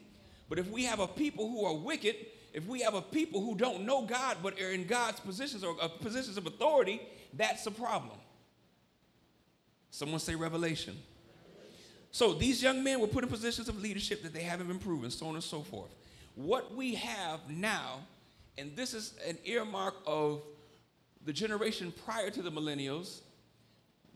But 0.49 0.59
if 0.59 0.71
we 0.71 0.85
have 0.85 1.01
a 1.01 1.07
people 1.07 1.49
who 1.49 1.65
are 1.65 1.75
wicked 1.75 2.17
if 2.55 2.69
we 2.69 2.81
have 2.83 2.95
a 2.95 3.03
people 3.03 3.41
who 3.41 3.57
don't 3.57 3.85
know 3.85 4.03
God 4.03 4.39
but 4.41 4.59
are 4.61 4.71
in 4.71 4.87
God's 4.87 5.19
positions 5.19 5.65
or 5.65 5.77
uh, 5.83 5.89
positions 5.89 6.39
of 6.39 6.47
authority, 6.47 7.03
that's 7.35 7.67
a 7.67 7.71
problem. 7.71 8.17
Someone 9.91 10.21
say 10.21 10.37
revelation. 10.37 10.97
So 12.13 12.33
these 12.33 12.63
young 12.63 12.85
men 12.85 13.01
were 13.01 13.09
put 13.09 13.25
in 13.25 13.29
positions 13.29 13.69
of 13.69 13.83
leadership 13.83 14.23
that 14.23 14.33
they 14.33 14.43
haven't 14.43 14.69
been 14.69 14.79
proven, 14.79 15.11
so 15.11 15.27
on 15.27 15.35
and 15.35 15.43
so 15.43 15.63
forth. 15.63 15.91
What 16.37 16.73
we 16.77 16.95
have 16.95 17.41
now, 17.51 17.99
and 18.57 18.77
this 18.77 18.95
is 18.95 19.15
an 19.27 19.37
earmark 19.45 19.97
of 20.07 20.41
the 21.25 21.33
generation 21.33 21.93
prior 22.05 22.31
to 22.31 22.41
the 22.41 22.53
millennials, 22.53 23.23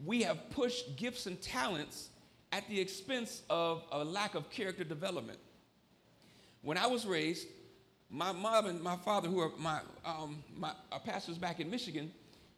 we 0.04 0.22
have 0.22 0.48
pushed 0.50 0.96
gifts 0.96 1.26
and 1.26 1.40
talents 1.42 2.11
at 2.52 2.68
the 2.68 2.80
expense 2.80 3.42
of 3.50 3.82
a 3.92 4.04
lack 4.04 4.34
of 4.34 4.50
character 4.50 4.84
development. 4.84 5.38
When 6.62 6.78
I 6.78 6.87
was 6.87 7.06
raised, 7.06 7.46
my 8.11 8.32
mom 8.32 8.66
and 8.66 8.82
my 8.82 8.96
father, 8.96 9.28
who 9.28 9.40
are 9.40 9.50
my, 9.58 9.80
um, 10.04 10.42
my 10.56 10.72
pastors 11.04 11.38
back 11.38 11.61
in 11.61 11.70
Michigan, 11.70 12.11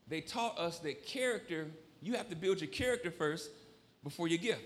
they 0.09 0.21
taught 0.21 0.59
us 0.59 0.79
that 0.81 1.07
character, 1.07 1.67
you 2.03 2.15
have 2.15 2.29
to 2.31 2.37
build 2.37 2.61
your 2.61 2.71
character 2.71 3.11
first 3.11 3.51
before 4.03 4.29
your 4.29 4.39
gift. 4.39 4.63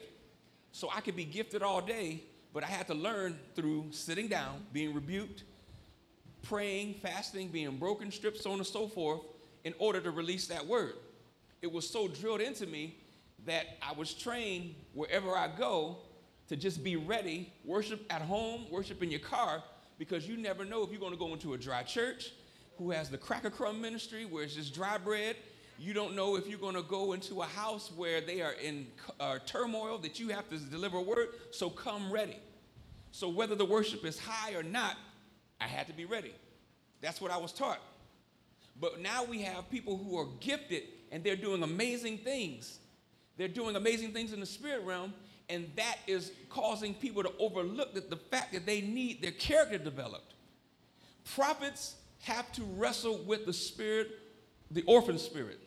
So 0.72 0.90
I 0.94 1.00
could 1.00 1.16
be 1.16 1.24
gifted 1.24 1.62
all 1.62 1.80
day, 1.80 2.22
but 2.52 2.62
I 2.62 2.66
had 2.66 2.86
to 2.88 2.94
learn 2.94 3.38
through 3.54 3.86
sitting 3.90 4.28
down, 4.28 4.64
being 4.72 4.94
rebuked, 4.94 5.44
praying, 6.42 6.94
fasting, 6.94 7.48
being 7.48 7.76
broken, 7.76 8.10
stripped, 8.10 8.38
so 8.38 8.52
on 8.52 8.58
and 8.58 8.66
so 8.66 8.86
forth, 8.86 9.20
in 9.64 9.74
order 9.78 10.00
to 10.00 10.10
release 10.10 10.46
that 10.48 10.66
word. 10.66 10.94
It 11.62 11.72
was 11.72 11.88
so 11.88 12.08
drilled 12.08 12.42
into 12.42 12.66
me 12.66 12.96
that 13.46 13.66
I 13.82 13.92
was 13.92 14.14
trained 14.14 14.74
wherever 14.92 15.36
I 15.36 15.48
go 15.48 15.98
to 16.48 16.56
just 16.56 16.84
be 16.84 16.96
ready, 16.96 17.52
worship 17.64 18.04
at 18.10 18.22
home, 18.22 18.66
worship 18.70 19.02
in 19.02 19.10
your 19.10 19.20
car, 19.20 19.62
because 19.98 20.28
you 20.28 20.36
never 20.36 20.64
know 20.64 20.82
if 20.82 20.90
you're 20.90 21.00
going 21.00 21.12
to 21.12 21.18
go 21.18 21.32
into 21.32 21.54
a 21.54 21.58
dry 21.58 21.82
church 21.82 22.32
who 22.76 22.90
has 22.90 23.08
the 23.08 23.18
cracker 23.18 23.50
crumb 23.50 23.80
ministry 23.80 24.24
where 24.24 24.42
it's 24.42 24.54
just 24.54 24.74
dry 24.74 24.98
bread 24.98 25.36
you 25.78 25.92
don't 25.92 26.14
know 26.14 26.36
if 26.36 26.46
you're 26.46 26.58
going 26.58 26.76
to 26.76 26.82
go 26.82 27.12
into 27.12 27.42
a 27.42 27.46
house 27.46 27.90
where 27.96 28.20
they 28.20 28.42
are 28.42 28.52
in 28.52 28.86
uh, 29.18 29.38
turmoil 29.44 29.98
that 29.98 30.20
you 30.20 30.28
have 30.28 30.48
to 30.50 30.58
deliver 30.58 30.98
a 30.98 31.02
word. 31.02 31.28
So 31.50 31.68
come 31.68 32.12
ready. 32.12 32.38
So 33.10 33.28
whether 33.28 33.54
the 33.54 33.64
worship 33.64 34.04
is 34.04 34.18
high 34.18 34.54
or 34.54 34.62
not, 34.62 34.96
I 35.60 35.66
had 35.66 35.86
to 35.88 35.92
be 35.92 36.04
ready. 36.04 36.34
That's 37.00 37.20
what 37.20 37.30
I 37.30 37.36
was 37.36 37.52
taught. 37.52 37.80
But 38.80 39.00
now 39.00 39.24
we 39.24 39.42
have 39.42 39.68
people 39.70 39.96
who 39.96 40.18
are 40.18 40.26
gifted 40.40 40.84
and 41.10 41.22
they're 41.22 41.36
doing 41.36 41.62
amazing 41.62 42.18
things. 42.18 42.78
They're 43.36 43.48
doing 43.48 43.76
amazing 43.76 44.12
things 44.12 44.32
in 44.32 44.40
the 44.40 44.46
spirit 44.46 44.84
realm, 44.84 45.12
and 45.48 45.70
that 45.76 45.98
is 46.06 46.32
causing 46.48 46.94
people 46.94 47.22
to 47.22 47.32
overlook 47.38 47.94
the, 47.94 48.00
the 48.00 48.16
fact 48.16 48.52
that 48.52 48.66
they 48.66 48.80
need 48.80 49.22
their 49.22 49.32
character 49.32 49.78
developed. 49.78 50.34
Prophets 51.34 51.96
have 52.22 52.50
to 52.52 52.62
wrestle 52.62 53.18
with 53.24 53.46
the 53.46 53.52
spirit, 53.52 54.18
the 54.70 54.82
orphan 54.82 55.18
spirit. 55.18 55.60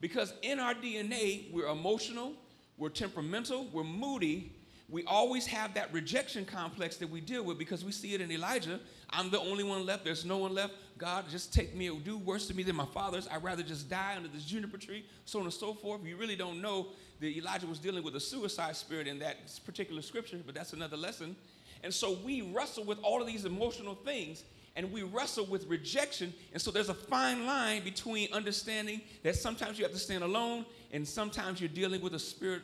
Because 0.00 0.34
in 0.42 0.58
our 0.58 0.74
DNA, 0.74 1.52
we're 1.52 1.68
emotional, 1.68 2.32
we're 2.76 2.88
temperamental, 2.88 3.68
we're 3.72 3.84
moody. 3.84 4.52
We 4.88 5.04
always 5.04 5.46
have 5.46 5.74
that 5.74 5.92
rejection 5.92 6.44
complex 6.44 6.96
that 6.96 7.08
we 7.08 7.20
deal 7.20 7.44
with 7.44 7.56
because 7.58 7.84
we 7.84 7.92
see 7.92 8.12
it 8.12 8.20
in 8.20 8.30
Elijah. 8.30 8.80
I'm 9.12 9.30
the 9.30 9.40
only 9.40 9.64
one 9.64 9.84
left. 9.84 10.04
There's 10.04 10.24
no 10.24 10.38
one 10.38 10.54
left. 10.54 10.74
God, 10.98 11.24
just 11.30 11.52
take 11.52 11.74
me, 11.74 11.90
do 12.04 12.16
worse 12.18 12.46
to 12.48 12.54
me 12.54 12.62
than 12.62 12.76
my 12.76 12.86
fathers. 12.86 13.28
I'd 13.30 13.42
rather 13.42 13.62
just 13.62 13.90
die 13.90 14.14
under 14.16 14.28
this 14.28 14.44
juniper 14.44 14.78
tree, 14.78 15.04
so 15.24 15.38
on 15.38 15.44
and 15.44 15.52
so 15.52 15.74
forth. 15.74 16.04
You 16.04 16.16
really 16.16 16.36
don't 16.36 16.62
know 16.62 16.88
that 17.20 17.36
Elijah 17.36 17.66
was 17.66 17.78
dealing 17.78 18.02
with 18.02 18.16
a 18.16 18.20
suicide 18.20 18.76
spirit 18.76 19.06
in 19.06 19.18
that 19.18 19.36
particular 19.66 20.02
scripture, 20.02 20.40
but 20.44 20.54
that's 20.54 20.72
another 20.72 20.96
lesson. 20.96 21.36
And 21.82 21.92
so 21.92 22.16
we 22.24 22.42
wrestle 22.42 22.84
with 22.84 22.98
all 23.02 23.20
of 23.20 23.26
these 23.26 23.44
emotional 23.44 23.94
things 23.94 24.44
and 24.76 24.90
we 24.90 25.02
wrestle 25.02 25.44
with 25.46 25.66
rejection. 25.66 26.32
And 26.52 26.62
so 26.62 26.70
there's 26.70 26.88
a 26.88 26.94
fine 26.94 27.46
line 27.46 27.84
between 27.84 28.32
understanding 28.32 29.02
that 29.22 29.36
sometimes 29.36 29.78
you 29.78 29.84
have 29.84 29.92
to 29.92 29.98
stand 29.98 30.24
alone 30.24 30.64
and 30.92 31.06
sometimes 31.06 31.60
you're 31.60 31.68
dealing 31.68 32.00
with 32.00 32.14
a 32.14 32.18
spirit 32.18 32.62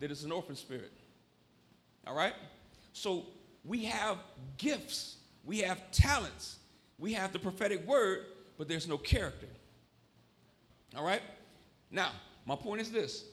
that 0.00 0.10
is 0.10 0.24
an 0.24 0.32
orphan 0.32 0.56
spirit. 0.56 0.92
All 2.06 2.14
right? 2.14 2.34
So 2.92 3.26
we 3.64 3.84
have 3.84 4.18
gifts, 4.58 5.16
we 5.46 5.60
have 5.60 5.90
talents, 5.90 6.56
we 6.98 7.14
have 7.14 7.32
the 7.32 7.38
prophetic 7.38 7.86
word, 7.86 8.26
but 8.58 8.68
there's 8.68 8.86
no 8.86 8.98
character. 8.98 9.48
All 10.96 11.04
right? 11.04 11.22
Now, 11.90 12.10
my 12.44 12.56
point 12.56 12.80
is 12.80 12.90
this 12.90 13.24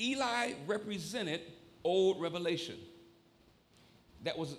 Eli 0.00 0.52
represented 0.66 1.40
old 1.84 2.20
revelation 2.20 2.76
that 4.24 4.36
was 4.36 4.56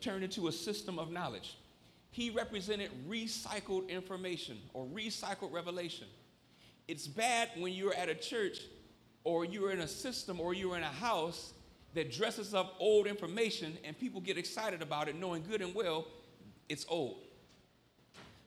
turned 0.00 0.24
into 0.24 0.48
a 0.48 0.52
system 0.52 0.98
of 0.98 1.12
knowledge 1.12 1.56
he 2.12 2.28
represented 2.28 2.90
recycled 3.08 3.88
information 3.88 4.58
or 4.74 4.86
recycled 4.86 5.50
revelation. 5.50 6.06
It's 6.86 7.08
bad 7.08 7.48
when 7.56 7.72
you're 7.72 7.94
at 7.94 8.10
a 8.10 8.14
church 8.14 8.60
or 9.24 9.46
you're 9.46 9.70
in 9.70 9.80
a 9.80 9.88
system 9.88 10.38
or 10.38 10.52
you're 10.52 10.76
in 10.76 10.82
a 10.82 10.86
house 10.86 11.54
that 11.94 12.12
dresses 12.12 12.52
up 12.52 12.74
old 12.78 13.06
information 13.06 13.78
and 13.82 13.98
people 13.98 14.20
get 14.20 14.36
excited 14.36 14.82
about 14.82 15.08
it, 15.08 15.18
knowing 15.18 15.42
good 15.42 15.62
and 15.62 15.74
well 15.74 16.06
it's 16.68 16.86
old. 16.88 17.18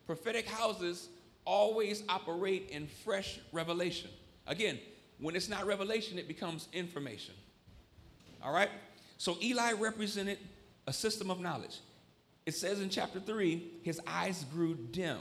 Prophetic 0.05 0.47
houses 0.47 1.09
always 1.45 2.03
operate 2.09 2.69
in 2.71 2.87
fresh 2.87 3.39
revelation. 3.51 4.09
Again, 4.47 4.79
when 5.19 5.35
it's 5.35 5.49
not 5.49 5.65
revelation, 5.65 6.17
it 6.17 6.27
becomes 6.27 6.67
information. 6.73 7.33
All 8.43 8.53
right? 8.53 8.69
So 9.17 9.37
Eli 9.41 9.73
represented 9.73 10.39
a 10.87 10.93
system 10.93 11.31
of 11.31 11.39
knowledge. 11.39 11.79
It 12.45 12.53
says 12.53 12.79
in 12.79 12.89
chapter 12.89 13.19
3, 13.19 13.79
his 13.83 13.99
eyes 14.05 14.45
grew 14.53 14.75
dim. 14.75 15.19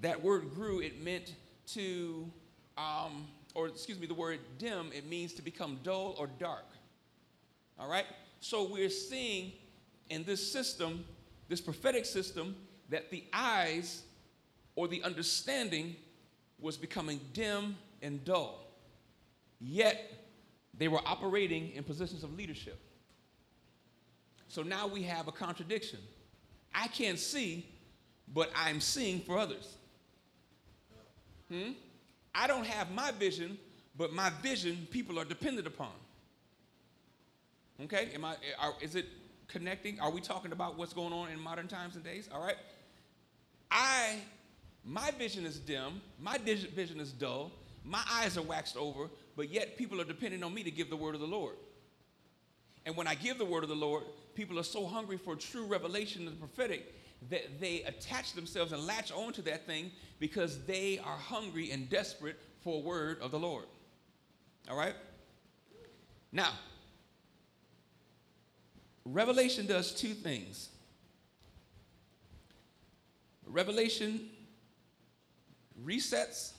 That 0.00 0.22
word 0.22 0.54
grew, 0.54 0.80
it 0.80 1.02
meant 1.02 1.34
to, 1.68 2.28
um, 2.76 3.28
or 3.54 3.68
excuse 3.68 4.00
me, 4.00 4.06
the 4.06 4.14
word 4.14 4.40
dim, 4.58 4.90
it 4.92 5.06
means 5.06 5.34
to 5.34 5.42
become 5.42 5.78
dull 5.84 6.16
or 6.18 6.26
dark. 6.38 6.66
All 7.78 7.88
right? 7.88 8.06
So 8.40 8.68
we're 8.68 8.90
seeing 8.90 9.52
in 10.10 10.24
this 10.24 10.50
system, 10.50 11.04
this 11.52 11.60
prophetic 11.60 12.06
system, 12.06 12.56
that 12.88 13.10
the 13.10 13.22
eyes 13.30 14.04
or 14.74 14.88
the 14.88 15.02
understanding 15.02 15.94
was 16.58 16.78
becoming 16.78 17.20
dim 17.34 17.76
and 18.00 18.24
dull. 18.24 18.66
Yet 19.60 20.10
they 20.72 20.88
were 20.88 21.00
operating 21.04 21.72
in 21.72 21.84
positions 21.84 22.24
of 22.24 22.34
leadership. 22.38 22.80
So 24.48 24.62
now 24.62 24.86
we 24.86 25.02
have 25.02 25.28
a 25.28 25.32
contradiction. 25.32 25.98
I 26.74 26.88
can't 26.88 27.18
see, 27.18 27.66
but 28.32 28.50
I'm 28.56 28.80
seeing 28.80 29.20
for 29.20 29.36
others. 29.36 29.76
Hmm? 31.50 31.72
I 32.34 32.46
don't 32.46 32.66
have 32.66 32.90
my 32.92 33.10
vision, 33.10 33.58
but 33.98 34.14
my 34.14 34.30
vision 34.42 34.88
people 34.90 35.18
are 35.18 35.26
dependent 35.26 35.66
upon. 35.66 35.92
Okay? 37.82 38.08
Am 38.14 38.24
I, 38.24 38.36
are, 38.58 38.72
is 38.80 38.96
it 38.96 39.04
connecting? 39.52 40.00
Are 40.00 40.10
we 40.10 40.20
talking 40.20 40.52
about 40.52 40.78
what's 40.78 40.92
going 40.92 41.12
on 41.12 41.30
in 41.30 41.38
modern 41.38 41.68
times 41.68 41.94
and 41.94 42.04
days? 42.04 42.28
All 42.32 42.42
right? 42.42 42.56
I, 43.70 44.16
my 44.84 45.10
vision 45.12 45.44
is 45.44 45.58
dim, 45.58 46.00
my 46.18 46.38
vision 46.38 46.98
is 46.98 47.12
dull, 47.12 47.52
my 47.84 48.02
eyes 48.10 48.36
are 48.38 48.42
waxed 48.42 48.76
over, 48.76 49.08
but 49.36 49.50
yet 49.50 49.76
people 49.76 50.00
are 50.00 50.04
depending 50.04 50.42
on 50.42 50.52
me 50.54 50.62
to 50.62 50.70
give 50.70 50.90
the 50.90 50.96
word 50.96 51.14
of 51.14 51.20
the 51.20 51.26
Lord. 51.26 51.54
And 52.84 52.96
when 52.96 53.06
I 53.06 53.14
give 53.14 53.38
the 53.38 53.44
word 53.44 53.62
of 53.62 53.68
the 53.68 53.76
Lord, 53.76 54.04
people 54.34 54.58
are 54.58 54.64
so 54.64 54.86
hungry 54.86 55.16
for 55.16 55.36
true 55.36 55.66
revelation 55.66 56.26
of 56.26 56.32
the 56.32 56.38
prophetic 56.38 56.94
that 57.30 57.60
they 57.60 57.82
attach 57.82 58.32
themselves 58.32 58.72
and 58.72 58.84
latch 58.86 59.12
onto 59.12 59.42
that 59.42 59.66
thing 59.66 59.90
because 60.18 60.64
they 60.64 60.98
are 61.04 61.16
hungry 61.16 61.70
and 61.70 61.88
desperate 61.88 62.38
for 62.62 62.78
a 62.78 62.80
word 62.80 63.20
of 63.20 63.30
the 63.30 63.38
Lord. 63.38 63.64
All 64.68 64.76
right? 64.76 64.94
Now, 66.32 66.50
Revelation 69.04 69.66
does 69.66 69.92
two 69.92 70.14
things. 70.14 70.68
Revelation 73.46 74.28
resets 75.84 76.52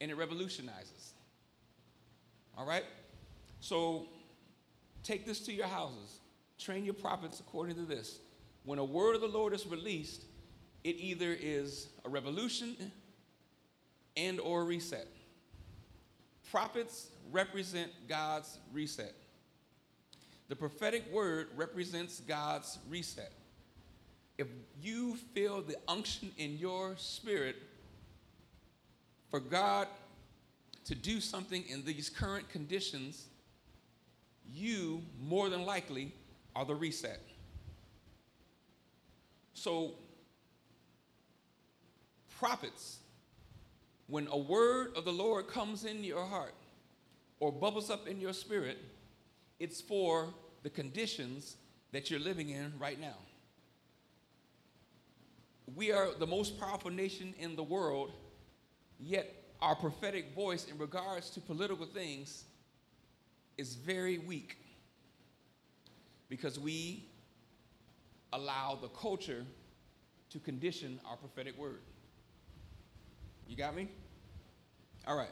and 0.00 0.10
it 0.10 0.16
revolutionizes. 0.16 1.12
All 2.56 2.66
right? 2.66 2.84
So 3.60 4.06
take 5.02 5.26
this 5.26 5.40
to 5.40 5.52
your 5.52 5.66
houses. 5.66 6.20
Train 6.58 6.84
your 6.84 6.94
prophets 6.94 7.40
according 7.40 7.76
to 7.76 7.82
this. 7.82 8.20
When 8.64 8.78
a 8.78 8.84
word 8.84 9.14
of 9.14 9.20
the 9.20 9.28
Lord 9.28 9.52
is 9.52 9.66
released, 9.66 10.24
it 10.84 10.96
either 10.98 11.36
is 11.38 11.88
a 12.04 12.08
revolution 12.08 12.76
and 14.16 14.40
or 14.40 14.62
a 14.62 14.64
reset. 14.64 15.06
Prophets 16.50 17.08
represent 17.32 17.90
God's 18.08 18.58
reset. 18.72 19.12
The 20.48 20.56
prophetic 20.56 21.12
word 21.12 21.48
represents 21.56 22.20
God's 22.20 22.78
reset. 22.88 23.32
If 24.38 24.46
you 24.80 25.16
feel 25.34 25.62
the 25.62 25.76
unction 25.88 26.30
in 26.36 26.58
your 26.58 26.94
spirit 26.96 27.56
for 29.30 29.40
God 29.40 29.88
to 30.84 30.94
do 30.94 31.20
something 31.20 31.64
in 31.68 31.84
these 31.84 32.08
current 32.08 32.48
conditions, 32.48 33.26
you 34.52 35.02
more 35.20 35.48
than 35.48 35.64
likely 35.64 36.12
are 36.54 36.64
the 36.64 36.74
reset. 36.74 37.20
So, 39.54 39.94
prophets, 42.38 42.98
when 44.06 44.28
a 44.30 44.38
word 44.38 44.92
of 44.96 45.04
the 45.04 45.12
Lord 45.12 45.48
comes 45.48 45.84
in 45.84 46.04
your 46.04 46.24
heart 46.24 46.54
or 47.40 47.50
bubbles 47.50 47.90
up 47.90 48.06
in 48.06 48.20
your 48.20 48.32
spirit, 48.32 48.78
it's 49.58 49.80
for 49.80 50.32
the 50.62 50.70
conditions 50.70 51.56
that 51.92 52.10
you're 52.10 52.20
living 52.20 52.50
in 52.50 52.72
right 52.78 53.00
now. 53.00 53.16
We 55.74 55.92
are 55.92 56.08
the 56.18 56.26
most 56.26 56.60
powerful 56.60 56.90
nation 56.90 57.34
in 57.38 57.56
the 57.56 57.62
world, 57.62 58.12
yet 59.00 59.32
our 59.60 59.74
prophetic 59.74 60.34
voice 60.34 60.66
in 60.70 60.78
regards 60.78 61.30
to 61.30 61.40
political 61.40 61.86
things 61.86 62.44
is 63.56 63.74
very 63.74 64.18
weak 64.18 64.58
because 66.28 66.58
we 66.58 67.08
allow 68.32 68.78
the 68.80 68.88
culture 68.88 69.44
to 70.30 70.38
condition 70.38 71.00
our 71.08 71.16
prophetic 71.16 71.56
word. 71.58 71.80
You 73.48 73.56
got 73.56 73.74
me? 73.74 73.88
All 75.06 75.16
right. 75.16 75.30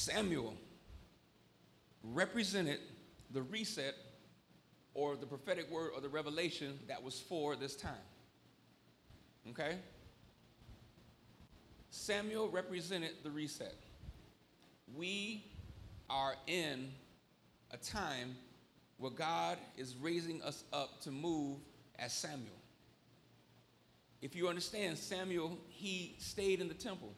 Samuel 0.00 0.54
represented 2.02 2.78
the 3.32 3.42
reset 3.42 3.94
or 4.94 5.14
the 5.14 5.26
prophetic 5.26 5.70
word 5.70 5.90
or 5.94 6.00
the 6.00 6.08
revelation 6.08 6.78
that 6.88 7.02
was 7.02 7.20
for 7.20 7.54
this 7.54 7.76
time. 7.76 7.92
Okay? 9.50 9.76
Samuel 11.90 12.48
represented 12.48 13.10
the 13.22 13.30
reset. 13.30 13.74
We 14.96 15.44
are 16.08 16.34
in 16.46 16.92
a 17.70 17.76
time 17.76 18.36
where 18.96 19.12
God 19.12 19.58
is 19.76 19.96
raising 20.00 20.40
us 20.42 20.64
up 20.72 21.02
to 21.02 21.10
move 21.10 21.58
as 21.98 22.14
Samuel. 22.14 22.48
If 24.22 24.34
you 24.34 24.48
understand, 24.48 24.96
Samuel, 24.96 25.58
he 25.68 26.16
stayed 26.18 26.62
in 26.62 26.68
the 26.68 26.74
temple. 26.74 27.12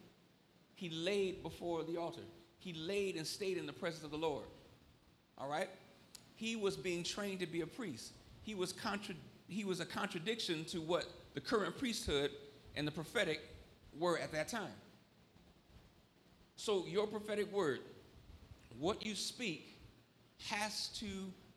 He 0.75 0.91
laid 0.91 1.45
before 1.45 1.85
the 1.85 1.97
altar. 1.97 2.23
He 2.63 2.73
laid 2.75 3.17
and 3.17 3.27
stayed 3.27 3.59
in 3.59 3.67
the 3.67 3.73
presence 3.73 4.05
of 4.05 4.13
the 4.13 4.17
Lord. 4.17 4.45
All 5.37 5.49
right? 5.49 5.69
He 6.37 6.55
was 6.55 6.77
being 6.77 7.03
trained 7.03 7.41
to 7.41 7.47
be 7.47 7.63
a 7.63 7.67
priest. 7.67 8.13
He 8.43 8.55
was, 8.55 8.73
contra- 8.73 9.17
he 9.49 9.65
was 9.65 9.81
a 9.81 9.85
contradiction 9.85 10.65
to 10.67 10.81
what 10.81 11.07
the 11.35 11.41
current 11.41 11.77
priesthood 11.77 12.31
and 12.77 12.87
the 12.87 12.93
prophetic 12.93 13.41
were 13.99 14.17
at 14.17 14.31
that 14.31 14.47
time. 14.47 14.71
So, 16.55 16.87
your 16.87 17.09
prophetic 17.09 17.53
word, 17.53 17.81
what 18.79 19.05
you 19.05 19.17
speak, 19.17 19.81
has 20.47 20.87
to 21.01 21.07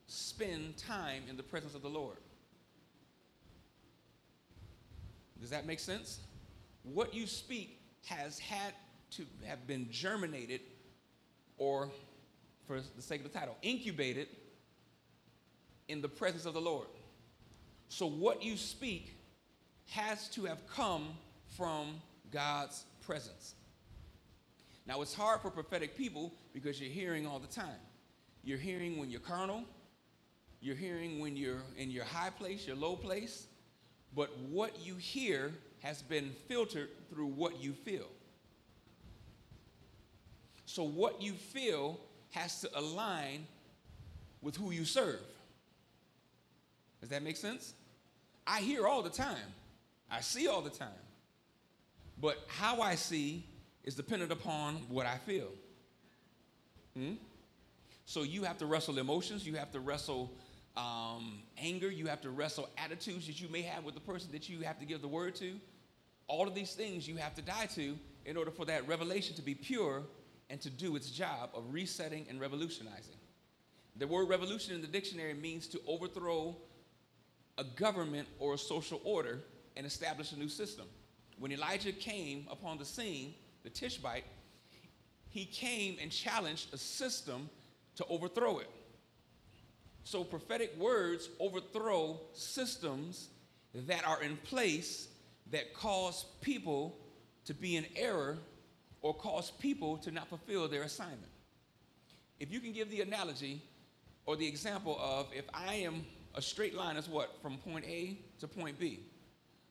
spend 0.08 0.76
time 0.78 1.22
in 1.30 1.38
the 1.38 1.44
presence 1.44 1.76
of 1.76 1.84
the 1.84 1.89
Lord. 1.89 2.18
Does 5.39 5.52
that 5.52 5.68
make 5.68 5.80
sense? 5.80 6.22
What 6.82 7.13
you 7.13 7.28
speak 7.28 7.80
has 8.08 8.39
had 8.39 8.74
to 9.12 9.26
have 9.46 9.68
been 9.68 9.88
germinated 9.91 10.62
or, 11.58 11.89
for 12.68 12.80
the 12.96 13.02
sake 13.02 13.24
of 13.24 13.32
the 13.32 13.38
title, 13.38 13.56
incubated 13.62 14.28
in 15.88 16.02
the 16.02 16.10
presence 16.10 16.46
of 16.46 16.54
the 16.54 16.62
Lord. 16.62 16.88
So, 17.89 18.08
what 18.08 18.44
you 18.44 18.58
speak 18.58 19.15
has 19.89 20.28
to 20.30 20.46
have 20.46 20.65
come 20.68 21.10
from 21.56 22.02
God's 22.32 22.84
presence. 23.02 23.56
Now, 24.88 25.02
it's 25.02 25.13
hard 25.13 25.41
for 25.41 25.50
prophetic 25.50 25.98
people 25.98 26.34
because 26.54 26.80
you're 26.80 26.91
hearing 26.91 27.26
all 27.26 27.39
the 27.39 27.48
time. 27.48 27.80
You're 28.44 28.58
hearing 28.58 28.98
when 28.98 29.10
you're 29.10 29.20
carnal, 29.20 29.63
you're 30.62 30.76
hearing 30.76 31.20
when 31.20 31.36
you're 31.36 31.63
in 31.78 31.89
your 31.89 32.06
high 32.06 32.30
place, 32.30 32.68
your 32.68 32.76
low 32.76 32.96
place, 32.96 33.48
but 34.15 34.38
what 34.50 34.80
you 34.80 34.96
hear 34.96 35.52
has 35.82 36.02
been 36.02 36.32
filtered 36.48 36.89
through 37.10 37.28
what 37.28 37.60
you 37.62 37.74
feel. 37.74 38.08
So, 40.65 40.84
what 40.84 41.21
you 41.21 41.34
feel 41.34 41.99
has 42.32 42.62
to 42.62 42.69
align 42.78 43.47
with 44.41 44.56
who 44.56 44.71
you 44.71 44.86
serve. 44.86 45.19
Does 47.01 47.10
that 47.10 47.23
make 47.23 47.38
sense? 47.38 47.73
I 48.47 48.62
hear 48.62 48.88
all 48.88 49.01
the 49.01 49.10
time, 49.10 49.54
I 50.10 50.21
see 50.21 50.47
all 50.47 50.62
the 50.62 50.69
time. 50.69 50.89
But 52.17 52.38
how 52.47 52.82
I 52.82 52.95
see 52.95 53.45
is 53.84 53.95
dependent 53.95 54.32
upon 54.32 54.75
what 54.89 55.06
I 55.06 55.17
feel. 55.17 55.49
Hmm? 56.95 57.13
So 58.06 58.23
you 58.23 58.43
have 58.43 58.58
to 58.60 58.65
wrestle 58.65 58.99
emotions, 58.99 59.45
you 59.45 59.56
have 59.56 59.71
to 59.71 59.80
wrestle 59.80 60.32
um, 60.78 61.39
anger, 61.58 61.89
you 61.89 62.08
have 62.08 62.21
to 62.21 62.30
wrestle 62.30 62.69
attitudes 62.78 63.28
that 63.28 63.41
you 63.41 63.49
may 63.49 63.63
have 63.63 63.84
with 63.84 63.95
the 63.95 64.01
person 64.01 64.32
that 64.32 64.47
you 64.47 64.62
have 64.62 64.80
to 64.80 64.86
give 64.86 65.01
the 65.01 65.08
word 65.08 65.36
to. 65.36 65.56
All 66.28 66.47
of 66.47 66.56
these 66.56 66.73
things 66.73 67.08
you 67.08 67.17
have 67.17 67.36
to 67.36 67.41
die 67.41 67.67
to 67.75 67.97
in 68.25 68.38
order 68.38 68.51
for 68.51 68.65
that 68.65 68.88
revelation 68.88 69.36
to 69.36 69.41
be 69.41 69.56
pure 69.56 70.04
and 70.56 70.62
to 70.62 70.70
do 70.70 70.96
its 70.96 71.12
job 71.12 71.50
of 71.54 71.65
resetting 71.74 72.26
and 72.30 72.39
revolutionizing. 72.39 73.18
The 73.98 74.08
word 74.08 74.30
revolution 74.30 74.74
in 74.74 74.80
the 74.80 74.88
dictionary 74.88 75.34
means 75.34 75.68
to 75.68 75.82
overthrow 75.86 76.56
a 77.58 77.65
government 77.65 78.30
or 78.39 78.54
a 78.54 78.58
social 78.58 79.02
order 79.04 79.41
and 79.76 79.86
establish 79.86 80.32
a 80.32 80.39
new 80.39 80.48
system. 80.48 80.86
When 81.39 81.52
Elijah 81.52 81.91
came 81.91 82.48
upon 82.50 82.78
the 82.78 82.86
scene, 82.86 83.34
the 83.65 83.70
Tishbite, 83.70 84.24
he 85.28 85.44
came 85.44 85.98
and 86.02 86.10
challenged 86.10 86.74
a 86.74 86.78
system 86.78 87.50
to 87.98 88.06
overthrow 88.06 88.60
it. 88.60 88.70
So 90.06 90.24
prophetic 90.24 90.74
words 90.80 91.28
overthrow 91.41 92.22
systems 92.32 93.28
that 93.74 94.08
are 94.08 94.24
in 94.24 94.38
place 94.38 95.10
that 95.52 95.74
cause 95.74 96.28
people 96.39 96.96
to 97.44 97.54
be 97.54 97.76
in 97.76 97.86
error 97.98 98.38
or 99.06 99.13
cause 99.13 99.52
people 99.52 99.98
to 99.98 100.10
not 100.10 100.28
fulfill 100.28 100.68
their 100.68 100.82
assignment. 100.82 101.30
If 102.39 102.52
you 102.52 102.60
can 102.60 102.74
give 102.74 102.89
the 102.89 103.02
analogy 103.02 103.62
or 104.26 104.36
the 104.36 104.48
example 104.48 104.98
of 105.00 105.28
if 105.32 105.46
I 105.54 105.76
am 105.76 106.04
a 106.34 106.41
straight 106.41 106.76
line 106.76 106.98
is 106.98 107.08
what? 107.08 107.39
From 107.39 107.58
point 107.58 107.86
A 107.86 108.18
to 108.39 108.48
point 108.48 108.80
B. 108.80 109.02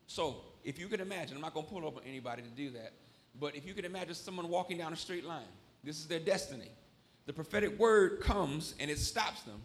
So 0.07 0.37
if 0.63 0.79
you 0.79 0.87
can 0.87 1.01
imagine, 1.01 1.35
I'm 1.35 1.43
not 1.43 1.53
going 1.53 1.67
to 1.67 1.73
pull 1.73 1.85
over 1.85 1.99
anybody 2.07 2.43
to 2.43 2.49
do 2.49 2.71
that, 2.79 2.93
but 3.41 3.57
if 3.57 3.67
you 3.67 3.75
can 3.75 3.85
imagine 3.85 4.15
someone 4.15 4.49
walking 4.49 4.79
down 4.79 4.93
a 4.93 4.97
straight 4.97 5.25
line, 5.25 5.43
this 5.83 5.99
is 5.99 6.07
their 6.07 6.21
destiny. 6.21 6.71
The 7.27 7.33
prophetic 7.33 7.77
word 7.77 8.21
comes 8.21 8.77
and 8.79 8.89
it 8.89 9.01
stops 9.01 9.43
them 9.43 9.61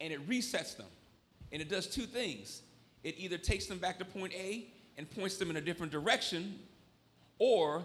and 0.00 0.12
it 0.12 0.28
resets 0.28 0.76
them. 0.76 0.86
And 1.50 1.60
it 1.60 1.68
does 1.68 1.88
two 1.88 2.06
things 2.06 2.62
it 3.02 3.16
either 3.18 3.36
takes 3.36 3.66
them 3.66 3.78
back 3.78 3.98
to 3.98 4.04
point 4.04 4.32
A 4.34 4.68
and 4.96 5.10
points 5.10 5.38
them 5.38 5.50
in 5.50 5.56
a 5.56 5.60
different 5.60 5.90
direction, 5.90 6.60
or 7.40 7.84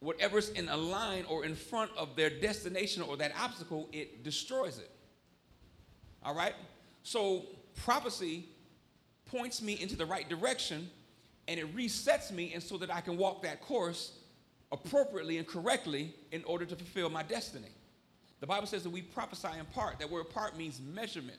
whatever's 0.00 0.50
in 0.50 0.68
a 0.68 0.76
line 0.76 1.24
or 1.28 1.44
in 1.44 1.54
front 1.54 1.90
of 1.96 2.16
their 2.16 2.30
destination 2.30 3.02
or 3.02 3.16
that 3.16 3.32
obstacle, 3.38 3.88
it 3.92 4.22
destroys 4.22 4.78
it. 4.78 4.90
All 6.22 6.34
right? 6.34 6.54
So 7.02 7.46
prophecy 7.76 8.46
points 9.26 9.62
me 9.62 9.80
into 9.80 9.96
the 9.96 10.06
right 10.06 10.28
direction 10.28 10.90
and 11.48 11.58
it 11.60 11.74
resets 11.74 12.30
me 12.30 12.52
and 12.54 12.62
so 12.62 12.76
that 12.78 12.92
I 12.92 13.00
can 13.00 13.16
walk 13.16 13.42
that 13.42 13.60
course 13.60 14.12
appropriately 14.72 15.38
and 15.38 15.46
correctly 15.46 16.14
in 16.32 16.42
order 16.44 16.64
to 16.64 16.76
fulfill 16.76 17.08
my 17.08 17.22
destiny. 17.22 17.68
The 18.40 18.46
Bible 18.46 18.66
says 18.66 18.82
that 18.82 18.90
we 18.90 19.02
prophesy 19.02 19.48
in 19.58 19.64
part. 19.66 19.98
That 19.98 20.10
word 20.10 20.28
part 20.30 20.56
means 20.56 20.80
measurement. 20.80 21.38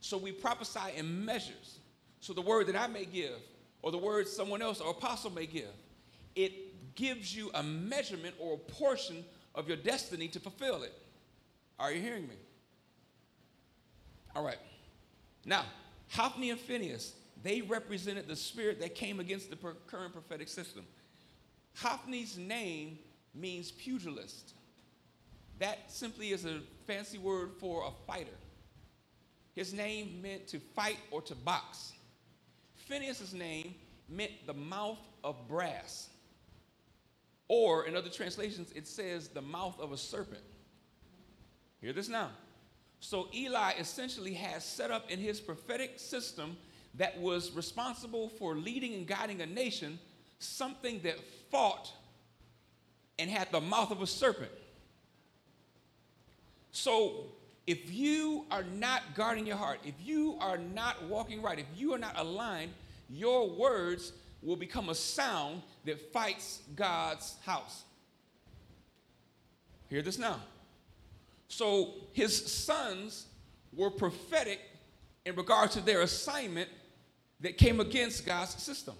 So 0.00 0.18
we 0.18 0.32
prophesy 0.32 0.96
in 0.96 1.24
measures. 1.24 1.78
So 2.20 2.32
the 2.32 2.42
word 2.42 2.66
that 2.66 2.76
I 2.76 2.86
may 2.86 3.04
give, 3.04 3.38
or 3.82 3.90
the 3.90 3.98
word 3.98 4.28
someone 4.28 4.62
else 4.62 4.80
or 4.80 4.90
apostle 4.90 5.30
may 5.30 5.46
give, 5.46 5.70
it 6.34 6.71
gives 6.94 7.34
you 7.34 7.50
a 7.54 7.62
measurement 7.62 8.34
or 8.38 8.54
a 8.54 8.72
portion 8.72 9.24
of 9.54 9.68
your 9.68 9.76
destiny 9.76 10.28
to 10.28 10.40
fulfill 10.40 10.82
it. 10.82 10.92
Are 11.78 11.92
you 11.92 12.00
hearing 12.00 12.28
me? 12.28 12.34
All 14.34 14.44
right. 14.44 14.58
Now, 15.44 15.64
Hophni 16.10 16.50
and 16.50 16.60
Phineas, 16.60 17.14
they 17.42 17.60
represented 17.62 18.28
the 18.28 18.36
spirit 18.36 18.80
that 18.80 18.94
came 18.94 19.20
against 19.20 19.50
the 19.50 19.56
current 19.86 20.12
prophetic 20.12 20.48
system. 20.48 20.84
Hophni's 21.74 22.38
name 22.38 22.98
means 23.34 23.72
pugilist. 23.72 24.54
That 25.58 25.90
simply 25.90 26.32
is 26.32 26.44
a 26.44 26.60
fancy 26.86 27.18
word 27.18 27.50
for 27.58 27.84
a 27.86 27.90
fighter. 28.06 28.36
His 29.54 29.72
name 29.72 30.20
meant 30.22 30.46
to 30.48 30.58
fight 30.58 30.98
or 31.10 31.20
to 31.22 31.34
box. 31.34 31.92
Phineas's 32.74 33.34
name 33.34 33.74
meant 34.08 34.32
the 34.46 34.54
mouth 34.54 34.98
of 35.22 35.48
brass. 35.48 36.08
Or 37.54 37.84
in 37.84 37.94
other 37.94 38.08
translations, 38.08 38.72
it 38.72 38.88
says 38.88 39.28
the 39.28 39.42
mouth 39.42 39.78
of 39.78 39.92
a 39.92 39.98
serpent. 39.98 40.40
Hear 41.82 41.92
this 41.92 42.08
now. 42.08 42.30
So 43.00 43.28
Eli 43.34 43.72
essentially 43.78 44.32
has 44.32 44.64
set 44.64 44.90
up 44.90 45.10
in 45.10 45.18
his 45.18 45.38
prophetic 45.38 46.00
system 46.00 46.56
that 46.94 47.20
was 47.20 47.52
responsible 47.52 48.30
for 48.30 48.54
leading 48.54 48.94
and 48.94 49.06
guiding 49.06 49.42
a 49.42 49.46
nation 49.46 49.98
something 50.38 51.00
that 51.02 51.16
fought 51.50 51.92
and 53.18 53.28
had 53.28 53.52
the 53.52 53.60
mouth 53.60 53.90
of 53.90 54.00
a 54.00 54.06
serpent. 54.06 54.50
So 56.70 57.26
If 57.66 57.92
you 57.92 58.44
are 58.50 58.64
not 58.64 59.02
guarding 59.14 59.46
your 59.46 59.56
heart, 59.56 59.78
if 59.84 59.94
you 60.02 60.36
are 60.40 60.58
not 60.58 61.04
walking 61.04 61.42
right, 61.42 61.58
if 61.58 61.66
you 61.76 61.94
are 61.94 61.98
not 61.98 62.18
aligned, 62.18 62.72
your 63.08 63.48
words 63.48 64.12
will 64.42 64.56
become 64.56 64.88
a 64.88 64.94
sound 64.94 65.62
that 65.84 66.12
fights 66.12 66.62
God's 66.74 67.36
house. 67.44 67.84
Hear 69.88 70.02
this 70.02 70.18
now. 70.18 70.40
So 71.48 71.94
his 72.12 72.44
sons 72.50 73.26
were 73.72 73.90
prophetic 73.90 74.58
in 75.24 75.36
regard 75.36 75.70
to 75.72 75.80
their 75.80 76.02
assignment 76.02 76.68
that 77.40 77.58
came 77.58 77.78
against 77.78 78.26
God's 78.26 78.54
system. 78.62 78.94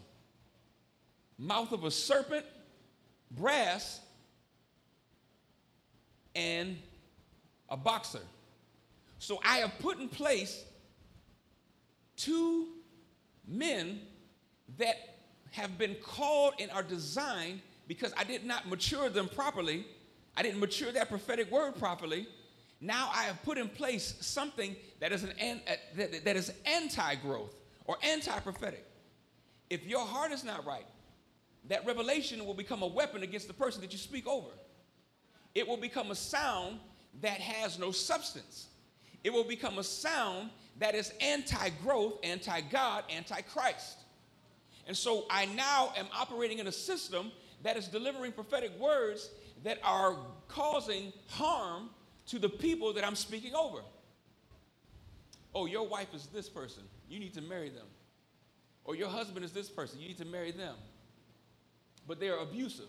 Mouth 1.39 1.73
of 1.73 1.85
a 1.85 1.91
serpent, 1.91 2.45
brass, 3.31 4.01
and 6.35 6.77
a 7.69 7.77
boxer. 7.77 8.21
So 9.19 9.41
I 9.45 9.59
have 9.59 9.79
put 9.79 9.99
in 9.99 10.09
place 10.09 10.63
two 12.17 12.69
men 13.49 14.01
that 14.79 15.12
have 15.53 15.79
been 15.79 15.97
called 16.03 16.55
and 16.59 16.71
are 16.71 16.83
designed 16.83 17.61
because 17.87 18.13
I 18.17 18.25
did 18.25 18.45
not 18.45 18.69
mature 18.69 19.09
them 19.09 19.29
properly. 19.29 19.87
I 20.37 20.43
didn't 20.43 20.61
mature 20.61 20.91
that 20.93 21.09
prophetic 21.09 21.51
word 21.51 21.77
properly. 21.79 22.27
Now 22.81 23.11
I 23.15 23.25
have 23.25 23.43
put 23.45 23.59
in 23.59 23.69
place 23.69 24.17
something 24.21 24.75
that 25.01 25.13
is, 25.13 25.23
an, 25.23 25.61
uh, 25.69 25.73
that, 26.25 26.37
is 26.37 26.53
anti-growth 26.67 27.55
or 27.85 27.97
anti-prophetic. 28.03 28.85
If 29.71 29.87
your 29.87 30.05
heart 30.05 30.33
is 30.33 30.43
not 30.43 30.67
right, 30.67 30.87
that 31.69 31.87
revelation 31.87 32.45
will 32.45 32.55
become 32.55 32.83
a 32.83 32.87
weapon 32.87 33.23
against 33.23 33.47
the 33.47 33.55
person 33.55 33.81
that 33.83 33.93
you 33.93 33.99
speak 33.99 34.27
over. 34.27 34.49
It 35.55 35.69
will 35.69 35.77
become 35.77 36.11
a 36.11 36.15
sound 36.15 36.81
that 37.21 37.41
has 37.41 37.79
no 37.79 37.91
substance. 37.91 38.69
It 39.23 39.33
will 39.33 39.45
become 39.45 39.79
a 39.79 39.85
sound 39.85 40.51
that 40.79 40.95
is 40.95 41.13
anti 41.21 41.69
growth, 41.83 42.15
anti 42.25 42.63
God, 42.63 43.05
anti 43.11 43.43
Christ. 43.43 43.99
And 44.87 44.97
so 44.97 45.25
I 45.31 45.47
now 45.47 45.93
am 45.97 46.07
operating 46.15 46.59
in 46.59 46.67
a 46.67 46.73
system 46.73 47.31
that 47.63 47.77
is 47.77 47.89
delivering 47.89 48.33
prophetic 48.33 48.79
words 48.79 49.31
that 49.63 49.79
are 49.85 50.17
causing 50.49 51.13
harm 51.29 51.91
to 52.27 52.39
the 52.39 52.49
people 52.49 52.93
that 52.95 53.05
I'm 53.05 53.15
speaking 53.15 53.55
over. 53.55 53.79
Oh, 55.55 55.67
your 55.67 55.87
wife 55.87 56.15
is 56.15 56.27
this 56.27 56.49
person. 56.49 56.83
You 57.09 57.21
need 57.21 57.35
to 57.35 57.43
marry 57.43 57.69
them. 57.69 57.87
Or 58.85 58.97
your 58.97 59.09
husband 59.09 59.45
is 59.45 59.53
this 59.53 59.69
person. 59.69 60.01
You 60.01 60.09
need 60.09 60.19
to 60.19 60.25
marry 60.25 60.51
them. 60.51 60.75
But 62.07 62.19
they're 62.19 62.39
abusive. 62.39 62.89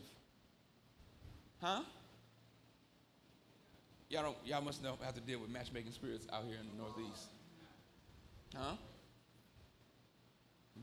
Huh? 1.61 1.81
Y'all 4.09 4.23
don't 4.23 4.37
y'all 4.45 4.61
must 4.61 4.83
know 4.83 4.97
have 5.03 5.15
to 5.15 5.21
deal 5.21 5.39
with 5.39 5.49
matchmaking 5.49 5.91
spirits 5.91 6.27
out 6.31 6.43
here 6.45 6.57
in 6.59 6.67
the 6.67 6.83
Northeast. 6.83 7.25
Huh? 8.55 8.75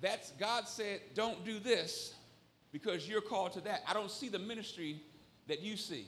That's 0.01 0.31
God 0.33 0.67
said, 0.67 1.01
don't 1.15 1.45
do 1.45 1.59
this 1.59 2.15
because 2.73 3.09
you're 3.09 3.21
called 3.21 3.53
to 3.53 3.61
that. 3.63 3.83
I 3.87 3.93
don't 3.93 4.11
see 4.11 4.29
the 4.29 4.39
ministry 4.39 5.03
that 5.49 5.61
you 5.61 5.77
see. 5.77 6.07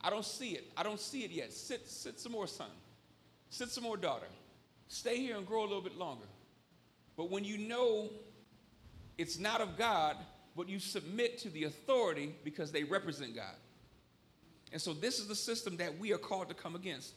I 0.00 0.10
don't 0.10 0.24
see 0.24 0.50
it. 0.50 0.64
I 0.76 0.82
don't 0.82 1.00
see 1.00 1.24
it 1.24 1.30
yet. 1.30 1.52
Sit, 1.52 1.88
sit 1.88 2.20
some 2.20 2.32
more, 2.32 2.46
son. 2.46 2.70
Sit 3.50 3.70
some 3.70 3.84
more, 3.84 3.96
daughter. 3.96 4.26
Stay 4.88 5.18
here 5.18 5.36
and 5.36 5.46
grow 5.46 5.60
a 5.60 5.66
little 5.66 5.82
bit 5.82 5.96
longer. 5.96 6.26
But 7.16 7.30
when 7.30 7.44
you 7.44 7.58
know 7.58 8.10
it's 9.18 9.38
not 9.38 9.60
of 9.60 9.76
God, 9.76 10.16
but 10.54 10.68
you 10.68 10.78
submit 10.78 11.38
to 11.38 11.50
the 11.50 11.64
authority 11.64 12.34
because 12.44 12.72
they 12.72 12.84
represent 12.84 13.34
God. 13.34 13.54
And 14.72 14.80
so 14.80 14.92
this 14.92 15.18
is 15.18 15.26
the 15.26 15.34
system 15.34 15.76
that 15.78 15.98
we 15.98 16.12
are 16.12 16.18
called 16.18 16.48
to 16.48 16.54
come 16.54 16.74
against 16.74 17.14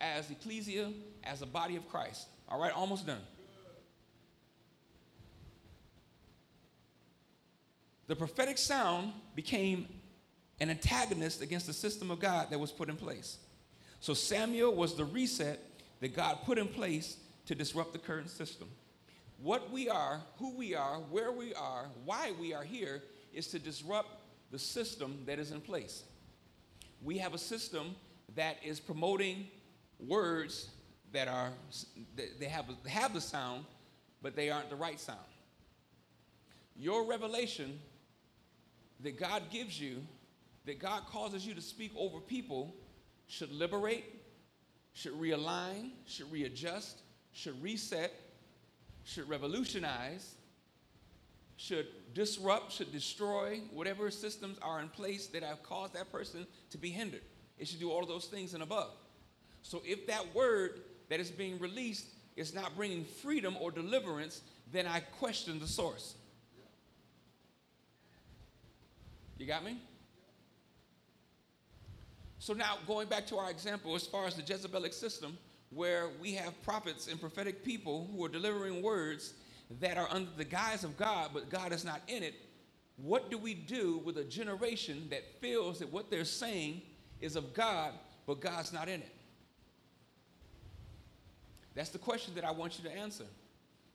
as 0.00 0.30
ecclesia, 0.30 0.92
as 1.24 1.42
a 1.42 1.46
body 1.46 1.76
of 1.76 1.88
Christ. 1.88 2.28
All 2.48 2.60
right, 2.60 2.72
almost 2.72 3.06
done. 3.06 3.20
The 8.12 8.16
prophetic 8.16 8.58
sound 8.58 9.14
became 9.34 9.88
an 10.60 10.68
antagonist 10.68 11.40
against 11.40 11.66
the 11.66 11.72
system 11.72 12.10
of 12.10 12.20
God 12.20 12.50
that 12.50 12.60
was 12.60 12.70
put 12.70 12.90
in 12.90 12.96
place. 12.96 13.38
So 14.00 14.12
Samuel 14.12 14.74
was 14.74 14.94
the 14.94 15.06
reset 15.06 15.58
that 16.00 16.14
God 16.14 16.40
put 16.44 16.58
in 16.58 16.68
place 16.68 17.16
to 17.46 17.54
disrupt 17.54 17.94
the 17.94 17.98
current 17.98 18.28
system. 18.28 18.68
What 19.42 19.70
we 19.70 19.88
are, 19.88 20.20
who 20.38 20.54
we 20.54 20.74
are, 20.74 20.96
where 20.96 21.32
we 21.32 21.54
are, 21.54 21.86
why 22.04 22.32
we 22.38 22.52
are 22.52 22.64
here 22.64 23.02
is 23.32 23.46
to 23.46 23.58
disrupt 23.58 24.20
the 24.50 24.58
system 24.58 25.22
that 25.24 25.38
is 25.38 25.50
in 25.50 25.62
place 25.62 26.02
we 27.02 27.16
have 27.16 27.32
a 27.32 27.38
system 27.38 27.94
that 28.34 28.58
is 28.62 28.78
promoting 28.78 29.48
words 29.98 30.68
that 31.12 31.28
are 31.28 31.52
they 32.16 32.46
have 32.46 32.66
have 32.86 33.14
the 33.14 33.20
sound 33.20 33.64
but 34.22 34.36
they 34.36 34.50
aren't 34.50 34.70
the 34.70 34.76
right 34.76 35.00
sound 35.00 35.18
your 36.76 37.04
revelation 37.04 37.78
that 39.02 39.18
god 39.18 39.42
gives 39.50 39.80
you 39.80 40.02
that 40.64 40.78
god 40.78 41.02
causes 41.06 41.46
you 41.46 41.54
to 41.54 41.62
speak 41.62 41.92
over 41.96 42.20
people 42.20 42.74
should 43.26 43.52
liberate 43.52 44.04
should 44.92 45.12
realign 45.12 45.90
should 46.06 46.30
readjust 46.30 47.02
should 47.32 47.60
reset 47.62 48.12
should 49.04 49.28
revolutionize 49.28 50.34
should 51.62 51.86
disrupt, 52.12 52.72
should 52.72 52.90
destroy 52.90 53.60
whatever 53.72 54.10
systems 54.10 54.58
are 54.62 54.80
in 54.80 54.88
place 54.88 55.28
that 55.28 55.44
have 55.44 55.62
caused 55.62 55.94
that 55.94 56.10
person 56.10 56.44
to 56.70 56.78
be 56.78 56.90
hindered. 56.90 57.22
It 57.56 57.68
should 57.68 57.78
do 57.78 57.88
all 57.88 58.02
of 58.02 58.08
those 58.08 58.26
things 58.26 58.54
and 58.54 58.64
above. 58.64 58.90
So 59.62 59.80
if 59.84 60.08
that 60.08 60.34
word 60.34 60.80
that 61.08 61.20
is 61.20 61.30
being 61.30 61.60
released 61.60 62.06
is 62.36 62.52
not 62.52 62.74
bringing 62.74 63.04
freedom 63.04 63.56
or 63.60 63.70
deliverance, 63.70 64.40
then 64.72 64.86
I 64.88 65.00
question 65.00 65.60
the 65.60 65.68
source. 65.68 66.16
You 69.38 69.46
got 69.46 69.64
me? 69.64 69.78
So 72.38 72.52
now 72.52 72.78
going 72.86 73.08
back 73.08 73.26
to 73.28 73.36
our 73.36 73.50
example 73.50 73.94
as 73.94 74.06
far 74.06 74.26
as 74.26 74.34
the 74.34 74.42
Jezebelic 74.42 74.92
system, 74.92 75.38
where 75.70 76.10
we 76.20 76.32
have 76.34 76.60
prophets 76.62 77.08
and 77.08 77.20
prophetic 77.20 77.64
people 77.64 78.10
who 78.12 78.24
are 78.24 78.28
delivering 78.28 78.82
words 78.82 79.34
that 79.80 79.96
are 79.96 80.08
under 80.10 80.30
the 80.36 80.44
guise 80.44 80.84
of 80.84 80.96
God, 80.96 81.30
but 81.32 81.48
God 81.50 81.72
is 81.72 81.84
not 81.84 82.02
in 82.08 82.22
it, 82.22 82.34
what 82.96 83.30
do 83.30 83.38
we 83.38 83.54
do 83.54 84.00
with 84.04 84.18
a 84.18 84.24
generation 84.24 85.06
that 85.10 85.40
feels 85.40 85.78
that 85.78 85.90
what 85.90 86.10
they're 86.10 86.24
saying 86.24 86.82
is 87.20 87.36
of 87.36 87.54
God, 87.54 87.94
but 88.26 88.40
God's 88.40 88.72
not 88.72 88.88
in 88.88 89.00
it? 89.00 89.14
That's 91.74 91.90
the 91.90 91.98
question 91.98 92.34
that 92.34 92.44
I 92.44 92.50
want 92.50 92.78
you 92.78 92.88
to 92.90 92.96
answer. 92.96 93.24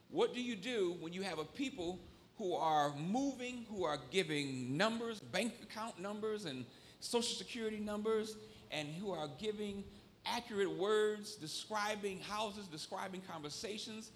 What 0.10 0.34
do 0.34 0.42
you 0.42 0.56
do 0.56 0.96
when 1.00 1.14
you 1.14 1.22
have 1.22 1.38
a 1.38 1.44
people 1.44 2.00
who 2.38 2.54
are 2.54 2.94
moving, 2.96 3.66
who 3.70 3.84
are 3.84 3.98
giving 4.12 4.78
numbers, 4.78 5.20
bank 5.20 5.54
account 5.64 6.00
numbers, 6.00 6.46
and 6.46 6.66
social 7.00 7.36
security 7.36 7.80
numbers, 7.80 8.36
and 8.72 8.88
who 8.90 9.12
are 9.12 9.30
giving 9.40 9.84
accurate 10.26 10.72
words, 10.72 11.36
describing 11.36 12.20
houses, 12.20 12.68
describing 12.68 13.22
conversations, 13.22 14.12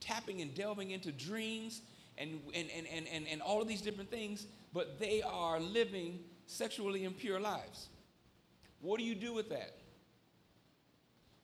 tapping 0.00 0.40
and 0.40 0.54
delving 0.54 0.92
into 0.92 1.12
dreams 1.12 1.82
and, 2.18 2.40
and, 2.54 2.68
and, 2.70 2.86
and, 2.86 3.06
and, 3.08 3.26
and 3.28 3.42
all 3.42 3.60
of 3.60 3.68
these 3.68 3.82
different 3.82 4.10
things, 4.10 4.46
but 4.72 4.98
they 4.98 5.22
are 5.22 5.60
living 5.60 6.20
sexually 6.46 7.04
impure 7.04 7.40
lives. 7.40 7.88
What 8.80 8.98
do 8.98 9.04
you 9.04 9.14
do 9.14 9.34
with 9.34 9.50
that? 9.50 9.76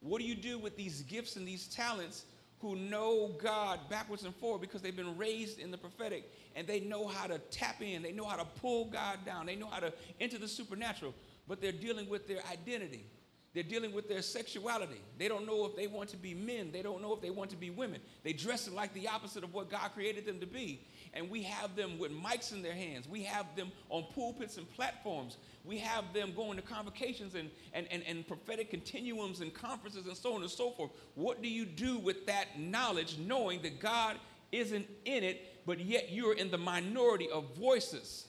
What 0.01 0.21
do 0.21 0.27
you 0.27 0.35
do 0.35 0.59
with 0.59 0.77
these 0.77 1.03
gifts 1.03 1.37
and 1.37 1.47
these 1.47 1.69
talents 1.69 2.25
who 2.63 2.77
know 2.77 3.33
God 3.43 3.81
backwards 3.91 4.25
and 4.25 4.35
forward 4.37 4.61
because 4.61 4.81
they've 4.81 4.97
been 4.97 5.19
raised 5.19 5.59
in 5.59 5.71
the 5.73 5.77
prophetic 5.77 6.31
and 6.55 6.67
they 6.67 6.81
know 6.81 7.09
how 7.09 7.27
to 7.27 7.39
tap 7.51 7.83
in, 7.83 8.03
they 8.03 8.13
know 8.13 8.25
how 8.25 8.37
to 8.37 8.45
pull 8.45 8.87
God 8.87 9.19
down, 9.27 9.47
they 9.47 9.57
know 9.57 9.67
how 9.67 9.81
to 9.81 9.93
enter 10.21 10.39
the 10.39 10.49
supernatural, 10.49 11.13
but 11.49 11.61
they're 11.61 11.73
dealing 11.73 12.09
with 12.09 12.29
their 12.29 12.41
identity. 12.51 13.05
They're 13.53 13.63
dealing 13.63 13.93
with 13.93 14.09
their 14.09 14.23
sexuality. 14.23 15.03
They 15.19 15.29
don't 15.29 15.47
know 15.47 15.67
if 15.67 15.77
they 15.77 15.87
want 15.87 16.09
to 16.11 16.17
be 16.17 16.33
men. 16.33 16.71
They 16.73 16.81
don't 16.81 17.03
know 17.03 17.13
if 17.13 17.21
they 17.21 17.29
want 17.29 17.51
to 17.51 17.57
be 17.57 17.69
women. 17.69 18.01
They 18.23 18.33
dress 18.33 18.71
like 18.71 18.95
the 18.95 19.09
opposite 19.09 19.45
of 19.45 19.53
what 19.53 19.71
God 19.71 19.91
created 19.93 20.25
them 20.25 20.41
to 20.41 20.47
be. 20.47 20.81
And 21.15 21.29
we 21.29 21.43
have 21.43 21.77
them 21.77 21.99
with 21.99 22.11
mics 22.11 22.53
in 22.53 22.63
their 22.63 22.75
hands. 22.75 23.07
We 23.07 23.23
have 23.25 23.47
them 23.55 23.71
on 23.91 24.05
pulpits 24.15 24.57
and 24.57 24.71
platforms. 24.71 25.37
We 25.65 25.79
have 25.79 26.05
them 26.15 26.33
going 26.35 26.57
to 26.57 26.63
convocations 26.63 27.35
and, 27.35 27.51
and, 27.75 27.87
and, 27.91 28.03
and 28.07 28.27
prophetic 28.27 28.71
continuums 28.71 29.41
and 29.41 29.53
conferences 29.53 30.07
and 30.07 30.17
so 30.17 30.35
on 30.35 30.43
and 30.43 30.51
so 30.51 30.71
forth. 30.71 30.91
What 31.15 31.43
do 31.43 31.49
you 31.49 31.67
do 31.67 31.99
with 31.99 32.27
that 32.27 32.59
knowledge, 32.59 33.19
knowing 33.19 33.61
that 33.63 33.79
God 33.79 34.17
isn't 34.53 34.87
in 35.05 35.23
it, 35.23 35.65
but 35.67 35.81
yet 35.81 36.11
you're 36.11 36.35
in 36.35 36.51
the 36.51 36.59
minority 36.59 37.29
of 37.31 37.57
voices? 37.57 38.27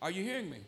Are 0.00 0.10
you 0.10 0.22
hearing 0.22 0.48
me? 0.48 0.58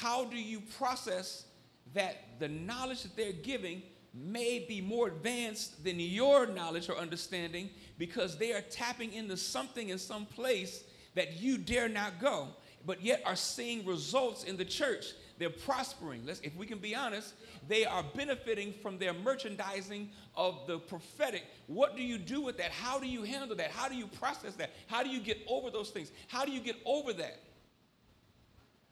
how 0.00 0.24
do 0.24 0.36
you 0.36 0.60
process 0.78 1.44
that 1.92 2.38
the 2.38 2.48
knowledge 2.48 3.02
that 3.02 3.16
they're 3.16 3.32
giving 3.32 3.82
may 4.14 4.64
be 4.66 4.80
more 4.80 5.08
advanced 5.08 5.84
than 5.84 6.00
your 6.00 6.46
knowledge 6.46 6.88
or 6.88 6.96
understanding 6.96 7.70
because 7.98 8.36
they 8.36 8.52
are 8.52 8.62
tapping 8.62 9.12
into 9.12 9.36
something 9.36 9.90
in 9.90 9.98
some 9.98 10.26
place 10.26 10.84
that 11.14 11.40
you 11.40 11.58
dare 11.58 11.88
not 11.88 12.20
go, 12.20 12.48
but 12.86 13.02
yet 13.02 13.22
are 13.24 13.36
seeing 13.36 13.84
results 13.84 14.44
in 14.44 14.56
the 14.56 14.64
church 14.64 15.06
they're 15.38 15.50
prospering. 15.50 16.22
Let's, 16.26 16.40
if 16.40 16.54
we 16.56 16.66
can 16.66 16.78
be 16.78 16.94
honest, 16.94 17.34
they 17.68 17.84
are 17.84 18.02
benefiting 18.14 18.74
from 18.82 18.98
their 18.98 19.12
merchandising 19.12 20.10
of 20.34 20.66
the 20.66 20.78
prophetic. 20.78 21.44
What 21.66 21.96
do 21.96 22.02
you 22.02 22.18
do 22.18 22.40
with 22.40 22.58
that? 22.58 22.72
How 22.72 22.98
do 22.98 23.06
you 23.06 23.22
handle 23.22 23.56
that? 23.56 23.70
How 23.70 23.88
do 23.88 23.94
you 23.94 24.06
process 24.06 24.54
that? 24.56 24.70
How 24.88 25.02
do 25.02 25.08
you 25.08 25.20
get 25.20 25.38
over 25.48 25.70
those 25.70 25.90
things? 25.90 26.10
How 26.26 26.44
do 26.44 26.52
you 26.52 26.60
get 26.60 26.76
over 26.84 27.12
that? 27.14 27.38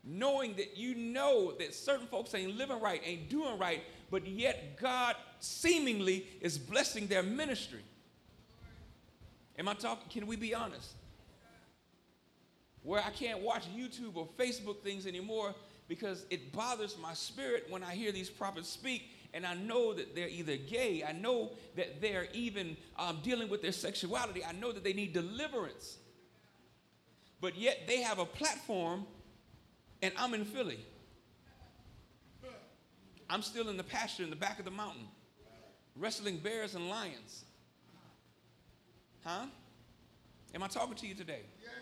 Knowing 0.08 0.54
that 0.54 0.76
you 0.76 0.94
know 0.94 1.52
that 1.58 1.74
certain 1.74 2.06
folks 2.06 2.32
ain't 2.32 2.56
living 2.56 2.80
right, 2.80 3.02
ain't 3.04 3.28
doing 3.28 3.58
right, 3.58 3.82
but 4.08 4.24
yet 4.24 4.78
God 4.80 5.16
seemingly 5.40 6.26
is 6.40 6.56
blessing 6.58 7.08
their 7.08 7.24
ministry. 7.24 7.82
Am 9.58 9.66
I 9.66 9.74
talking? 9.74 10.08
Can 10.08 10.28
we 10.28 10.36
be 10.36 10.54
honest? 10.54 10.92
Where 12.84 13.02
I 13.02 13.10
can't 13.10 13.40
watch 13.40 13.64
YouTube 13.76 14.14
or 14.14 14.28
Facebook 14.38 14.80
things 14.82 15.06
anymore 15.06 15.54
because 15.88 16.24
it 16.30 16.52
bothers 16.52 16.96
my 17.02 17.14
spirit 17.14 17.66
when 17.68 17.82
I 17.82 17.94
hear 17.94 18.12
these 18.12 18.30
prophets 18.30 18.68
speak 18.68 19.10
and 19.34 19.44
I 19.44 19.54
know 19.54 19.92
that 19.92 20.14
they're 20.14 20.28
either 20.28 20.56
gay, 20.56 21.04
I 21.06 21.12
know 21.12 21.50
that 21.74 22.00
they're 22.00 22.28
even 22.32 22.76
um, 22.98 23.18
dealing 23.22 23.48
with 23.48 23.60
their 23.60 23.72
sexuality, 23.72 24.44
I 24.44 24.52
know 24.52 24.72
that 24.72 24.84
they 24.84 24.92
need 24.92 25.12
deliverance. 25.12 25.98
But 27.40 27.56
yet 27.58 27.80
they 27.86 28.00
have 28.00 28.18
a 28.18 28.24
platform 28.24 29.04
and 30.02 30.12
I'm 30.16 30.34
in 30.34 30.44
Philly. 30.44 30.78
I'm 33.28 33.42
still 33.42 33.68
in 33.68 33.76
the 33.76 33.84
pasture 33.84 34.22
in 34.22 34.30
the 34.30 34.36
back 34.36 34.58
of 34.58 34.64
the 34.64 34.70
mountain, 34.70 35.08
wrestling 35.96 36.38
bears 36.38 36.74
and 36.76 36.88
lions. 36.88 37.44
Huh? 39.24 39.46
Am 40.54 40.62
I 40.62 40.68
talking 40.68 40.94
to 40.94 41.06
you 41.06 41.14
today? 41.14 41.40
Yes. 41.60 41.72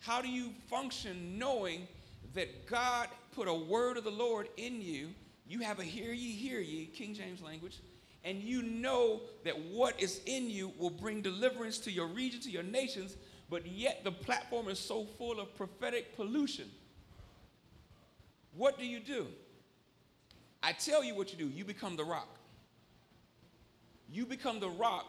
How 0.00 0.22
do 0.22 0.28
you 0.28 0.50
function 0.70 1.38
knowing 1.38 1.86
that 2.34 2.66
God 2.66 3.08
put 3.34 3.48
a 3.48 3.54
word 3.54 3.96
of 3.96 4.04
the 4.04 4.10
Lord 4.10 4.48
in 4.56 4.80
you. 4.80 5.10
You 5.46 5.60
have 5.60 5.78
a 5.78 5.84
hear 5.84 6.12
ye, 6.12 6.32
hear 6.32 6.60
ye, 6.60 6.86
King 6.86 7.14
James 7.14 7.42
language, 7.42 7.80
and 8.24 8.38
you 8.38 8.62
know 8.62 9.20
that 9.44 9.58
what 9.58 10.00
is 10.00 10.20
in 10.26 10.48
you 10.48 10.72
will 10.78 10.90
bring 10.90 11.20
deliverance 11.20 11.78
to 11.80 11.90
your 11.90 12.06
region, 12.06 12.40
to 12.40 12.50
your 12.50 12.62
nations, 12.62 13.16
but 13.50 13.66
yet 13.66 14.02
the 14.04 14.12
platform 14.12 14.68
is 14.68 14.78
so 14.78 15.04
full 15.18 15.38
of 15.38 15.54
prophetic 15.56 16.16
pollution. 16.16 16.70
What 18.56 18.78
do 18.78 18.86
you 18.86 19.00
do? 19.00 19.26
I 20.62 20.72
tell 20.72 21.04
you 21.04 21.14
what 21.14 21.32
you 21.32 21.38
do. 21.38 21.48
You 21.48 21.64
become 21.64 21.96
the 21.96 22.04
rock. 22.04 22.28
You 24.10 24.26
become 24.26 24.60
the 24.60 24.70
rock 24.70 25.06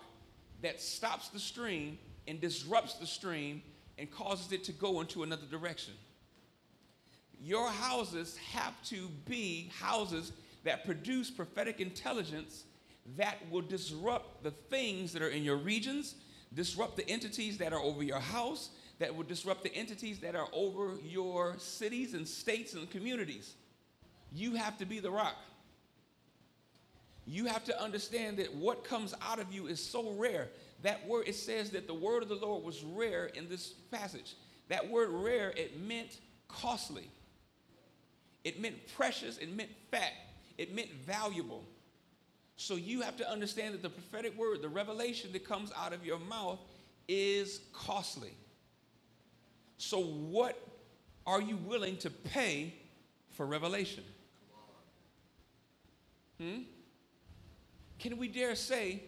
that 0.62 0.82
stops 0.82 1.30
the 1.30 1.40
stream 1.40 1.98
and 2.28 2.42
disrupts 2.42 2.96
the 2.96 3.08
stream 3.08 3.62
and 3.98 4.10
causes 4.10 4.52
it 4.52 4.64
to 4.66 4.72
go 4.72 5.02
into 5.02 5.24
another 5.24 5.46
direction 5.50 5.94
your 7.46 7.70
houses 7.70 8.38
have 8.38 8.74
to 8.84 9.08
be 9.26 9.70
houses 9.80 10.32
that 10.64 10.86
produce 10.86 11.30
prophetic 11.30 11.80
intelligence 11.80 12.64
that 13.18 13.38
will 13.52 13.62
disrupt 13.62 14.44
the 14.44 14.50
things 14.50 15.14
that 15.14 15.22
are 15.22 15.30
in 15.30 15.44
your 15.44 15.58
regions, 15.58 16.16
disrupt 16.56 16.96
the 16.96 17.08
entities 17.08 17.58
that 17.60 17.72
are 17.72 17.80
over 17.80 18.02
your 18.02 18.20
house, 18.20 18.72
that 19.00 19.16
will 19.16 19.24
disrupt 19.24 19.64
the 19.64 19.74
entities 19.76 20.20
that 20.20 20.36
are 20.36 20.48
over 20.54 20.94
your 21.04 21.56
cities 21.58 22.14
and 22.14 22.28
states 22.28 22.74
and 22.74 22.90
communities. 22.90 23.56
You 24.34 24.56
have 24.56 24.78
to 24.78 24.86
be 24.86 25.00
the 25.00 25.12
rock. 25.12 25.36
You 27.28 27.46
have 27.46 27.64
to 27.66 27.82
understand 27.82 28.38
that 28.38 28.54
what 28.54 28.84
comes 28.84 29.14
out 29.22 29.40
of 29.40 29.52
you 29.52 29.68
is 29.68 29.84
so 29.84 30.12
rare. 30.12 30.50
That 30.84 31.08
word, 31.08 31.28
it 31.28 31.36
says 31.36 31.72
that 31.72 31.88
the 31.88 31.94
word 31.94 32.22
of 32.22 32.30
the 32.30 32.36
Lord 32.36 32.64
was 32.64 32.84
rare 32.84 33.26
in 33.26 33.50
this 33.50 33.70
passage. 33.92 34.36
That 34.70 34.90
word 34.90 35.10
rare, 35.10 35.52
it 35.52 35.80
meant 35.82 36.20
costly. 36.48 37.10
It 38.44 38.62
meant 38.62 38.76
precious, 38.96 39.40
it 39.40 39.56
meant 39.56 39.72
fat, 39.90 40.14
it 40.58 40.76
meant 40.76 40.92
valuable. 41.06 41.64
So 42.58 42.76
you 42.76 43.02
have 43.02 43.18
to 43.18 43.30
understand 43.30 43.74
that 43.74 43.82
the 43.82 43.90
prophetic 43.90 44.38
word, 44.38 44.62
the 44.62 44.70
revelation 44.70 45.32
that 45.34 45.46
comes 45.46 45.72
out 45.76 45.94
of 45.94 46.06
your 46.06 46.20
mouth, 46.20 46.60
is 47.08 47.62
costly. 47.74 48.34
So, 49.78 50.00
what 50.00 50.58
are 51.26 51.42
you 51.42 51.58
willing 51.58 51.98
to 51.98 52.10
pay 52.10 52.74
for 53.32 53.46
revelation? 53.46 54.04
Hmm? 56.40 56.62
Can 58.00 58.18
we 58.18 58.28
dare 58.28 58.56
say, 58.56 59.04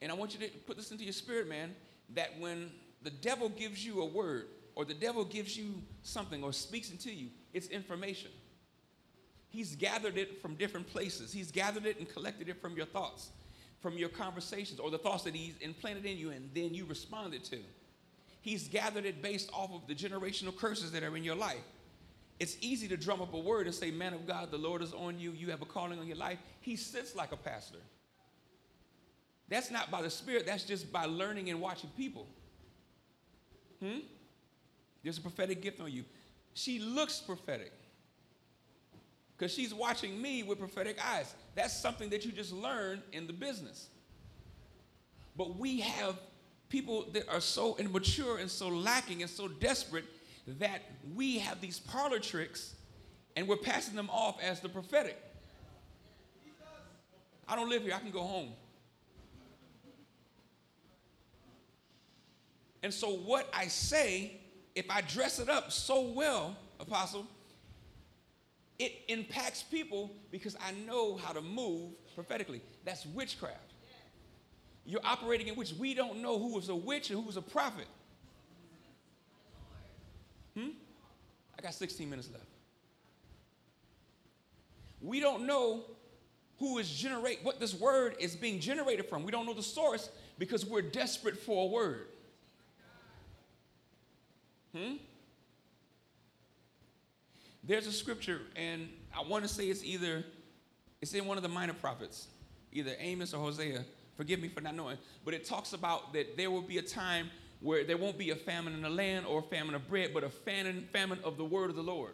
and 0.00 0.10
I 0.10 0.14
want 0.14 0.34
you 0.34 0.46
to 0.46 0.52
put 0.66 0.76
this 0.76 0.90
into 0.90 1.04
your 1.04 1.12
spirit, 1.12 1.48
man, 1.48 1.74
that 2.14 2.38
when 2.38 2.70
the 3.02 3.10
devil 3.10 3.48
gives 3.48 3.84
you 3.84 4.02
a 4.02 4.06
word, 4.06 4.46
or 4.74 4.84
the 4.84 4.94
devil 4.94 5.24
gives 5.24 5.56
you 5.56 5.74
something, 6.02 6.42
or 6.42 6.52
speaks 6.52 6.90
into 6.90 7.12
you, 7.12 7.28
it's 7.52 7.68
information. 7.68 8.30
He's 9.50 9.76
gathered 9.76 10.16
it 10.16 10.40
from 10.40 10.54
different 10.54 10.86
places. 10.86 11.32
He's 11.32 11.50
gathered 11.50 11.84
it 11.84 11.98
and 11.98 12.08
collected 12.08 12.48
it 12.48 12.60
from 12.60 12.74
your 12.74 12.86
thoughts, 12.86 13.30
from 13.80 13.98
your 13.98 14.08
conversations, 14.08 14.80
or 14.80 14.90
the 14.90 14.98
thoughts 14.98 15.24
that 15.24 15.34
he's 15.34 15.56
implanted 15.58 16.06
in 16.06 16.16
you 16.16 16.30
and 16.30 16.48
then 16.54 16.72
you 16.72 16.86
responded 16.86 17.44
to. 17.44 17.58
He's 18.42 18.68
gathered 18.68 19.06
it 19.06 19.22
based 19.22 19.50
off 19.52 19.70
of 19.72 19.86
the 19.86 19.94
generational 19.94 20.54
curses 20.56 20.92
that 20.92 21.02
are 21.02 21.16
in 21.16 21.24
your 21.24 21.34
life. 21.34 21.64
It's 22.38 22.56
easy 22.60 22.88
to 22.88 22.96
drum 22.96 23.22
up 23.22 23.32
a 23.32 23.38
word 23.38 23.66
and 23.66 23.74
say, 23.74 23.90
Man 23.90 24.12
of 24.12 24.26
God, 24.26 24.50
the 24.50 24.58
Lord 24.58 24.82
is 24.82 24.92
on 24.92 25.18
you. 25.18 25.32
You 25.32 25.50
have 25.50 25.62
a 25.62 25.66
calling 25.66 25.98
on 25.98 26.06
your 26.06 26.16
life. 26.16 26.38
He 26.60 26.76
sits 26.76 27.14
like 27.14 27.32
a 27.32 27.36
pastor. 27.36 27.78
That's 29.48 29.70
not 29.70 29.90
by 29.90 30.02
the 30.02 30.10
Spirit, 30.10 30.44
that's 30.46 30.64
just 30.64 30.92
by 30.92 31.04
learning 31.04 31.50
and 31.50 31.60
watching 31.60 31.90
people. 31.96 32.26
Hmm? 33.80 34.00
There's 35.02 35.18
a 35.18 35.20
prophetic 35.22 35.62
gift 35.62 35.80
on 35.80 35.90
you 35.90 36.04
she 36.54 36.78
looks 36.78 37.20
prophetic 37.20 37.72
because 39.36 39.52
she's 39.52 39.72
watching 39.72 40.20
me 40.20 40.42
with 40.42 40.58
prophetic 40.58 40.98
eyes. 41.04 41.34
That's 41.54 41.76
something 41.76 42.10
that 42.10 42.24
you 42.24 42.32
just 42.32 42.52
learn 42.52 43.02
in 43.12 43.26
the 43.26 43.32
business. 43.32 43.88
But 45.36 45.58
we 45.58 45.80
have 45.80 46.16
people 46.72 47.04
that 47.12 47.28
are 47.28 47.40
so 47.40 47.76
immature 47.76 48.38
and 48.38 48.50
so 48.50 48.66
lacking 48.66 49.20
and 49.20 49.30
so 49.30 49.46
desperate 49.46 50.06
that 50.46 50.80
we 51.14 51.38
have 51.38 51.60
these 51.60 51.78
parlor 51.78 52.18
tricks 52.18 52.74
and 53.36 53.46
we're 53.46 53.58
passing 53.58 53.94
them 53.94 54.08
off 54.10 54.42
as 54.42 54.60
the 54.60 54.70
prophetic. 54.70 55.20
I 57.46 57.56
don't 57.56 57.68
live 57.68 57.82
here, 57.82 57.92
I 57.94 57.98
can 57.98 58.10
go 58.10 58.22
home. 58.22 58.48
And 62.82 62.92
so, 62.92 63.10
what 63.10 63.48
I 63.54 63.66
say 63.68 64.40
if 64.74 64.90
I 64.90 65.02
dress 65.02 65.38
it 65.38 65.50
up 65.50 65.70
so 65.70 66.00
well, 66.00 66.56
Apostle, 66.80 67.26
it 68.78 68.92
impacts 69.08 69.62
people 69.62 70.10
because 70.30 70.56
I 70.56 70.72
know 70.86 71.16
how 71.16 71.34
to 71.34 71.42
move 71.42 71.90
prophetically. 72.14 72.62
That's 72.84 73.04
witchcraft. 73.04 73.71
You're 74.84 75.04
operating 75.04 75.48
in 75.48 75.54
which 75.54 75.72
we 75.74 75.94
don't 75.94 76.20
know 76.22 76.38
who 76.38 76.54
was 76.54 76.68
a 76.68 76.74
witch 76.74 77.10
and 77.10 77.20
who 77.20 77.26
was 77.26 77.36
a 77.36 77.42
prophet. 77.42 77.86
Hmm? 80.56 80.70
I 81.58 81.62
got 81.62 81.74
16 81.74 82.08
minutes 82.08 82.28
left. 82.32 82.44
We 85.00 85.20
don't 85.20 85.46
know 85.46 85.84
who 86.58 86.78
is 86.78 86.88
generate 86.90 87.40
what 87.42 87.58
this 87.58 87.74
word 87.74 88.16
is 88.20 88.36
being 88.36 88.60
generated 88.60 89.06
from. 89.08 89.24
We 89.24 89.32
don't 89.32 89.46
know 89.46 89.54
the 89.54 89.62
source 89.62 90.10
because 90.38 90.64
we're 90.64 90.82
desperate 90.82 91.38
for 91.38 91.64
a 91.64 91.66
word. 91.66 92.06
Hmm? 94.76 94.94
There's 97.64 97.86
a 97.86 97.92
scripture, 97.92 98.40
and 98.56 98.88
I 99.16 99.22
want 99.22 99.44
to 99.44 99.48
say 99.48 99.66
it's 99.66 99.84
either, 99.84 100.24
it's 101.00 101.14
in 101.14 101.26
one 101.26 101.36
of 101.36 101.42
the 101.42 101.48
minor 101.48 101.74
prophets, 101.74 102.26
either 102.72 102.92
Amos 102.98 103.34
or 103.34 103.40
Hosea. 103.40 103.84
Forgive 104.16 104.40
me 104.40 104.48
for 104.48 104.60
not 104.60 104.74
knowing. 104.74 104.98
But 105.24 105.34
it 105.34 105.44
talks 105.44 105.72
about 105.72 106.12
that 106.12 106.36
there 106.36 106.50
will 106.50 106.62
be 106.62 106.78
a 106.78 106.82
time 106.82 107.30
where 107.60 107.84
there 107.84 107.96
won't 107.96 108.18
be 108.18 108.30
a 108.30 108.36
famine 108.36 108.74
in 108.74 108.82
the 108.82 108.90
land 108.90 109.26
or 109.26 109.40
a 109.40 109.42
famine 109.42 109.74
of 109.74 109.88
bread, 109.88 110.10
but 110.12 110.24
a 110.24 110.28
famine, 110.28 110.88
famine 110.92 111.18
of 111.24 111.36
the 111.36 111.44
word 111.44 111.70
of 111.70 111.76
the 111.76 111.82
Lord. 111.82 112.12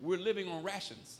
We're 0.00 0.18
living 0.18 0.48
on 0.48 0.62
rations. 0.62 1.18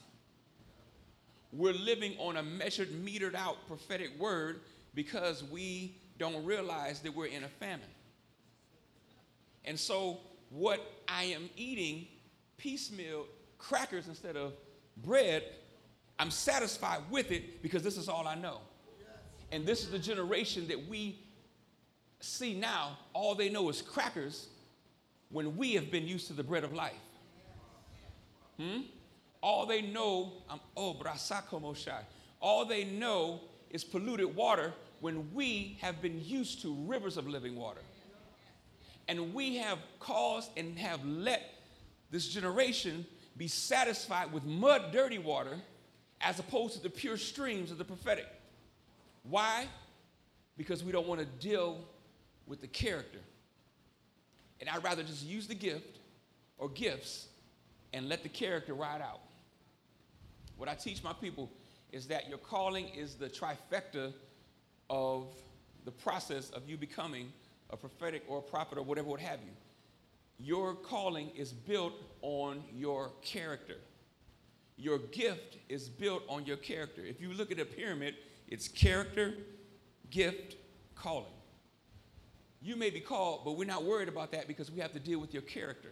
We're 1.53 1.75
living 1.75 2.17
on 2.19 2.39
a 2.39 2.43
measured, 2.43 2.89
metered 2.91 3.35
out 3.35 3.57
prophetic 3.69 4.19
word 4.19 4.61
because 4.95 5.45
we 5.45 5.97
don't 6.19 6.45
realize 6.45 7.01
that 7.01 7.15
we're 7.15 7.27
in 7.27 7.45
a 7.45 7.49
famine. 7.49 7.87
And 9.65 9.79
so, 9.79 10.19
what 10.51 10.81
I 11.07 11.25
am 11.25 11.49
eating, 11.57 12.09
piecemeal 12.57 13.27
crackers 13.59 14.09
instead 14.09 14.37
of 14.37 14.55
bread, 14.97 15.45
I'm 16.23 16.31
satisfied 16.31 17.01
with 17.11 17.33
it 17.33 17.65
because 17.65 17.83
this 17.83 17.97
is 17.97 18.09
all 18.09 18.29
I 18.29 18.37
know. 18.37 18.59
And 19.51 19.67
this 19.67 19.83
is 19.83 19.91
the 19.91 19.99
generation 19.99 20.69
that 20.69 20.89
we 20.89 21.19
see 22.21 22.55
now. 22.55 22.97
All 23.13 23.35
they 23.35 23.49
know 23.49 23.69
is 23.71 23.83
crackers 23.83 24.47
when 25.31 25.57
we 25.57 25.75
have 25.75 25.91
been 25.91 26.07
used 26.07 26.29
to 26.29 26.33
the 26.33 26.45
bread 26.45 26.63
of 26.63 26.73
life. 26.73 26.93
Hmm? 28.57 28.83
All 29.41 29.67
they 29.67 29.83
know, 29.83 30.35
um, 30.49 30.61
oh, 30.77 30.95
brasakomoshai. 30.95 32.05
All 32.41 32.67
they 32.67 32.85
know 32.85 33.41
is 33.71 33.83
polluted 33.83 34.37
water 34.37 34.73
when 35.01 35.29
we 35.35 35.77
have 35.81 36.01
been 36.01 36.25
used 36.25 36.63
to 36.63 36.73
rivers 36.87 37.17
of 37.17 37.27
living 37.27 37.57
water. 37.57 37.81
And 39.09 39.35
we 39.35 39.57
have 39.57 39.79
caused 39.99 40.51
and 40.57 40.79
have 40.79 41.05
let 41.05 41.43
this 42.13 42.29
generation 42.29 43.07
be 43.37 43.49
satisfied 43.49 44.33
with 44.33 44.45
mud, 44.45 44.93
dirty 44.93 45.19
water, 45.19 45.59
as 46.23 46.39
opposed 46.39 46.75
to 46.75 46.83
the 46.83 46.91
pure 46.91 47.17
streams 47.17 47.71
of 47.71 47.79
the 47.79 47.85
prophetic. 47.85 48.27
Why? 49.29 49.67
Because 50.57 50.85
we 50.85 50.93
don't 50.93 51.07
want 51.07 51.21
to 51.21 51.27
deal 51.27 51.79
with 52.47 52.61
the 52.61 52.67
character. 52.67 53.19
And 54.61 54.71
I'd 54.71 54.85
rather 54.85 55.03
just 55.03 55.25
use 55.25 55.47
the 55.47 55.55
gift 55.55 55.99
or 56.59 56.69
gifts 56.69 57.27
and 57.93 58.09
let 58.09 58.23
the 58.23 58.29
character 58.29 58.75
ride 58.75 59.01
out. 59.01 59.21
What 60.57 60.69
I 60.69 60.75
teach 60.75 61.03
my 61.03 61.13
people 61.13 61.51
is 61.91 62.07
that 62.07 62.29
your 62.29 62.39
calling 62.39 62.89
is 62.89 63.15
the 63.15 63.29
trifecta 63.29 64.13
of 64.89 65.27
the 65.85 65.91
process 65.91 66.51
of 66.51 66.69
you 66.69 66.77
becoming 66.77 67.33
a 67.71 67.77
prophetic 67.77 68.23
or 68.29 68.39
a 68.39 68.43
prophet 68.43 68.79
or 68.79 68.83
whatever 68.83 69.09
would 69.09 69.21
have 69.21 69.41
you. 69.41 69.51
Your 70.39 70.75
calling 70.75 71.31
is 71.37 71.53
built 71.53 71.95
on 72.23 72.63
your 72.75 73.11
character. 73.23 73.77
Your 74.77 74.99
gift 74.99 75.59
is 75.69 75.89
built 75.89 76.23
on 76.29 76.47
your 76.47 76.57
character. 76.57 77.03
If 77.05 77.21
you 77.21 77.33
look 77.33 77.53
at 77.53 77.61
a 77.61 77.65
pyramid, 77.65 78.15
it's 78.49 78.69
character, 78.69 79.35
gift, 80.11 80.57
calling. 80.95 81.27
You 82.61 82.77
may 82.77 82.91
be 82.91 83.01
called, 83.01 83.43
but 83.45 83.57
we're 83.57 83.67
not 83.67 83.85
worried 83.85 84.09
about 84.09 84.31
that 84.33 84.47
because 84.47 84.71
we 84.71 84.81
have 84.81 84.93
to 84.93 85.01
deal 85.01 85.19
with 85.19 85.33
your 85.33 85.43
character. 85.43 85.91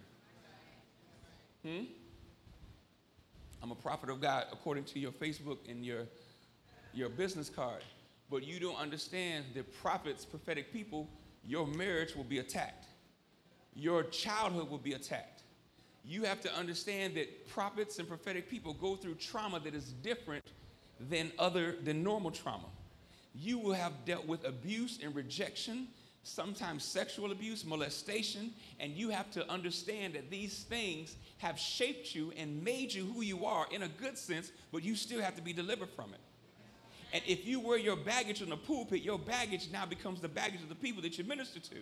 Hmm? 1.64 1.84
I'm 3.62 3.70
a 3.70 3.74
prophet 3.76 4.08
of 4.08 4.20
God 4.20 4.46
according 4.52 4.84
to 4.84 4.98
your 4.98 5.12
Facebook 5.12 5.58
and 5.68 5.84
your, 5.84 6.06
your 6.94 7.08
business 7.08 7.48
card. 7.50 7.82
But 8.30 8.44
you 8.44 8.60
don't 8.60 8.78
understand 8.78 9.46
that 9.54 9.74
prophets, 9.82 10.24
prophetic 10.24 10.72
people, 10.72 11.08
your 11.44 11.66
marriage 11.66 12.14
will 12.14 12.24
be 12.24 12.38
attacked. 12.38 12.86
Your 13.74 14.04
childhood 14.04 14.70
will 14.70 14.78
be 14.78 14.92
attacked. 14.92 15.39
You 16.04 16.24
have 16.24 16.40
to 16.42 16.54
understand 16.54 17.14
that 17.16 17.48
prophets 17.48 17.98
and 17.98 18.08
prophetic 18.08 18.48
people 18.48 18.74
go 18.74 18.96
through 18.96 19.14
trauma 19.14 19.60
that 19.60 19.74
is 19.74 19.92
different 20.02 20.44
than 21.08 21.30
other 21.38 21.76
than 21.82 22.02
normal 22.02 22.30
trauma. 22.30 22.68
You 23.34 23.58
will 23.58 23.74
have 23.74 23.92
dealt 24.04 24.26
with 24.26 24.44
abuse 24.46 24.98
and 25.02 25.14
rejection 25.14 25.88
sometimes 26.22 26.84
sexual 26.84 27.32
abuse, 27.32 27.64
molestation, 27.64 28.52
and 28.78 28.92
you 28.92 29.08
have 29.10 29.30
to 29.32 29.48
understand 29.50 30.14
that 30.14 30.30
these 30.30 30.64
things 30.64 31.16
have 31.38 31.58
shaped 31.58 32.14
you 32.14 32.32
and 32.36 32.62
made 32.62 32.92
you 32.92 33.06
who 33.06 33.22
you 33.22 33.46
are 33.46 33.66
in 33.70 33.82
a 33.82 33.88
good 33.88 34.18
sense, 34.18 34.52
but 34.72 34.82
you 34.82 34.94
still 34.94 35.20
have 35.20 35.34
to 35.36 35.42
be 35.42 35.52
delivered 35.52 35.88
from 35.90 36.12
it. 36.12 36.20
And 37.12 37.22
if 37.26 37.46
you 37.46 37.58
wear 37.58 37.78
your 37.78 37.96
baggage 37.96 38.42
in 38.42 38.50
the 38.50 38.56
pulpit, 38.56 39.02
your 39.02 39.18
baggage 39.18 39.68
now 39.72 39.86
becomes 39.86 40.20
the 40.20 40.28
baggage 40.28 40.62
of 40.62 40.68
the 40.68 40.74
people 40.74 41.02
that 41.02 41.18
you 41.18 41.24
minister 41.24 41.58
to. 41.58 41.76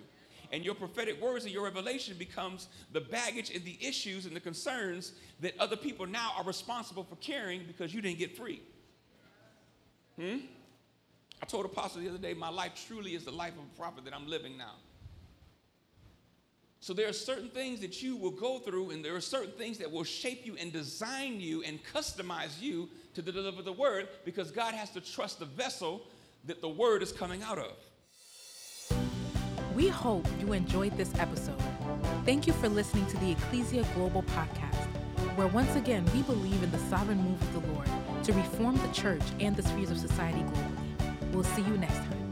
And 0.53 0.65
your 0.65 0.75
prophetic 0.75 1.21
words 1.21 1.45
and 1.45 1.53
your 1.53 1.65
revelation 1.65 2.17
becomes 2.19 2.69
the 2.93 3.01
baggage 3.01 3.51
and 3.55 3.65
the 3.65 3.79
issues 3.81 4.25
and 4.25 4.35
the 4.35 4.41
concerns 4.41 5.13
that 5.41 5.59
other 5.59 5.77
people 5.77 6.07
now 6.07 6.33
are 6.39 6.45
responsible 6.45 7.05
for 7.05 7.17
carrying 7.17 7.65
because 7.67 7.93
you 7.93 8.01
didn't 8.01 8.19
get 8.19 8.37
free. 8.37 8.63
Hmm? 10.19 10.39
I 11.43 11.47
told 11.47 11.65
Apostle 11.67 12.01
the 12.01 12.09
other 12.09 12.19
day, 12.19 12.35
my 12.35 12.49
life 12.49 12.73
truly 12.89 13.15
is 13.15 13.25
the 13.25 13.31
life 13.31 13.53
of 13.53 13.65
a 13.65 13.79
prophet 13.79 14.05
that 14.05 14.15
I'm 14.15 14.27
living 14.27 14.57
now. 14.57 14.75
So 16.81 16.95
there 16.95 17.09
are 17.09 17.13
certain 17.13 17.49
things 17.49 17.81
that 17.81 18.03
you 18.03 18.17
will 18.17 18.31
go 18.31 18.61
through, 18.61 18.91
and 18.91 19.05
there 19.05 19.15
are 19.15 19.21
certain 19.21 19.53
things 19.53 19.79
that 19.79 19.91
will 19.91 20.05
shape 20.05 20.47
you 20.47 20.57
and 20.57 20.73
design 20.73 21.41
you 21.41 21.63
and 21.63 21.81
customize 21.93 22.61
you 22.61 22.89
to 23.15 23.23
deliver 23.23 23.63
the 23.63 23.73
word 23.73 24.09
because 24.25 24.51
God 24.51 24.75
has 24.75 24.91
to 24.91 25.01
trust 25.01 25.41
the 25.41 25.45
vessel 25.45 26.03
that 26.45 26.61
the 26.61 26.69
word 26.69 27.03
is 27.03 27.13
coming 27.13 27.43
out 27.43 27.59
of. 27.59 27.73
We 29.79 29.87
hope 29.87 30.27
you 30.41 30.55
enjoyed 30.55 30.97
this 30.97 31.15
episode. 31.21 31.63
Thank 32.25 32.49
you 32.49 32.53
for 32.53 32.69
listening 32.69 33.07
to 33.07 33.17
the 33.19 33.31
Ecclesia 33.31 33.87
Global 33.95 34.25
podcast, 34.25 34.89
where 35.37 35.47
once 35.47 35.77
again 35.77 36.05
we 36.13 36.23
believe 36.23 36.65
in 36.65 36.71
the 36.73 36.81
sovereign 36.91 37.23
move 37.23 37.41
of 37.41 37.53
the 37.53 37.73
Lord 37.73 37.89
to 38.25 38.33
reform 38.33 38.77
the 38.77 38.93
church 38.93 39.23
and 39.39 39.55
the 39.55 39.63
spheres 39.63 39.93
of 39.93 39.99
society 39.99 40.41
globally. 40.41 41.33
We'll 41.33 41.45
see 41.45 41.63
you 41.63 41.79
next 41.79 41.95
time. 41.95 42.28